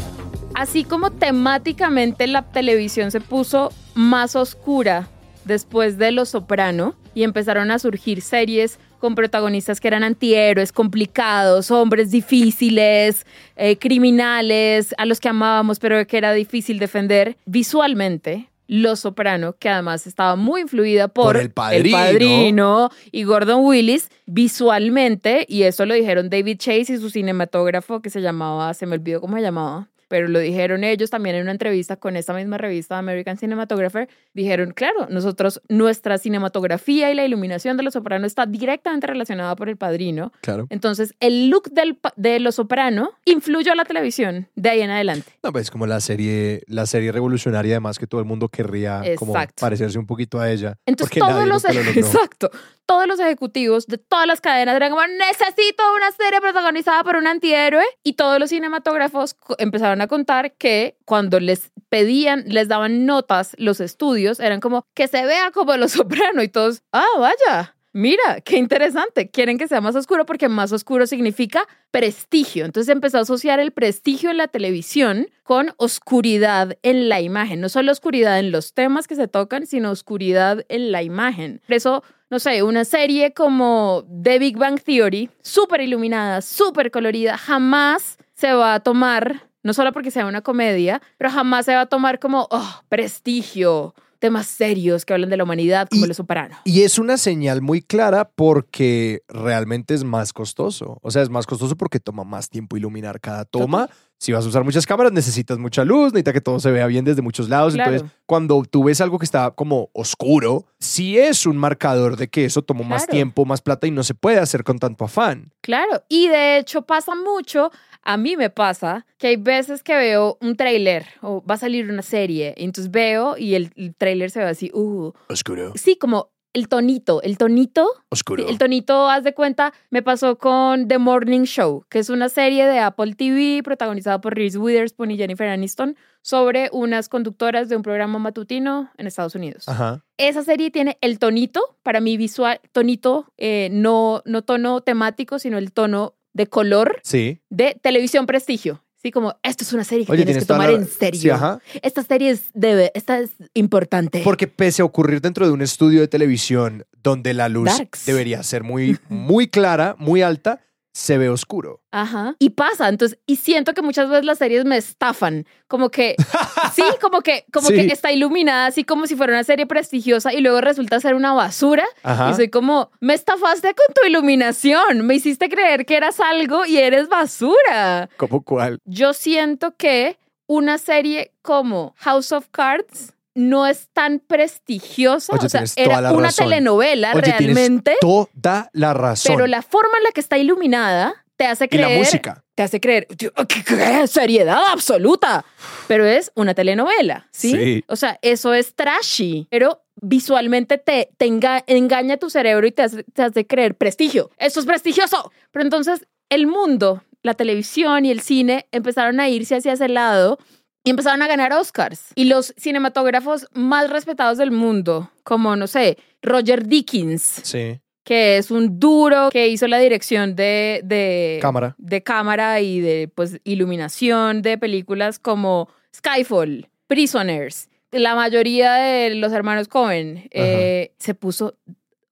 Así 0.55 0.83
como 0.83 1.11
temáticamente 1.11 2.27
la 2.27 2.43
televisión 2.43 3.11
se 3.11 3.19
puso 3.19 3.71
más 3.95 4.35
oscura 4.35 5.07
después 5.45 5.97
de 5.97 6.11
Los 6.11 6.29
Soprano 6.29 6.95
y 7.15 7.23
empezaron 7.23 7.71
a 7.71 7.79
surgir 7.79 8.21
series 8.21 8.79
con 8.99 9.15
protagonistas 9.15 9.81
que 9.81 9.89
eran 9.89 10.03
antihéroes, 10.03 10.71
complicados, 10.71 11.71
hombres 11.71 12.11
difíciles, 12.11 13.25
eh, 13.55 13.77
criminales, 13.77 14.95
a 14.97 15.05
los 15.05 15.19
que 15.19 15.27
amábamos 15.27 15.79
pero 15.79 16.05
que 16.07 16.17
era 16.17 16.33
difícil 16.33 16.79
defender 16.79 17.35
visualmente. 17.45 18.49
Los 18.65 19.01
Soprano, 19.01 19.57
que 19.59 19.67
además 19.67 20.07
estaba 20.07 20.37
muy 20.37 20.61
influida 20.61 21.09
por, 21.09 21.33
Por 21.33 21.37
El 21.37 21.51
Padrino. 21.51 21.97
Padrino 21.97 22.89
y 23.11 23.23
Gordon 23.23 23.65
Willis 23.65 24.09
visualmente, 24.25 25.45
y 25.49 25.63
eso 25.63 25.85
lo 25.85 25.93
dijeron 25.93 26.29
David 26.29 26.57
Chase 26.59 26.93
y 26.93 26.97
su 26.97 27.09
cinematógrafo 27.09 28.01
que 28.01 28.09
se 28.09 28.21
llamaba, 28.21 28.73
se 28.73 28.85
me 28.85 28.95
olvidó 28.95 29.19
cómo 29.19 29.35
se 29.35 29.41
llamaba, 29.41 29.89
pero 30.13 30.27
lo 30.27 30.37
dijeron 30.37 30.83
ellos 30.83 31.09
también 31.09 31.37
en 31.37 31.41
una 31.41 31.53
entrevista 31.53 31.95
con 31.95 32.15
esta 32.15 32.35
misma 32.35 32.59
revista 32.59 32.99
American 32.99 33.35
Cinematographer, 33.35 34.07
dijeron, 34.35 34.71
claro, 34.71 35.07
nosotros, 35.09 35.59
nuestra 35.69 36.19
cinematografía 36.19 37.09
y 37.09 37.15
la 37.15 37.25
iluminación 37.25 37.77
de 37.77 37.81
Los 37.81 37.95
Soprano 37.95 38.27
está 38.27 38.45
directamente 38.45 39.07
relacionada 39.07 39.55
por 39.55 39.69
El 39.69 39.77
Padrino. 39.77 40.31
Claro. 40.41 40.67
Entonces, 40.69 41.15
el 41.19 41.49
look 41.49 41.71
del, 41.71 41.97
de 42.15 42.39
Los 42.39 42.53
Soprano 42.53 43.13
influyó 43.25 43.71
a 43.71 43.75
la 43.75 43.85
televisión 43.85 44.47
de 44.53 44.69
ahí 44.69 44.81
en 44.81 44.91
adelante. 44.91 45.31
No, 45.41 45.51
pues 45.51 45.71
como 45.71 45.87
la 45.87 45.99
serie, 45.99 46.61
la 46.67 46.85
serie 46.85 47.11
revolucionaria, 47.11 47.73
además 47.73 47.97
que 47.97 48.05
todo 48.05 48.21
el 48.21 48.27
mundo 48.27 48.49
querría 48.49 49.01
como 49.17 49.33
parecerse 49.59 49.97
un 49.97 50.05
poquito 50.05 50.39
a 50.39 50.51
ella. 50.51 50.77
Entonces 50.85 51.17
todos 51.17 51.47
los, 51.47 51.63
lo 51.63 51.81
exacto, 51.95 52.51
todos 52.85 53.07
los 53.07 53.19
ejecutivos 53.19 53.87
de 53.87 53.97
todas 53.97 54.27
las 54.27 54.41
cadenas 54.41 54.75
eran 54.75 54.91
como, 54.91 55.01
necesito 55.07 55.83
una 55.95 56.11
serie 56.11 56.39
protagonizada 56.41 57.03
por 57.03 57.15
un 57.15 57.25
antihéroe. 57.25 57.83
Y 58.03 58.13
todos 58.13 58.39
los 58.39 58.49
cinematógrafos 58.49 59.35
empezaron 59.57 60.01
a 60.01 60.02
contar 60.07 60.53
que 60.53 60.97
cuando 61.05 61.39
les 61.39 61.71
pedían, 61.89 62.43
les 62.47 62.67
daban 62.67 63.05
notas 63.05 63.55
los 63.57 63.79
estudios, 63.79 64.39
eran 64.39 64.59
como, 64.59 64.85
que 64.93 65.07
se 65.07 65.25
vea 65.25 65.51
como 65.51 65.75
Los 65.77 65.91
Soprano 65.93 66.41
y 66.41 66.47
todos, 66.47 66.81
ah, 66.91 67.05
vaya. 67.19 67.75
mira, 67.91 68.41
qué 68.43 68.57
interesante. 68.57 69.29
Quieren 69.29 69.57
que 69.57 69.67
sea 69.67 69.79
más 69.81 69.95
oscuro 69.95 70.25
porque 70.25 70.49
más 70.49 70.71
oscuro 70.71 71.05
significa 71.05 71.67
prestigio. 71.91 72.65
Entonces 72.65 72.91
empezó 72.91 73.19
a 73.19 73.21
asociar 73.21 73.59
el 73.59 73.71
prestigio 73.71 74.31
en 74.31 74.37
la 74.37 74.47
televisión 74.47 75.27
con 75.43 75.73
oscuridad 75.77 76.77
en 76.81 77.09
la 77.09 77.21
imagen. 77.21 77.61
No 77.61 77.69
solo 77.69 77.91
oscuridad 77.91 78.39
en 78.39 78.51
los 78.51 78.73
temas 78.73 79.07
que 79.07 79.15
se 79.15 79.27
tocan, 79.27 79.67
sino 79.67 79.91
oscuridad 79.91 80.65
en 80.69 80.91
la 80.91 81.03
imagen. 81.03 81.61
Por 81.67 81.75
eso, 81.75 82.03
no 82.31 82.39
sé, 82.39 82.63
una 82.63 82.85
serie 82.85 83.33
como 83.33 84.05
The 84.23 84.39
Big 84.39 84.57
Bang 84.57 84.81
Theory, 84.81 85.29
súper 85.43 85.81
iluminada, 85.81 86.41
súper 86.41 86.89
colorida, 86.89 87.37
jamás 87.37 88.17
se 88.33 88.51
va 88.53 88.73
a 88.73 88.79
tomar, 88.79 89.47
no 89.63 89.73
solo 89.73 89.91
porque 89.93 90.11
sea 90.11 90.25
una 90.25 90.41
comedia, 90.41 91.01
pero 91.17 91.31
jamás 91.31 91.65
se 91.65 91.73
va 91.73 91.81
a 91.81 91.85
tomar 91.87 92.19
como, 92.19 92.47
oh, 92.51 92.81
prestigio, 92.89 93.95
temas 94.19 94.47
serios 94.47 95.03
que 95.05 95.13
hablan 95.13 95.29
de 95.29 95.37
la 95.37 95.43
humanidad 95.43 95.87
como 95.89 96.05
Y- 96.05 96.07
Los 96.07 96.17
Soprano. 96.17 96.55
Y 96.63 96.83
es 96.83 96.97
una 96.97 97.17
señal 97.17 97.61
muy 97.61 97.81
clara 97.81 98.29
porque 98.33 99.21
realmente 99.27 99.93
es 99.93 100.03
más 100.03 100.31
costoso. 100.31 100.97
O 101.01 101.11
sea, 101.11 101.21
es 101.21 101.29
más 101.29 101.45
costoso 101.45 101.75
porque 101.75 101.99
toma 101.99 102.23
más 102.23 102.49
tiempo 102.49 102.77
iluminar 102.77 103.19
cada 103.19 103.43
toma. 103.45 103.89
Si 104.23 104.31
vas 104.31 104.45
a 104.45 104.47
usar 104.47 104.63
muchas 104.63 104.85
cámaras, 104.85 105.11
necesitas 105.11 105.57
mucha 105.57 105.83
luz, 105.83 106.13
necesitas 106.13 106.33
que 106.33 106.39
todo 106.39 106.57
se 106.57 106.71
vea 106.71 106.87
bien 106.87 107.03
desde 107.03 107.21
muchos 107.21 107.49
lados. 107.49 107.73
Claro. 107.73 107.91
Entonces, 107.91 108.17
cuando 108.25 108.63
tú 108.63 108.85
ves 108.85 109.01
algo 109.01 109.19
que 109.19 109.25
está 109.25 109.51
como 109.51 109.89
oscuro, 109.91 110.65
sí 110.79 111.19
es 111.19 111.45
un 111.45 111.57
marcador 111.57 112.15
de 112.15 112.29
que 112.29 112.45
eso 112.45 112.61
tomó 112.61 112.85
más 112.85 113.05
tiempo, 113.05 113.43
más 113.43 113.59
plata 113.59 113.85
y 113.85 113.91
no 113.91 114.01
se 114.01 114.13
puede 114.13 114.39
hacer 114.39 114.63
con 114.63 114.79
tanto 114.79 115.03
afán. 115.03 115.51
Claro, 115.59 116.03
y 116.07 116.29
de 116.29 116.57
hecho 116.57 116.83
pasa 116.83 117.15
mucho, 117.15 117.69
a 118.01 118.15
mí 118.15 118.37
me 118.37 118.49
pasa 118.49 119.05
que 119.17 119.27
hay 119.27 119.35
veces 119.35 119.83
que 119.83 119.93
veo 119.93 120.37
un 120.39 120.55
tráiler 120.55 121.05
o 121.21 121.43
va 121.45 121.55
a 121.55 121.57
salir 121.57 121.91
una 121.91 122.01
serie, 122.01 122.53
y 122.55 122.63
entonces 122.63 122.91
veo 122.91 123.35
y 123.37 123.55
el, 123.55 123.73
el 123.75 123.93
tráiler 123.93 124.31
se 124.31 124.39
ve 124.39 124.45
así, 124.45 124.71
uh, 124.73 125.11
Oscuro. 125.27 125.73
sí, 125.75 125.97
como 125.97 126.29
el 126.53 126.67
tonito, 126.67 127.21
el 127.23 127.37
tonito, 127.37 127.87
Oscuro. 128.09 128.47
el 128.47 128.57
tonito, 128.57 129.09
haz 129.09 129.23
de 129.23 129.33
cuenta, 129.33 129.73
me 129.89 130.01
pasó 130.03 130.37
con 130.37 130.87
The 130.87 130.99
Morning 130.99 131.43
Show, 131.43 131.83
que 131.89 131.99
es 131.99 132.09
una 132.09 132.29
serie 132.29 132.65
de 132.67 132.79
Apple 132.79 133.15
TV 133.15 133.61
protagonizada 133.63 134.21
por 134.21 134.35
Reese 134.35 134.57
Witherspoon 134.59 135.11
y 135.11 135.17
Jennifer 135.17 135.47
Aniston 135.49 135.95
sobre 136.21 136.69
unas 136.71 137.09
conductoras 137.09 137.69
de 137.69 137.75
un 137.75 137.81
programa 137.81 138.19
matutino 138.19 138.89
en 138.97 139.07
Estados 139.07 139.35
Unidos. 139.35 139.67
Ajá. 139.67 140.03
Esa 140.17 140.43
serie 140.43 140.69
tiene 140.71 140.97
el 141.01 141.17
tonito, 141.19 141.75
para 141.81 141.99
mí 141.99 142.17
visual, 142.17 142.61
tonito, 142.71 143.25
eh, 143.37 143.69
no, 143.71 144.21
no 144.25 144.43
tono 144.43 144.81
temático, 144.81 145.39
sino 145.39 145.57
el 145.57 145.73
tono 145.73 146.13
de 146.33 146.47
color 146.47 146.99
Sí. 147.03 147.39
de 147.49 147.77
televisión 147.81 148.25
prestigio. 148.25 148.82
Sí, 149.03 149.11
como 149.11 149.35
esto 149.43 149.65
es 149.65 149.73
una 149.73 149.83
serie 149.83 150.05
que 150.05 150.11
Oye, 150.13 150.23
tienes 150.23 150.35
tienes 150.35 150.43
que 150.45 150.53
tomar 150.53 150.69
la- 150.71 150.77
en 150.77 150.87
serio. 150.87 151.19
Sí, 151.21 151.29
ajá. 151.29 151.59
Esta 151.81 152.03
serie 152.03 152.29
es, 152.29 152.43
debe, 152.53 152.89
esta 152.95 153.19
es 153.19 153.31
importante. 153.53 154.21
Porque 154.23 154.47
pese 154.47 154.81
a 154.81 154.85
ocurrir 154.85 155.19
dentro 155.19 155.45
de 155.45 155.51
un 155.51 155.61
estudio 155.61 155.99
de 155.99 156.07
televisión 156.07 156.85
donde 157.03 157.33
la 157.33 157.49
luz 157.49 157.65
Darks. 157.77 158.05
debería 158.05 158.41
ser 158.43 158.63
muy, 158.63 158.97
muy 159.09 159.47
clara, 159.49 159.95
muy 159.99 160.21
alta, 160.21 160.61
se 160.93 161.17
ve 161.17 161.27
oscuro. 161.29 161.81
Ajá. 161.91 162.35
Y 162.39 162.51
pasa, 162.51 162.87
entonces, 162.87 163.17
y 163.25 163.37
siento 163.37 163.73
que 163.73 163.81
muchas 163.81 164.09
veces 164.09 164.25
las 164.25 164.37
series 164.37 164.63
me 164.63 164.77
estafan, 164.77 165.45
como 165.67 165.89
que, 165.89 166.15
sí, 166.75 166.83
como 167.01 167.21
que, 167.21 167.45
como 167.51 167.67
Sí. 167.67 167.73
que 167.75 167.91
está 167.93 168.11
iluminada 168.11 168.67
así 168.67 168.83
como 168.83 169.07
si 169.07 169.15
fuera 169.15 169.33
una 169.33 169.43
serie 169.43 169.65
prestigiosa 169.65 170.31
y 170.33 170.41
luego 170.41 170.61
resulta 170.61 170.99
ser 170.99 171.15
una 171.15 171.33
basura. 171.33 171.83
Ajá. 172.03 172.29
Y 172.31 172.35
soy 172.35 172.49
como, 172.49 172.91
me 172.99 173.15
estafaste 173.15 173.73
con 173.73 173.93
tu 173.95 174.07
iluminación, 174.07 175.05
me 175.05 175.15
hiciste 175.15 175.49
creer 175.49 175.85
que 175.85 175.97
eras 175.97 176.19
algo 176.19 176.65
y 176.65 176.77
eres 176.77 177.09
basura. 177.09 178.09
¿Cómo 178.17 178.43
cuál? 178.43 178.79
Yo 178.85 179.13
siento 179.13 179.75
que 179.75 180.17
una 180.45 180.77
serie 180.77 181.31
como 181.41 181.95
House 181.97 182.31
of 182.31 182.47
Cards 182.51 183.12
no 183.35 183.65
es 183.67 183.89
tan 183.93 184.19
prestigiosa, 184.19 185.33
Oye, 185.33 185.45
o 185.45 185.49
sea, 185.49 185.63
era 185.75 186.11
una 186.13 186.27
razón. 186.27 186.45
telenovela 186.49 187.13
Oye, 187.13 187.21
realmente, 187.21 187.95
Toda 188.01 188.69
la 188.73 188.93
razón. 188.93 189.35
pero 189.35 189.47
la 189.47 189.61
forma 189.61 189.97
en 189.97 190.03
la 190.03 190.11
que 190.11 190.21
está 190.21 190.37
iluminada 190.37 191.13
te 191.35 191.45
hace 191.45 191.67
y 191.71 191.77
la 191.77 191.85
creer 191.87 191.99
música. 191.99 192.43
te 192.55 192.63
hace 192.63 192.79
creer, 192.79 193.07
"Tío, 193.17 193.31
¿qué, 193.47 193.63
qué 193.63 194.07
seriedad 194.07 194.61
absoluta. 194.71 195.43
Pero 195.87 196.05
es 196.05 196.31
una 196.35 196.53
telenovela, 196.53 197.27
¿sí? 197.31 197.51
Sí. 197.51 197.83
O 197.87 197.95
sea, 197.95 198.19
eso 198.21 198.53
es 198.53 198.75
trashy, 198.75 199.47
pero 199.49 199.81
visualmente 199.95 200.77
te, 200.77 201.09
te 201.17 201.25
enga- 201.27 201.63
engaña 201.67 202.17
tu 202.17 202.29
cerebro 202.29 202.67
y 202.67 202.71
te 202.71 202.83
hace, 202.83 203.03
te 203.03 203.23
hace 203.23 203.47
creer 203.47 203.75
prestigio. 203.75 204.29
Esto 204.37 204.59
es 204.59 204.65
prestigioso. 204.65 205.31
Pero 205.51 205.63
entonces 205.63 206.05
el 206.29 206.45
mundo, 206.47 207.03
la 207.23 207.33
televisión 207.33 208.05
y 208.05 208.11
el 208.11 208.21
cine 208.21 208.67
empezaron 208.71 209.19
a 209.19 209.27
irse 209.29 209.55
hacia 209.55 209.73
ese 209.73 209.87
lado 209.89 210.37
y 210.83 210.89
empezaron 210.89 211.21
a 211.21 211.27
ganar 211.27 211.53
Oscars. 211.53 212.07
Y 212.15 212.25
los 212.25 212.53
cinematógrafos 212.57 213.47
más 213.53 213.89
respetados 213.89 214.37
del 214.37 214.51
mundo, 214.51 215.09
como, 215.23 215.55
no 215.55 215.67
sé, 215.67 215.97
Roger 216.21 216.67
Dickens, 216.67 217.21
Sí. 217.43 217.79
que 218.03 218.37
es 218.37 218.51
un 218.51 218.79
duro 218.79 219.29
que 219.31 219.47
hizo 219.47 219.67
la 219.67 219.77
dirección 219.79 220.35
de, 220.35 220.81
de 220.83 221.39
Cámara. 221.41 221.75
de 221.77 222.03
cámara 222.03 222.59
y 222.61 222.81
de 222.81 223.09
pues 223.13 223.39
iluminación 223.45 224.41
de 224.41 224.57
películas 224.57 225.19
como 225.19 225.69
Skyfall, 225.95 226.67
Prisoners, 226.87 227.69
la 227.91 228.15
mayoría 228.15 228.73
de 228.73 229.15
los 229.15 229.31
hermanos 229.31 229.67
Cohen 229.67 230.27
eh, 230.31 230.93
se 230.99 231.13
puso 231.13 231.55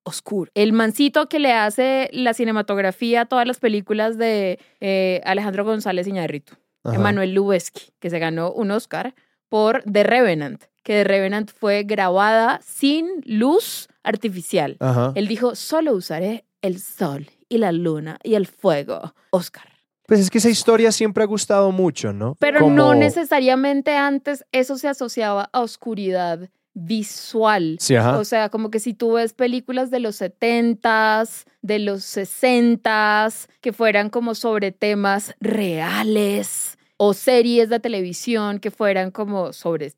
oscuro. 0.04 0.50
El 0.56 0.74
mancito 0.74 1.28
que 1.28 1.40
le 1.40 1.52
hace 1.54 2.10
la 2.14 2.34
cinematografía 2.34 3.22
a 3.22 3.26
todas 3.26 3.46
las 3.48 3.60
películas 3.60 4.18
de 4.18 4.60
eh, 4.80 5.22
Alejandro 5.26 5.66
González 5.66 6.08
Iñárritu, 6.08 6.54
Ajá. 6.84 6.96
Emanuel 6.96 7.34
Lubezki, 7.34 7.92
que 8.00 8.10
se 8.10 8.20
ganó 8.20 8.52
un 8.52 8.72
Oscar 8.72 9.14
por 9.50 9.84
The 9.84 10.04
Revenant, 10.04 10.64
que 10.84 10.94
The 10.94 11.04
Revenant 11.04 11.52
fue 11.52 11.84
grabada 11.84 12.60
sin 12.64 13.08
luz 13.26 13.88
artificial. 14.04 14.78
Ajá. 14.80 15.12
Él 15.16 15.28
dijo, 15.28 15.56
solo 15.56 15.94
usaré 15.94 16.46
el 16.62 16.80
sol 16.80 17.30
y 17.50 17.58
la 17.58 17.72
luna 17.72 18.18
y 18.24 18.36
el 18.36 18.48
fuego. 18.48 19.14
Oscar. 19.32 19.68
Pues 20.08 20.20
es 20.20 20.30
que 20.30 20.40
esa 20.40 20.50
historia 20.50 20.92
siempre 20.92 21.24
ha 21.24 21.28
gustado 21.28 21.72
mucho, 21.72 22.12
¿no? 22.14 22.36
Pero 22.40 22.60
Como- 22.62 22.76
no 22.76 22.96
necesariamente 22.96 23.96
antes 23.96 24.44
eso 24.52 24.78
se 24.78 24.88
asociaba 24.88 25.50
a 25.54 25.62
oscuridad 25.62 26.50
visual. 26.74 27.78
Sí. 27.80 27.96
O 27.96 28.24
sea, 28.26 28.50
como 28.50 28.72
que 28.72 28.80
si 28.80 28.94
tú 28.94 29.14
ves 29.14 29.34
películas 29.34 29.92
de 29.92 30.00
los 30.00 30.16
70s, 30.22 31.46
de 31.62 31.80
los 31.80 32.04
60s, 32.04 33.48
que 33.62 33.74
fueran 33.74 34.10
como 34.10 34.36
sobre 34.36 34.72
temas 34.72 35.36
reales, 35.40 36.71
o 37.04 37.16
series 37.16 37.68
de 37.70 37.80
televisión 37.80 38.60
que 38.60 38.70
fueran 38.70 39.10
como 39.10 39.54
sobre, 39.54 39.92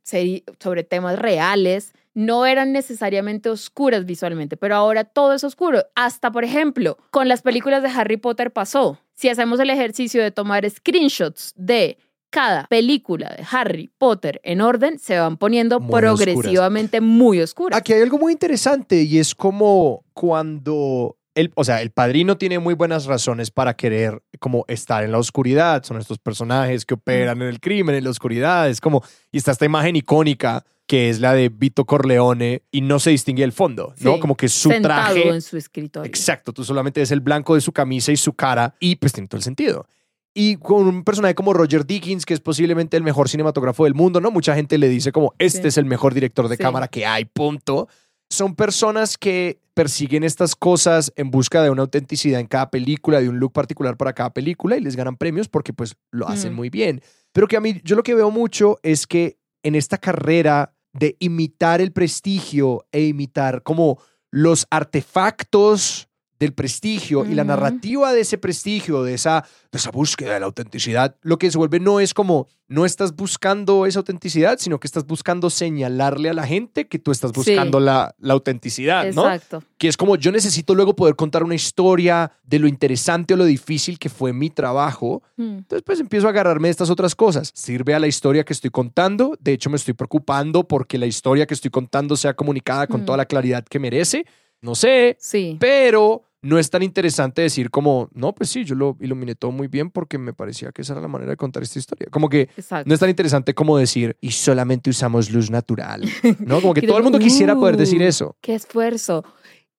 sobre 0.57 0.85
temas 0.85 1.19
reales, 1.19 1.91
no 2.13 2.45
eran 2.45 2.71
necesariamente 2.71 3.49
oscuras 3.49 4.05
visualmente, 4.05 4.55
pero 4.55 4.75
ahora 4.77 5.03
todo 5.03 5.33
es 5.33 5.43
oscuro. 5.43 5.83
Hasta, 5.95 6.31
por 6.31 6.45
ejemplo, 6.45 6.97
con 7.11 7.27
las 7.27 7.41
películas 7.41 7.83
de 7.83 7.89
Harry 7.89 8.15
Potter 8.15 8.53
pasó. 8.53 8.99
Si 9.15 9.27
hacemos 9.27 9.59
el 9.59 9.69
ejercicio 9.69 10.23
de 10.23 10.31
tomar 10.31 10.69
screenshots 10.69 11.51
de 11.57 11.97
cada 12.29 12.67
película 12.67 13.35
de 13.37 13.45
Harry 13.51 13.91
Potter 13.97 14.39
en 14.45 14.61
orden, 14.61 14.97
se 14.97 15.19
van 15.19 15.35
poniendo 15.35 15.81
Muy 15.81 15.99
progresivamente 15.99 17.01
muy 17.01 17.41
oscuras. 17.41 17.77
Aquí 17.77 17.91
hay 17.91 18.01
algo 18.03 18.17
muy 18.17 18.31
interesante 18.31 19.03
y 19.03 19.19
es 19.19 19.35
como 19.35 20.05
cuando 20.13 21.17
el, 21.35 21.51
o 21.55 21.63
sea, 21.63 21.81
el 21.81 21.91
padrino 21.91 22.37
tiene 22.37 22.59
muy 22.59 22.73
buenas 22.73 23.05
razones 23.05 23.49
para 23.51 23.75
querer 23.75 24.21
como 24.39 24.65
estar 24.67 25.03
en 25.03 25.11
la 25.11 25.17
oscuridad. 25.17 25.83
Son 25.83 25.97
estos 25.97 26.19
personajes 26.19 26.85
que 26.85 26.93
operan 26.93 27.41
en 27.41 27.47
el 27.47 27.59
crimen, 27.59 27.95
en 27.95 28.03
la 28.03 28.09
oscuridad. 28.09 28.69
Es 28.69 28.79
como, 28.81 29.03
y 29.31 29.37
está 29.37 29.51
esta 29.51 29.65
imagen 29.65 29.95
icónica 29.95 30.63
que 30.85 31.09
es 31.09 31.21
la 31.21 31.33
de 31.33 31.47
Vito 31.49 31.85
Corleone 31.85 32.61
y 32.69 32.81
no 32.81 32.99
se 32.99 33.09
distingue 33.11 33.43
el 33.43 33.53
fondo, 33.53 33.93
¿no? 33.99 34.15
Sí, 34.15 34.19
Como 34.19 34.35
que 34.35 34.49
su 34.49 34.69
sentado 34.69 35.13
traje 35.13 35.29
en 35.29 35.41
su 35.41 35.55
escritorio. 35.57 36.07
Exacto, 36.07 36.51
tú 36.51 36.63
solamente 36.65 36.99
ves 36.99 37.11
el 37.11 37.21
blanco 37.21 37.55
de 37.55 37.61
su 37.61 37.71
camisa 37.71 38.11
y 38.11 38.17
su 38.17 38.33
cara 38.33 38.75
y 38.79 38.97
pues 38.97 39.13
tiene 39.13 39.27
todo 39.29 39.37
el 39.37 39.43
sentido. 39.43 39.87
Y 40.35 40.57
con 40.57 40.87
un 40.87 41.03
personaje 41.03 41.35
como 41.35 41.53
Roger 41.53 41.85
Dickens, 41.85 42.25
que 42.25 42.33
es 42.33 42.41
posiblemente 42.41 42.97
el 42.97 43.03
mejor 43.03 43.29
cinematógrafo 43.29 43.85
del 43.85 43.93
mundo, 43.93 44.19
¿no? 44.19 44.29
Mucha 44.29 44.55
gente 44.55 44.77
le 44.77 44.89
dice 44.89 45.11
como, 45.11 45.33
este 45.39 45.61
Sí. 45.61 45.67
es 45.69 45.77
el 45.77 45.85
mejor 45.85 46.13
director 46.13 46.47
de 46.49 46.57
Sí. 46.57 46.61
cámara 46.63 46.87
que 46.89 47.05
hay, 47.05 47.25
punto. 47.25 47.87
Son 48.33 48.55
personas 48.55 49.15
que 49.15 49.61
persiguen 49.75 50.23
estas 50.23 50.55
cosas 50.55 51.13
en 51.15 51.29
busca 51.29 51.61
de 51.61 51.69
una 51.69 51.83
autenticidad 51.83 52.39
en 52.39 52.47
cada 52.47 52.71
película, 52.71 53.21
de 53.21 53.29
un 53.29 53.37
look 53.37 53.53
particular 53.53 53.95
para 53.95 54.13
cada 54.13 54.33
película 54.33 54.75
y 54.75 54.81
les 54.81 54.95
ganan 54.95 55.17
premios 55.17 55.47
porque 55.47 55.71
pues 55.71 55.95
lo 56.09 56.27
hacen 56.27 56.53
Mm. 56.53 56.55
muy 56.55 56.69
bien. 56.71 57.01
Pero 57.31 57.47
que 57.47 57.57
a 57.57 57.61
mí, 57.61 57.79
yo 57.83 57.95
lo 57.95 58.01
que 58.01 58.15
veo 58.15 58.31
mucho 58.31 58.79
es 58.81 59.05
que 59.05 59.37
en 59.61 59.75
esta 59.75 59.99
carrera 59.99 60.75
de 60.93 61.15
imitar 61.19 61.79
el 61.79 61.91
prestigio 61.91 62.87
e 62.91 63.01
imitar 63.05 63.61
como 63.61 63.99
los 64.31 64.65
artefactos 64.71 66.09
del 66.39 66.53
prestigio 66.53 67.25
y 67.25 67.35
la 67.35 67.43
narrativa 67.43 68.11
de 68.11 68.21
ese 68.21 68.37
prestigio, 68.37 69.03
de 69.03 69.13
esa, 69.13 69.45
de 69.71 69.77
esa 69.77 69.91
búsqueda 69.91 70.33
de 70.33 70.39
la 70.41 70.45
autenticidad, 70.45 71.15
lo 71.21 71.37
que 71.37 71.49
se 71.49 71.57
vuelve 71.57 71.79
no 71.79 71.99
es 71.99 72.13
como, 72.13 72.47
no 72.67 72.85
estás 72.85 73.15
buscando 73.15 73.85
esa 73.85 73.99
autenticidad, 73.99 74.57
sino 74.59 74.79
que 74.79 74.87
estás 74.87 75.05
buscando 75.05 75.49
señalarle 75.49 76.29
a 76.29 76.33
la 76.33 76.45
gente 76.45 76.87
que 76.87 76.99
tú 76.99 77.11
estás 77.11 77.31
Sí. 77.31 77.51
buscando 77.51 77.79
la, 77.79 78.13
la 78.19 78.33
autenticidad, 78.33 79.05
¿no? 79.13 79.25
Exacto. 79.31 79.63
que 79.77 79.87
es 79.87 79.95
como 79.97 80.15
yo 80.15 80.31
necesito 80.31 80.75
luego 80.75 80.95
poder 80.95 81.15
contar 81.15 81.43
una 81.43 81.55
historia 81.55 82.31
de 82.43 82.59
lo 82.59 82.67
interesante 82.67 83.33
o 83.33 83.37
lo 83.37 83.45
difícil 83.45 83.99
que 83.99 84.09
fue 84.09 84.33
mi 84.33 84.49
trabajo. 84.49 85.21
Mm. 85.37 85.57
Entonces 85.59 85.83
pues 85.85 85.99
empiezo 85.99 86.27
a 86.27 86.31
agarrarme 86.31 86.67
de 86.69 86.71
estas 86.71 86.89
otras 86.89 87.15
cosas. 87.15 87.51
Sirve 87.53 87.93
a 87.93 87.99
la 87.99 88.07
historia 88.07 88.43
que 88.43 88.53
estoy 88.53 88.69
contando. 88.69 89.37
De 89.39 89.53
hecho 89.53 89.69
me 89.69 89.75
estoy 89.77 89.93
preocupando 89.93 90.67
porque 90.67 90.97
la 90.97 91.05
historia 91.05 91.45
que 91.45 91.53
estoy 91.53 91.71
contando 91.71 92.15
sea 92.17 92.33
comunicada 92.33 92.87
con 92.87 93.01
Mm. 93.01 93.05
toda 93.05 93.17
la 93.17 93.25
claridad 93.25 93.63
que 93.63 93.79
merece. 93.79 94.25
No 94.63 94.73
sé, 94.75 95.15
Sí. 95.19 95.57
pero 95.59 96.23
no 96.41 96.57
es 96.57 96.69
tan 96.69 96.81
interesante 96.83 97.41
decir 97.41 97.69
como, 97.69 98.09
no, 98.13 98.33
pues 98.33 98.49
sí, 98.49 98.65
yo 98.65 98.75
lo 98.75 98.97
iluminé 98.99 99.35
todo 99.35 99.51
muy 99.51 99.67
bien 99.67 99.91
porque 99.91 100.17
me 100.17 100.33
parecía 100.33 100.71
que 100.71 100.81
esa 100.81 100.93
era 100.93 101.01
la 101.01 101.07
manera 101.07 101.29
de 101.31 101.37
contar 101.37 101.61
esta 101.63 101.77
historia. 101.79 102.07
Como 102.09 102.27
que 102.29 102.49
Exacto. 102.57 102.87
no 102.87 102.93
es 102.93 102.99
tan 102.99 103.09
interesante 103.09 103.53
como 103.53 103.77
decir, 103.77 104.17
y 104.19 104.31
solamente 104.31 104.89
usamos 104.89 105.29
luz 105.31 105.49
natural, 105.51 106.01
¿no? 106.39 106.59
Como 106.61 106.73
que 106.73 106.81
todo 106.81 106.97
el 106.97 107.03
mundo 107.03 107.19
quisiera 107.19 107.55
poder 107.55 107.77
decir 107.77 108.01
"Uh, 108.01 108.05
eso. 108.05 108.35
Qué 108.41 108.55
esfuerzo. 108.55 109.23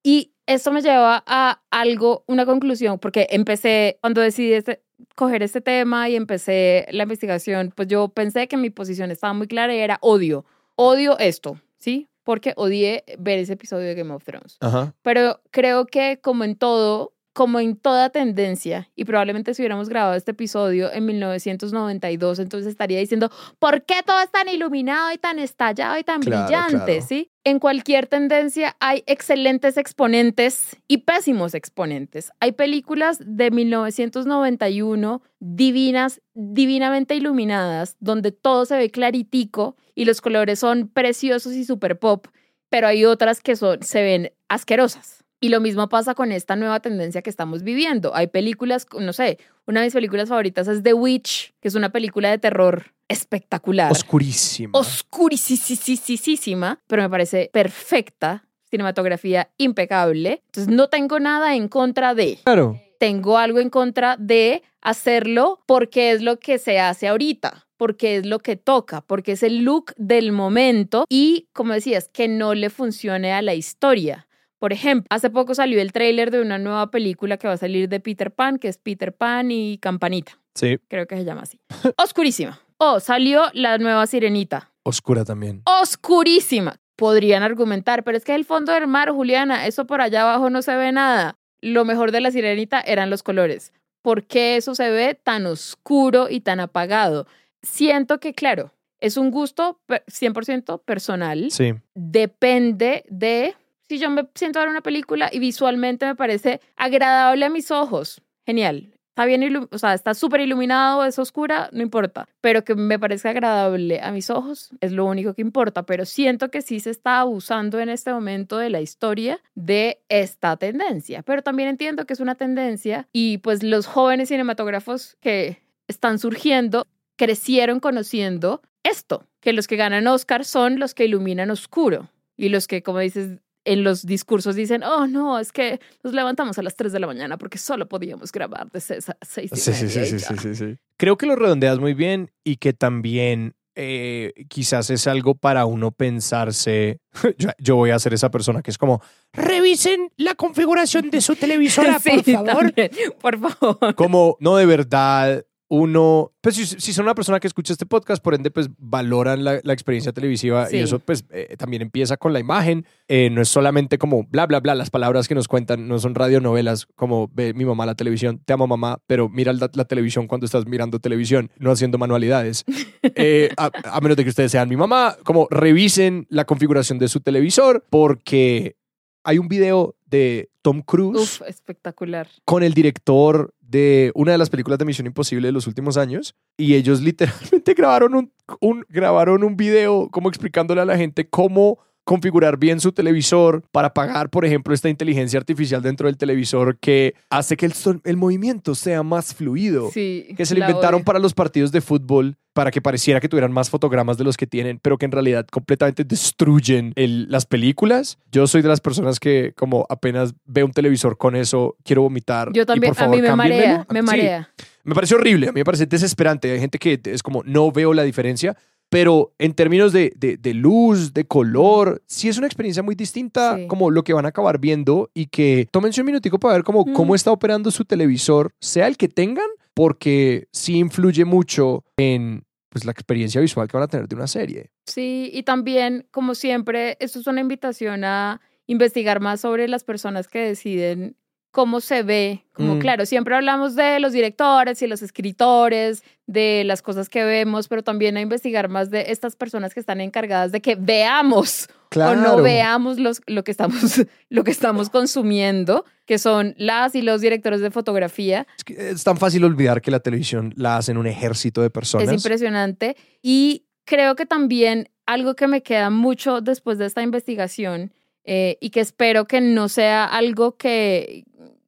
Y 0.03 0.33
esto 0.47 0.71
me 0.73 0.81
lleva 0.83 1.23
a 1.27 1.61
algo, 1.71 2.25
una 2.29 2.47
conclusión, 2.47 2.99
porque 2.99 3.27
empecé, 3.31 3.99
cuando 4.03 4.21
decidí 4.21 4.53
este- 4.53 4.83
coger 5.17 5.43
este 5.43 5.61
tema 5.61 6.09
y 6.09 6.17
empecé 6.17 6.87
la 6.93 7.03
investigación, 7.05 7.73
pues 7.75 7.89
yo 7.89 8.09
pensé 8.09 8.49
que 8.49 8.57
mi 8.57 8.71
posición 8.71 9.11
estaba 9.11 9.33
muy 9.33 9.47
clara 9.49 9.75
y 9.75 9.79
era 9.79 9.99
odio. 10.03 10.45
Odio 10.77 11.19
esto, 11.19 11.59
¿sí? 11.79 12.09
Porque 12.25 12.53
odié 12.57 13.05
ver 13.19 13.39
ese 13.39 13.53
episodio 13.53 13.87
de 13.87 13.95
Game 13.95 14.13
of 14.13 14.25
Thrones. 14.25 14.57
Ajá. 14.61 14.95
Pero 15.03 15.41
creo 15.51 15.87
que 15.87 16.21
como 16.21 16.45
en 16.45 16.57
todo, 16.57 17.14
como 17.35 17.61
en 17.61 17.77
toda 17.77 18.11
tendencia, 18.11 18.89
y 18.95 19.05
probablemente 19.05 19.53
si 19.53 19.61
hubiéramos 19.61 19.89
grabado 19.89 20.15
este 20.15 20.31
episodio 20.31 20.91
en 20.93 21.05
1992, 21.05 22.39
entonces 22.39 22.71
estaría 22.71 23.01
diciendo, 23.01 23.29
¿por 23.59 23.83
qué 23.85 23.97
todo 24.07 24.21
es 24.23 24.31
tan 24.31 24.49
iluminado 24.49 25.13
y 25.13 25.19
tan 25.19 25.39
estallado 25.39 25.99
y 25.99 26.05
tan 26.05 26.21
Claro, 26.23 26.47
brillante? 26.47 26.85
claro. 26.85 27.07
¿Sí? 27.07 27.31
En 27.43 27.59
cualquier 27.59 28.07
tendencia 28.07 28.77
hay 28.81 29.03
excelentes 29.07 29.77
exponentes 29.77 30.77
y 30.89 30.99
pésimos 30.99 31.55
exponentes. 31.55 32.31
Hay 32.41 32.53
películas 32.53 33.19
de 33.21 33.51
1991 33.51 35.23
divinas, 35.41 36.23
divinamente 36.35 37.17
iluminadas, 37.17 37.97
donde 38.01 38.33
todo 38.33 38.65
se 38.65 38.77
ve 38.77 38.91
claritico 38.91 39.77
y 39.95 40.05
los 40.05 40.21
colores 40.21 40.61
son 40.61 40.89
preciosos 40.89 41.53
y 41.55 41.65
super 41.65 41.99
pop, 41.99 42.29
pero 42.71 42.87
hay 42.87 43.05
otras 43.05 43.41
que 43.41 43.57
son, 43.57 43.83
se 43.83 44.03
ven 44.03 44.33
asquerosas. 44.49 45.24
Y 45.41 45.51
lo 45.51 45.61
mismo 45.61 45.89
pasa 45.89 46.15
con 46.15 46.33
esta 46.33 46.57
nueva 46.57 46.81
tendencia 46.81 47.23
que 47.23 47.31
estamos 47.31 47.63
viviendo. 47.63 48.15
Hay 48.15 48.29
películas, 48.29 48.87
no 48.99 49.13
sé, 49.13 49.39
una 49.67 49.81
de 49.81 49.87
mis 49.87 49.95
películas 49.95 50.29
favoritas 50.29 50.69
es 50.69 50.83
The 50.83 50.95
Witch, 50.95 51.55
que 51.61 51.69
es 51.69 51.75
una 51.75 51.91
película 51.91 52.31
de 52.31 52.39
terror 52.39 52.95
espectacular. 53.09 53.93
Oscurísimo. 53.93 54.79
Oscurísima, 54.79 56.81
pero 56.87 57.03
me 57.03 57.11
parece 57.11 57.51
perfecta. 57.53 58.47
Cinematografía 58.71 59.51
impecable. 59.57 60.43
Entonces 60.47 60.75
no 60.75 60.89
tengo 60.89 61.21
nada 61.21 61.55
en 61.55 61.69
contra 61.69 62.15
de. 62.15 62.39
claro. 62.43 62.81
Tengo 62.99 63.39
algo 63.39 63.61
en 63.61 63.71
contra 63.71 64.17
de 64.17 64.63
hacerlo 64.81 65.63
porque 65.67 66.13
es 66.13 66.23
lo 66.23 66.39
que 66.39 66.59
se 66.59 66.79
hace 66.79 67.09
ahorita, 67.09 67.67
porque 67.77 68.17
es 68.17 68.27
lo 68.27 68.39
que 68.39 68.57
toca, 68.57 69.03
porque 69.03 69.33
es 69.33 69.43
el 69.43 69.65
look 69.65 69.93
del 69.97 70.33
momento 70.33 71.05
y, 71.09 71.49
como 71.53 71.75
decías, 71.75 72.09
que 72.09 72.29
no 72.29 72.55
le 72.55 72.71
funcione 72.71 73.33
a 73.33 73.43
la 73.43 73.55
historia. 73.55 74.27
Por 74.65 74.73
ejemplo, 74.73 75.07
hace 75.11 75.29
poco 75.29 75.55
salió 75.55 75.79
el 75.79 75.93
tráiler 75.93 76.31
de 76.31 76.41
una 76.41 76.57
nueva 76.57 76.91
película 76.91 77.37
que 77.37 77.47
va 77.47 77.53
a 77.53 77.59
salir 77.59 77.87
de 77.91 78.01
Peter 78.01 78.31
Pan, 78.31 78.59
que 78.59 78.69
es 78.69 78.79
Peter 78.79 79.13
Pan 79.15 79.51
y 79.51 79.77
Campanita. 79.77 80.39
Sí. 80.55 80.79
Creo 80.89 81.07
que 81.07 81.17
se 81.19 81.25
llama 81.27 81.43
así. 81.43 81.61
Oscurísima. 82.03 82.59
Oh, 82.79 82.99
salió 82.99 83.43
la 83.53 83.77
nueva 83.77 84.07
Sirenita. 84.07 84.71
Oscura 84.83 85.23
también. 85.27 85.61
Oscurísima. 85.67 86.77
Podrían 86.97 87.43
argumentar, 87.43 88.05
pero 88.05 88.17
es 88.17 88.25
que 88.25 88.35
el 88.35 88.47
fondo 88.47 88.73
del 88.73 88.87
mar, 88.87 89.11
Juliana, 89.11 89.67
eso 89.67 89.87
por 89.87 90.01
allá 90.01 90.23
abajo 90.23 90.49
no 90.49 90.63
se 90.63 90.75
ve 90.75 90.93
nada. 90.93 91.37
Lo 91.61 91.85
mejor 91.85 92.11
de 92.11 92.23
la 92.23 92.31
sirenita 92.31 92.81
eran 92.81 93.11
los 93.11 93.23
colores. 93.23 93.71
¿Por 94.01 94.25
qué 94.25 94.57
eso 94.57 94.75
se 94.75 94.89
ve 94.91 95.15
tan 95.15 95.45
oscuro 95.45 96.29
y 96.31 96.41
tan 96.41 96.61
apagado? 96.61 97.27
Siento 97.63 98.19
que, 98.19 98.33
claro, 98.33 98.73
es 98.99 99.19
un 99.19 99.31
gusto 99.31 99.79
per- 99.85 100.05
100% 100.07 100.81
personal. 100.87 101.51
Sí. 101.51 101.75
Depende 101.95 103.05
de 103.11 103.55
si 103.89 103.99
yo 103.99 104.11
me 104.11 104.29
siento 104.35 104.59
a 104.59 104.63
ver 104.63 104.71
una 104.71 104.83
película 104.83 105.29
y 105.33 105.39
visualmente 105.39 106.07
me 106.07 106.17
parece 106.17 106.61
agradable 106.77 107.45
a 107.45 107.51
mis 107.51 107.71
ojos. 107.71 108.23
Genial. 108.47 108.91
Está 109.11 109.27
bien, 109.27 109.69
o 109.71 109.79
sea, 109.79 109.95
está 109.95 110.13
súper 110.13 110.41
iluminado, 110.41 111.05
es 111.05 111.21
oscura, 111.21 111.71
no 111.73 111.83
importa. 111.83 112.27
Pero 112.41 112.65
que 112.65 112.75
me 112.75 112.99
parezca 112.99 113.31
agradable 113.31 114.01
a 114.01 114.11
mis 114.11 114.29
ojos 114.29 114.71
es 114.81 114.91
lo 114.91 115.05
único 115.05 115.35
que 115.35 115.43
importa. 115.43 115.85
Pero 115.85 116.05
siento 116.05 116.51
que 116.51 116.63
sí 116.63 116.81
se 116.81 116.91
está 116.91 117.21
abusando 117.21 117.79
en 117.79 117.91
este 117.91 118.13
momento 118.13 118.59
de 118.59 118.71
la 118.71 118.81
historia 118.81 119.41
de 119.55 120.03
esta 120.09 120.57
tendencia. 120.57 121.23
Pero 121.23 121.43
también 121.43 121.69
entiendo 121.69 122.07
que 122.07 122.13
es 122.13 122.19
una 122.19 122.35
tendencia 122.35 123.07
y 123.13 123.39
pues 123.39 123.63
los 123.63 123.87
jóvenes 123.87 124.31
cinematógrafos 124.31 125.17
que 125.21 125.63
están 125.87 126.19
surgiendo 126.19 126.85
crecieron 127.17 127.79
conociendo 127.79 128.63
esto, 128.83 129.29
que 129.41 129.53
los 129.53 129.69
que 129.69 129.77
ganan 129.77 130.09
Oscar 130.09 130.45
son 130.45 130.81
los 130.81 130.93
que 130.93 131.05
iluminan 131.05 131.53
oscuro 131.53 132.11
y 132.37 132.49
los 132.49 132.67
que, 132.67 132.83
como 132.83 132.99
dices, 132.99 133.39
en 133.65 133.83
los 133.85 134.05
discursos 134.07 134.55
dicen, 134.57 134.83
oh, 134.83 135.07
no, 135.07 135.39
es 135.39 135.53
que 135.53 135.81
nos 136.03 136.13
levantamos 136.13 136.59
a 136.59 136.63
las 136.63 136.77
3 136.77 136.93
de 136.93 137.01
la 137.01 137.07
mañana 137.07 137.39
porque 137.39 137.59
solo 137.59 137.89
podíamos 137.89 138.31
grabar 138.33 138.71
de 138.71 138.81
6 138.81 139.09
a 139.11 139.17
6 139.23 139.51
y 139.53 139.57
Sí, 139.57 139.73
sí, 139.73 139.89
sí, 139.89 140.05
sí, 140.07 140.19
ya". 140.19 140.29
sí, 140.29 140.35
sí, 140.39 140.55
sí. 140.55 140.77
Creo 140.99 141.17
que 141.17 141.27
lo 141.27 141.37
redondeas 141.37 141.79
muy 141.79 141.95
bien 141.95 142.31
y 142.45 142.57
que 142.57 142.73
también 142.73 143.55
eh, 143.77 144.33
quizás 144.49 144.91
es 144.91 145.07
algo 145.09 145.35
para 145.35 145.67
uno 145.67 145.91
pensarse. 145.91 147.01
yo, 147.39 147.51
yo 147.59 147.77
voy 147.77 147.91
a 147.91 147.99
ser 147.99 148.15
esa 148.15 148.31
persona 148.31 148.63
que 148.63 148.71
es 148.71 148.79
como, 148.79 149.03
revisen 149.33 150.13
la 150.17 150.35
configuración 150.35 151.11
de 151.11 151.21
su 151.21 151.35
televisora, 151.37 151.99
Sí, 152.01 152.11
por 152.11 152.25
favor. 152.47 152.71
también, 152.73 152.91
por 153.21 153.39
favor. 153.39 153.95
Como, 153.97 154.37
no, 154.41 154.57
de 154.57 154.67
verdad, 154.67 155.45
uno, 155.69 156.33
pues 156.43 156.57
si, 156.57 156.67
si 156.67 156.93
son 156.93 157.07
una 157.07 157.15
persona 157.15 157.41
que 157.41 157.47
escucha 157.47 157.73
este 157.73 157.87
podcast, 157.87 158.23
por 158.23 158.35
ende, 158.35 158.51
pues 158.51 158.69
valoran 158.79 159.45
la, 159.45 159.61
la 159.63 159.73
experiencia 159.73 160.13
televisiva 160.13 160.67
Sí. 160.67 160.77
y 160.77 160.81
eso 160.81 160.99
pues 160.99 161.25
eh, 161.31 161.57
también 161.59 161.83
empieza 161.83 162.17
con 162.17 162.33
la 162.33 162.39
imagen. 162.41 162.87
Eh, 163.09 163.31
no 163.31 163.41
es 163.41 163.49
solamente 163.49 163.97
como 163.99 164.25
bla, 164.25 164.47
bla, 164.47 164.61
bla, 164.61 164.75
las 164.75 164.91
palabras 164.91 165.27
que 165.27 165.35
nos 165.35 165.49
cuentan 165.49 165.89
no 165.89 165.99
son 165.99 166.15
radionovelas 166.15 166.87
como 166.95 167.29
ve 167.33 167.55
mi 167.55 167.65
mamá 167.65 167.87
la 167.87 167.95
televisión, 167.95 168.41
te 168.45 168.53
amo 168.53 168.67
mamá, 168.67 168.99
pero 169.07 169.29
mira 169.29 169.53
la, 169.53 169.71
la 169.73 169.85
televisión 169.87 170.27
cuando 170.27 170.45
estás 170.45 170.67
mirando 170.67 170.99
televisión, 171.01 171.51
no 171.59 171.71
haciendo 171.71 171.99
manualidades. 171.99 172.65
Eh, 173.17 173.51
a, 173.59 173.71
a 173.85 174.01
menos 174.01 174.17
de 174.17 174.25
que 174.25 174.31
ustedes 174.31 174.51
sean 174.51 174.69
mi 174.69 174.77
mamá, 174.77 175.17
como 175.25 175.47
revisen 175.51 176.27
la 176.31 176.47
configuración 176.47 176.99
de 176.99 177.07
su 177.09 177.21
televisor 177.21 177.85
porque 177.91 178.77
hay 179.23 179.39
un 179.39 179.47
video 179.49 179.95
de 180.07 180.49
Tom 180.63 180.81
Cruise 180.81 181.21
Uf, 181.41 181.43
espectacular. 181.49 182.29
con 182.47 182.63
el 182.63 182.73
director 182.73 183.53
de 183.69 184.13
una 184.15 184.33
de 184.33 184.39
las 184.39 184.51
películas 184.51 184.79
de 184.79 184.85
Misión 184.85 185.07
Imposible 185.07 185.49
de 185.49 185.53
los 185.53 185.67
últimos 185.67 185.97
años 185.97 186.35
y 186.57 186.75
ellos 186.75 187.01
literalmente 187.03 187.75
grabaron 187.75 188.33
un, 188.61 188.85
grabaron 188.89 189.45
un 189.45 189.57
video 189.57 190.09
como 190.11 190.29
explicándole 190.29 190.81
a 190.81 190.85
la 190.87 190.97
gente 190.97 191.29
cómo 191.29 191.79
configurar 192.05 192.59
bien 192.59 192.81
su 192.81 192.93
televisor 192.93 193.63
para 193.73 193.95
pagar, 193.95 194.29
por 194.31 194.45
ejemplo, 194.45 194.75
esta 194.75 194.89
inteligencia 194.91 195.39
artificial 195.39 195.83
dentro 195.83 196.07
del 196.07 196.17
televisor 196.17 196.77
que 196.79 197.15
hace 197.31 197.57
que 197.57 197.67
el, 197.67 197.73
son- 197.73 198.01
el 198.05 198.17
movimiento 198.17 198.75
sea 198.75 199.03
más 199.03 199.35
fluido. 199.35 199.91
Sí. 199.91 200.27
Que 200.37 200.45
se 200.47 200.55
lo 200.55 200.61
inventaron 200.61 200.97
odio. 200.97 201.05
para 201.05 201.19
los 201.19 201.33
partidos 201.35 201.73
de 201.73 201.81
fútbol 201.81 202.37
para 202.53 202.71
que 202.71 202.81
pareciera 202.81 203.19
que 203.21 203.29
tuvieran 203.29 203.51
más 203.51 203.69
fotogramas 203.69 204.17
de 204.17 204.23
los 204.23 204.37
que 204.37 204.47
tienen, 204.47 204.79
pero 204.81 204.97
que 204.97 205.07
en 205.07 205.13
realidad 205.13 205.45
completamente 205.51 206.05
destruyen 206.05 206.93
el- 206.95 207.27
las 207.31 207.47
películas. 207.47 208.19
Yo 208.31 208.47
soy 208.47 208.63
de 208.63 208.69
las 208.69 208.81
personas 208.81 209.19
que 209.19 209.53
como 209.57 209.87
apenas 209.89 210.35
veo 210.45 210.67
un 210.67 210.73
televisor 210.73 211.17
con 211.17 211.35
eso, 211.37 211.77
quiero 211.85 212.03
vomitar. 212.03 212.53
Yo 212.53 212.63
y 212.63 212.67
también, 212.67 212.91
por 212.93 212.97
favor, 212.99 213.15
a 213.15 213.17
mí 213.17 213.23
me 213.23 213.35
marea, 213.35 213.87
me 213.91 214.01
Sí, 214.01 214.07
marea. 214.07 214.51
me 214.85 214.95
parece 214.95 215.15
horrible, 215.17 215.49
a 215.49 215.53
mí 215.53 215.61
me 215.61 215.65
parece 215.65 215.87
desesperante. 215.87 216.53
Hay 216.53 216.61
gente 216.61 216.79
que 216.79 217.01
es 217.05 217.23
como, 217.23 217.43
no 217.45 217.73
veo 217.73 217.93
la 217.93 218.03
diferencia, 218.05 218.57
pero 218.95 219.35
en 219.39 219.53
términos 219.55 219.93
de, 219.93 220.13
de- 220.17 220.37
de 220.37 220.55
luz, 220.55 221.13
de 221.13 221.25
color, 221.27 222.03
sí 222.07 222.29
es 222.29 222.39
una 222.39 222.47
experiencia 222.47 222.83
muy 222.83 222.95
distinta 222.95 223.57
Sí. 223.57 223.67
como 223.67 223.91
lo 223.91 224.05
que 224.05 224.13
van 224.13 224.25
a 224.25 224.29
acabar 224.29 224.59
viendo 224.59 225.11
y 225.15 225.27
que 225.27 225.69
tómense 225.71 226.01
un 226.01 226.07
minutico 226.07 226.39
para 226.39 226.55
ver 226.55 226.65
cómo, 226.65 226.85
Mm. 226.87 226.93
cómo 226.93 227.15
está 227.15 227.31
operando 227.33 227.71
su 227.71 227.85
televisor, 227.85 228.53
sea 228.61 228.87
el 228.87 228.97
que 228.97 229.09
tengan, 229.09 229.47
porque 229.75 230.47
sí 230.53 230.77
influye 230.79 231.25
mucho 231.25 231.85
en 231.97 232.45
pues, 232.71 232.85
la 232.85 232.91
experiencia 232.93 233.41
visual 233.41 233.69
que 233.69 233.77
van 233.77 233.85
a 233.85 233.89
tener 233.89 234.09
de 234.09 234.17
una 234.17 234.27
serie. 234.27 234.71
Sí, 234.87 235.31
y 235.33 235.45
también, 235.45 236.07
como 236.11 236.35
siempre, 236.35 236.97
esto 236.99 237.21
es 237.21 237.27
una 237.29 237.41
invitación 237.41 238.03
a 238.05 238.41
investigar 238.67 239.21
más 239.21 239.41
sobre 239.43 239.69
las 239.69 239.85
personas 239.85 240.27
que 240.27 240.41
deciden 240.41 241.17
cómo 241.55 241.81
se 241.81 242.03
ve. 242.03 242.45
Como 242.53 242.75
Mm. 242.75 242.79
claro, 242.81 243.07
siempre 243.07 243.37
hablamos 243.37 243.77
de 243.77 244.01
los 244.01 244.13
directores 244.13 244.83
y 244.83 244.89
los 244.89 245.03
escritores, 245.03 246.03
de 246.27 246.65
las 246.65 246.83
cosas 246.83 247.09
que 247.09 247.23
vemos, 247.23 247.69
pero 247.69 247.85
también 247.85 248.17
a 248.17 248.21
investigar 248.21 248.69
más 248.69 248.91
de 248.91 249.13
estas 249.13 249.37
personas 249.37 249.73
que 249.73 249.79
están 249.79 250.01
encargadas 250.01 250.51
de 250.51 250.61
que 250.61 250.75
veamos 250.75 251.69
o 251.95 252.17
no 252.17 252.43
veamos 252.43 252.99
los, 252.99 253.21
lo, 253.29 253.45
que 253.45 253.53
estamos, 253.53 254.03
lo 254.31 254.43
que 254.43 254.51
estamos 254.51 254.91
consumiendo, 254.91 255.85
que 256.07 256.19
son 256.19 256.57
las 256.59 256.97
y 256.97 257.03
los 257.03 257.21
directores 257.21 257.61
de 257.61 257.71
fotografía. 257.71 258.49
Es, 258.59 258.65
que 258.65 258.91
es 258.91 259.05
tan 259.05 259.17
fácil 259.17 259.45
olvidar 259.45 259.81
que 259.81 259.93
la 259.93 260.01
televisión 260.01 260.53
la 260.57 260.77
hacen 260.77 260.97
un 260.97 261.07
ejército 261.07 261.63
de 261.63 261.71
personas. 261.71 262.09
Es 262.09 262.15
impresionante. 262.15 262.97
Y 263.23 263.67
creo 263.85 264.17
que 264.17 264.27
también 264.27 264.89
algo 265.07 265.37
que 265.37 265.47
me 265.47 265.63
queda 265.63 265.91
mucho 265.91 266.41
después 266.41 266.79
de 266.79 266.87
esta 266.87 267.03
investigación 267.03 267.93
eh, 268.25 268.57
y 268.61 268.71
que 268.71 268.81
espero 268.81 269.27
que 269.27 269.41
no 269.41 269.69
sea 269.69 270.05
algo 270.07 270.57
que 270.57 271.25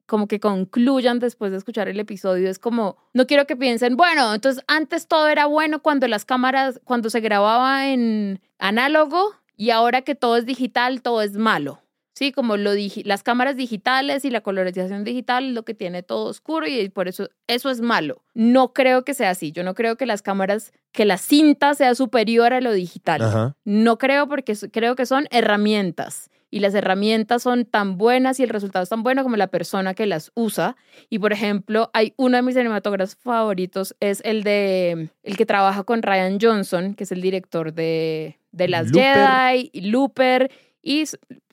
como 0.06 0.28
que 0.28 0.38
concluyan 0.38 1.18
después 1.18 1.50
de 1.50 1.58
escuchar 1.58 1.88
el 1.88 1.98
episodio 1.98 2.48
es 2.48 2.58
como 2.60 2.96
no 3.12 3.26
quiero 3.26 3.46
que 3.46 3.56
piensen 3.56 3.96
bueno 3.96 4.32
entonces 4.34 4.62
antes 4.68 5.08
todo 5.08 5.26
era 5.28 5.46
bueno 5.46 5.82
cuando 5.82 6.06
las 6.06 6.24
cámaras 6.24 6.80
cuando 6.84 7.10
se 7.10 7.20
grababa 7.20 7.88
en 7.88 8.40
análogo 8.58 9.34
y 9.56 9.70
ahora 9.70 10.02
que 10.02 10.14
todo 10.14 10.36
es 10.36 10.46
digital 10.46 11.02
todo 11.02 11.22
es 11.22 11.32
malo 11.36 11.82
Sí, 12.18 12.32
como 12.32 12.56
lo 12.56 12.74
digi- 12.74 13.04
las 13.04 13.22
cámaras 13.22 13.56
digitales 13.56 14.24
y 14.24 14.30
la 14.30 14.40
colorización 14.40 15.04
digital, 15.04 15.52
lo 15.52 15.64
que 15.66 15.74
tiene 15.74 16.02
todo 16.02 16.24
oscuro 16.30 16.66
y 16.66 16.88
por 16.88 17.08
eso 17.08 17.28
eso 17.46 17.68
es 17.68 17.82
malo. 17.82 18.22
No 18.32 18.72
creo 18.72 19.04
que 19.04 19.12
sea 19.12 19.28
así. 19.28 19.52
Yo 19.52 19.62
no 19.64 19.74
creo 19.74 19.96
que 19.96 20.06
las 20.06 20.22
cámaras, 20.22 20.72
que 20.92 21.04
la 21.04 21.18
cinta 21.18 21.74
sea 21.74 21.94
superior 21.94 22.54
a 22.54 22.62
lo 22.62 22.72
digital. 22.72 23.20
Ajá. 23.20 23.56
No 23.66 23.98
creo 23.98 24.28
porque 24.28 24.54
creo 24.72 24.96
que 24.96 25.04
son 25.04 25.26
herramientas 25.30 26.30
y 26.50 26.60
las 26.60 26.74
herramientas 26.74 27.42
son 27.42 27.64
tan 27.64 27.98
buenas 27.98 28.38
y 28.40 28.44
el 28.44 28.48
resultado 28.50 28.82
es 28.82 28.88
tan 28.88 29.02
bueno 29.02 29.22
como 29.22 29.36
la 29.36 29.48
persona 29.48 29.94
que 29.94 30.06
las 30.06 30.30
usa. 30.34 30.76
Y 31.10 31.18
por 31.18 31.32
ejemplo, 31.32 31.90
hay 31.92 32.14
uno 32.16 32.36
de 32.36 32.42
mis 32.42 32.54
cinematógrafos 32.54 33.16
favoritos 33.16 33.94
es 34.00 34.20
el 34.24 34.42
de 34.42 35.10
el 35.22 35.36
que 35.36 35.46
trabaja 35.46 35.82
con 35.84 36.02
Ryan 36.02 36.38
Johnson, 36.40 36.94
que 36.94 37.04
es 37.04 37.12
el 37.12 37.20
director 37.20 37.72
de 37.72 38.38
de 38.52 38.68
las 38.68 38.86
Looper. 38.86 39.14
Jedi, 39.14 39.70
y 39.72 39.80
Looper 39.82 40.50
y 40.82 41.04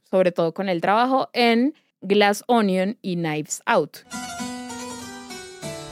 sobre 0.10 0.32
todo 0.32 0.54
con 0.54 0.70
el 0.70 0.80
trabajo 0.80 1.30
en 1.34 1.74
Glass 2.02 2.44
Onion 2.48 2.98
y 3.02 3.16
Knives 3.16 3.62
Out. 3.66 3.98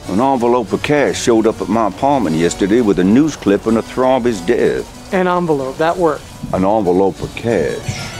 An 0.08 0.20
envelope 0.20 0.72
of 0.72 0.82
cash 0.82 1.16
showed 1.16 1.46
up 1.46 1.60
at 1.62 1.68
my 1.68 1.86
apartment 1.86 2.36
yesterday 2.36 2.80
with 2.82 2.98
a 2.98 3.04
news 3.04 3.36
clip 3.36 3.66
and 3.66 3.78
a 3.78 3.82
throw 3.82 4.16
of 4.16 4.24
his 4.24 4.40
death. 4.42 4.84
An 5.14 5.26
envelope, 5.26 5.76
that 5.78 5.96
worked. 5.96 6.24
An 6.52 6.64
envelope 6.64 7.22
of 7.22 7.34
cash. 7.34 8.11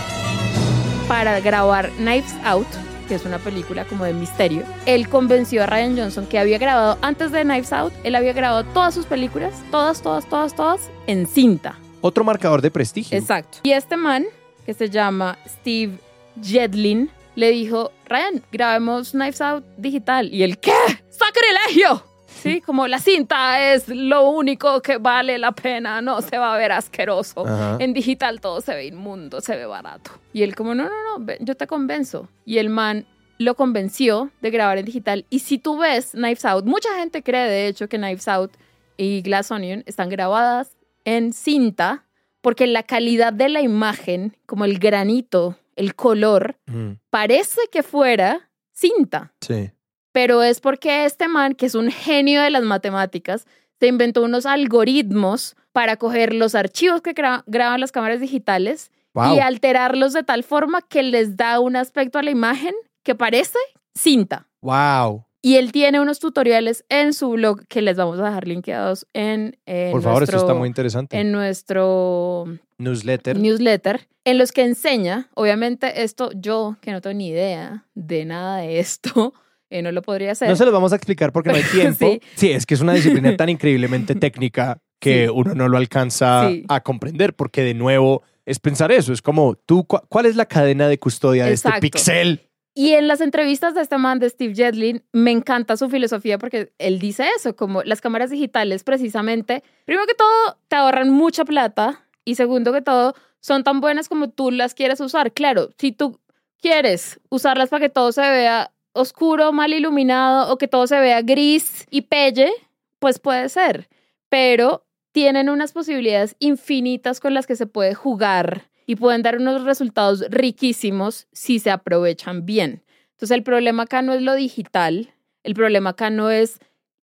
Para 1.13 1.41
grabar 1.41 1.91
Knives 1.99 2.35
Out, 2.43 2.67
que 3.07 3.17
es 3.17 3.27
una 3.27 3.39
película 3.39 3.85
como 3.85 4.07
de 4.07 4.15
misterio, 4.15 4.63
él 4.87 5.11
convenció 5.11 5.63
a 5.63 5.67
Ryan 5.67 5.95
Johnson 5.95 6.27
que 6.27 6.39
había 6.39 6.57
grabado 6.57 6.97
antes 7.03 7.33
de 7.33 7.43
Knives 7.43 7.71
Out, 7.71 7.93
él 8.03 8.15
había 8.15 8.33
grabado 8.33 8.65
todas 8.73 8.95
sus 8.95 9.05
películas, 9.05 9.53
todas, 9.71 10.01
todas, 10.01 10.27
todas, 10.27 10.57
todas, 10.57 10.91
en 11.07 11.27
cinta. 11.27 11.79
Otro 12.01 12.25
marcador 12.25 12.63
de 12.63 12.71
prestigio. 12.71 13.19
Exacto. 13.19 13.59
Y 13.63 13.73
este 13.73 13.99
man, 13.99 14.25
que 14.65 14.73
se 14.73 14.89
llama 14.89 15.37
Steve 15.47 15.99
Jedlin, 16.43 17.11
le 17.35 17.51
dijo, 17.51 17.93
Ryan, 18.07 18.43
grabemos 18.51 19.11
Knives 19.11 19.43
Out 19.43 19.65
digital. 19.77 20.33
¿Y 20.33 20.45
el 20.45 20.57
qué? 20.57 20.73
¡Sacrilegio! 21.11 22.12
Sí, 22.43 22.61
como 22.61 22.87
la 22.89 22.99
cinta 22.99 23.73
es 23.73 23.89
lo 23.89 24.29
único 24.31 24.81
que 24.83 24.99
vale 24.99 25.39
la 25.39 25.53
pena, 25.53 26.01
no 26.03 26.21
se 26.23 26.39
va 26.39 26.55
a 26.55 26.57
ver 26.59 26.73
asqueroso. 26.73 27.47
Ajá. 27.47 27.77
En 27.81 27.93
digital 27.93 28.41
todo 28.41 28.61
se 28.61 28.75
ve 28.75 28.87
inmundo, 28.87 29.41
se 29.41 29.57
ve 29.57 29.67
barato. 29.67 30.11
Y 30.33 30.43
él 30.43 30.55
como, 30.55 30.75
no, 30.75 30.85
no, 30.85 31.19
no, 31.19 31.27
yo 31.41 31.55
te 31.57 31.67
convenzo. 31.67 32.29
Y 32.45 32.59
el 32.59 32.69
man 32.69 33.07
lo 33.39 33.55
convenció 33.55 34.31
de 34.41 34.51
grabar 34.51 34.79
en 34.79 34.85
digital. 34.85 35.25
Y 35.31 35.41
si 35.41 35.59
tú 35.59 35.79
ves 35.79 36.13
Knives 36.13 36.45
Out, 36.45 36.65
mucha 36.65 36.89
gente 36.99 37.23
cree 37.23 37.49
de 37.49 37.69
hecho 37.69 37.89
que 37.89 37.99
Knives 37.99 38.29
Out 38.29 38.53
y 38.97 39.23
Glass 39.23 39.51
Onion 39.51 39.83
están 39.87 40.09
grabadas 40.09 40.77
en 41.05 41.33
cinta 41.33 42.05
porque 42.41 42.67
la 42.67 42.83
calidad 42.83 43.33
de 43.33 43.49
la 43.49 43.61
imagen, 43.61 44.37
como 44.47 44.65
el 44.65 44.79
granito, 44.79 45.57
el 45.77 45.95
color, 45.95 46.57
Mm, 46.67 46.93
parece 47.11 47.61
que 47.71 47.83
fuera 47.83 48.51
cinta 48.73 49.33
sí. 49.41 49.71
Pero 50.13 50.43
es 50.43 50.61
porque 50.61 51.05
este 51.05 51.27
man, 51.29 51.55
que 51.55 51.67
es 51.67 51.75
un 51.75 51.91
genio 51.91 52.43
de 52.43 52.51
las 52.51 52.63
matemáticas, 52.63 53.47
se 53.81 53.87
inventó 53.89 54.23
unos 54.23 54.47
algoritmos 54.47 55.57
para 55.73 55.97
coger 55.97 56.35
los 56.35 56.55
archivos 56.55 57.01
que 57.01 57.15
gra- 57.15 57.43
graban 57.47 57.81
las 57.81 57.93
cámaras 57.93 58.21
digitales 58.21 58.91
Wow. 59.15 59.35
y 59.37 59.41
alterarlos 59.41 60.15
de 60.15 60.23
tal 60.23 60.43
forma 60.43 60.81
que 60.81 61.03
les 61.03 61.37
da 61.37 61.61
un 61.61 61.77
aspecto 61.77 62.19
a 62.19 62.23
la 62.23 62.31
imagen 62.31 62.73
que 63.03 63.15
parece 63.15 63.59
cinta. 63.95 64.49
Wow. 64.63 65.25
Y 65.43 65.57
él 65.57 65.71
tiene 65.73 66.01
unos 66.01 66.19
tutoriales 66.19 66.85
en 66.89 67.13
su 67.13 67.29
blog 67.31 67.67
que 67.67 67.83
les 67.83 67.97
vamos 67.97 68.19
a 68.21 68.25
dejar 68.27 68.47
linkeados 68.49 69.07
en, 69.13 69.59
en 69.67 69.91
Por 69.93 70.01
favor, 70.03 70.23
esto 70.23 70.37
nuestro- 70.37 70.49
está 70.51 70.55
muy 70.59 70.69
interesante. 70.69 71.19
en 71.19 71.31
nuestro 71.33 72.47
Newsletter. 72.79 73.39
newsletter 73.39 74.09
en 74.25 74.39
los 74.39 74.53
que 74.53 74.63
enseña, 74.63 75.29
obviamente 75.35 76.05
esto 76.05 76.31
yo 76.35 76.77
que 76.81 76.93
no 76.93 77.01
tengo 77.01 77.15
ni 77.15 77.29
idea 77.29 77.85
de 77.95 78.25
nada 78.25 78.59
de 78.59 78.79
esto, 78.79 79.35
eh, 79.73 79.83
no 79.83 79.91
lo 79.93 80.03
podría 80.03 80.33
hacer. 80.33 80.49
No 80.49 80.57
se 80.57 80.65
los 80.65 80.73
vamos 80.73 80.93
a 80.93 80.97
explicar 80.97 81.33
porque 81.33 81.51
no 81.51 81.57
hay 81.57 81.63
tiempo. 81.73 82.07
Sí. 82.13 82.21
sí. 82.35 82.51
es 82.53 82.67
que 82.67 82.75
es 82.75 82.81
una 82.81 82.93
disciplina 82.95 83.37
tan 83.37 83.49
increíblemente 83.49 84.15
técnica 84.15 84.79
que 85.01 85.25
Sí. 85.27 85.33
uno 85.35 85.55
no 85.55 85.69
lo 85.69 85.77
alcanza 85.79 86.49
Sí. 86.49 86.65
a 86.69 86.81
comprender 86.83 87.35
porque 87.35 87.63
de 87.63 87.75
nuevo 87.75 88.23
es 88.47 88.59
pensar 88.61 88.93
eso. 88.93 89.13
Es 89.13 89.23
como 89.23 89.55
tú, 89.55 89.85
cu- 89.85 90.01
¿cuál 90.09 90.27
es 90.27 90.37
la 90.37 90.47
cadena 90.47 90.89
de 90.89 90.99
custodia 90.99 91.47
de 91.47 91.53
este 91.55 91.71
pixel? 91.81 92.41
Y 92.75 92.93
en 92.93 93.07
las 93.07 93.21
entrevistas 93.21 93.75
de 93.75 93.83
este 93.83 93.99
man, 93.99 94.19
de 94.19 94.31
Steve 94.31 94.55
Jedlin, 94.55 95.03
me 95.13 95.31
encanta 95.31 95.77
su 95.77 95.91
filosofía 95.91 96.39
porque 96.39 96.73
él 96.79 96.99
dice 97.01 97.27
eso, 97.37 97.55
como 97.55 97.83
las 97.83 98.01
cámaras 98.01 98.31
digitales 98.31 98.83
precisamente, 98.83 99.63
primero 99.85 100.07
que 100.07 100.15
todo, 100.15 100.57
te 100.69 100.77
ahorran 100.77 101.11
mucha 101.11 101.45
plata 101.45 102.07
y 102.25 102.37
segundo 102.37 102.73
que 102.73 102.81
todo, 102.81 103.15
son 103.41 103.63
tan 103.65 103.81
buenas 103.81 104.09
como 104.09 104.31
tú 104.31 104.51
las 104.51 104.73
quieres 104.73 105.01
usar. 105.01 105.33
Claro, 105.33 105.69
si 105.79 105.93
tú 105.93 106.19
quieres 106.63 107.21
usarlas 107.29 107.69
para 107.69 107.81
que 107.87 107.89
todo 107.91 108.11
se 108.13 108.23
vea 108.23 108.73
oscuro, 108.93 109.53
mal 109.53 109.73
iluminado 109.73 110.53
o 110.53 110.59
que 110.59 110.69
todo 110.69 110.87
se 110.87 110.99
vea 111.01 111.23
gris 111.23 111.87
y 111.91 112.03
pelle, 112.03 112.51
pues 112.99 113.19
puede 113.19 113.49
ser, 113.49 113.89
pero 114.29 114.85
tienen 115.13 115.49
unas 115.49 115.73
posibilidades 115.73 116.37
infinitas 116.39 117.21
con 117.21 117.35
las 117.35 117.47
que 117.47 117.57
se 117.57 117.67
puede 117.67 117.95
jugar 117.95 118.71
y 118.87 118.97
pueden 118.97 119.23
dar 119.23 119.37
unos 119.37 119.65
resultados 119.65 120.25
riquísimos 120.29 121.29
si 121.33 121.59
se 121.59 121.71
aprovechan 121.71 122.47
bien. 122.47 122.83
Entonces 123.13 123.37
el 123.37 123.43
problema 123.43 123.85
acá 123.85 124.03
no 124.03 124.13
es 124.13 124.23
lo 124.23 124.35
digital, 124.35 125.15
el 125.45 125.55
problema 125.55 125.91
acá 125.91 126.11
no 126.11 126.31
es 126.31 126.59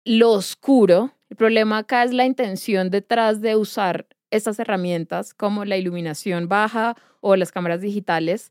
lo 0.04 0.30
oscuro, 0.30 1.12
el 1.28 1.36
problema 1.36 1.78
acá 1.78 2.04
es 2.04 2.12
la 2.12 2.24
intención 2.24 2.90
detrás 2.90 3.40
de 3.40 3.56
usar 3.56 4.06
estas 4.30 4.58
herramientas 4.58 5.34
como 5.34 5.64
la 5.64 5.76
iluminación 5.76 6.48
baja 6.48 6.96
o 7.20 7.36
las 7.36 7.52
cámaras 7.52 7.80
digitales 7.80 8.50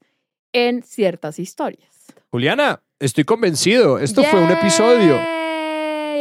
en 0.53 0.83
ciertas 0.83 1.39
historias. 1.39 2.07
Juliana, 2.31 2.81
estoy 2.99 3.23
convencido. 3.23 3.99
Esto 3.99 4.23
fue 4.23 4.43
un 4.43 4.51
episodio. 4.51 5.17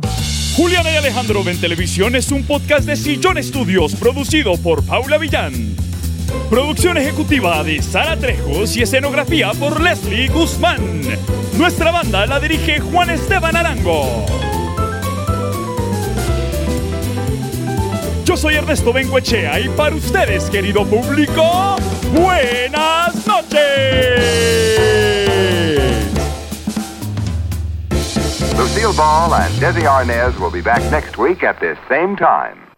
Juliana 0.56 0.92
y 0.92 0.96
Alejandro 0.96 1.42
Ven 1.42 1.60
Televisión 1.60 2.14
es 2.14 2.30
un 2.30 2.44
podcast 2.44 2.86
de 2.86 2.94
Sillón 2.94 3.42
Studios 3.42 3.96
producido 3.96 4.56
por 4.58 4.86
Paula 4.86 5.18
Villán. 5.18 5.74
Producción 6.48 6.98
ejecutiva 6.98 7.64
de 7.64 7.82
Sara 7.82 8.16
Trejos 8.16 8.76
y 8.76 8.82
escenografía 8.82 9.50
por 9.58 9.80
Leslie 9.80 10.28
Guzmán. 10.28 11.02
Nuestra 11.58 11.90
banda 11.90 12.26
la 12.26 12.38
dirige 12.38 12.78
Juan 12.78 13.10
Esteban 13.10 13.56
Arango. 13.56 14.24
Yo 18.24 18.36
soy 18.36 18.54
Ernesto 18.54 18.92
Benguechea 18.92 19.58
y 19.58 19.68
para 19.70 19.96
ustedes, 19.96 20.48
querido 20.48 20.86
público, 20.86 21.74
buenas 22.14 23.26
noches. 23.26 24.60
Lucille 28.60 28.92
Ball 28.92 29.32
and 29.32 29.54
Desi 29.54 29.84
Arnaz 29.84 30.38
will 30.38 30.50
be 30.50 30.60
back 30.60 30.82
next 30.90 31.16
week 31.16 31.42
at 31.42 31.58
this 31.60 31.78
same 31.88 32.14
time. 32.14 32.69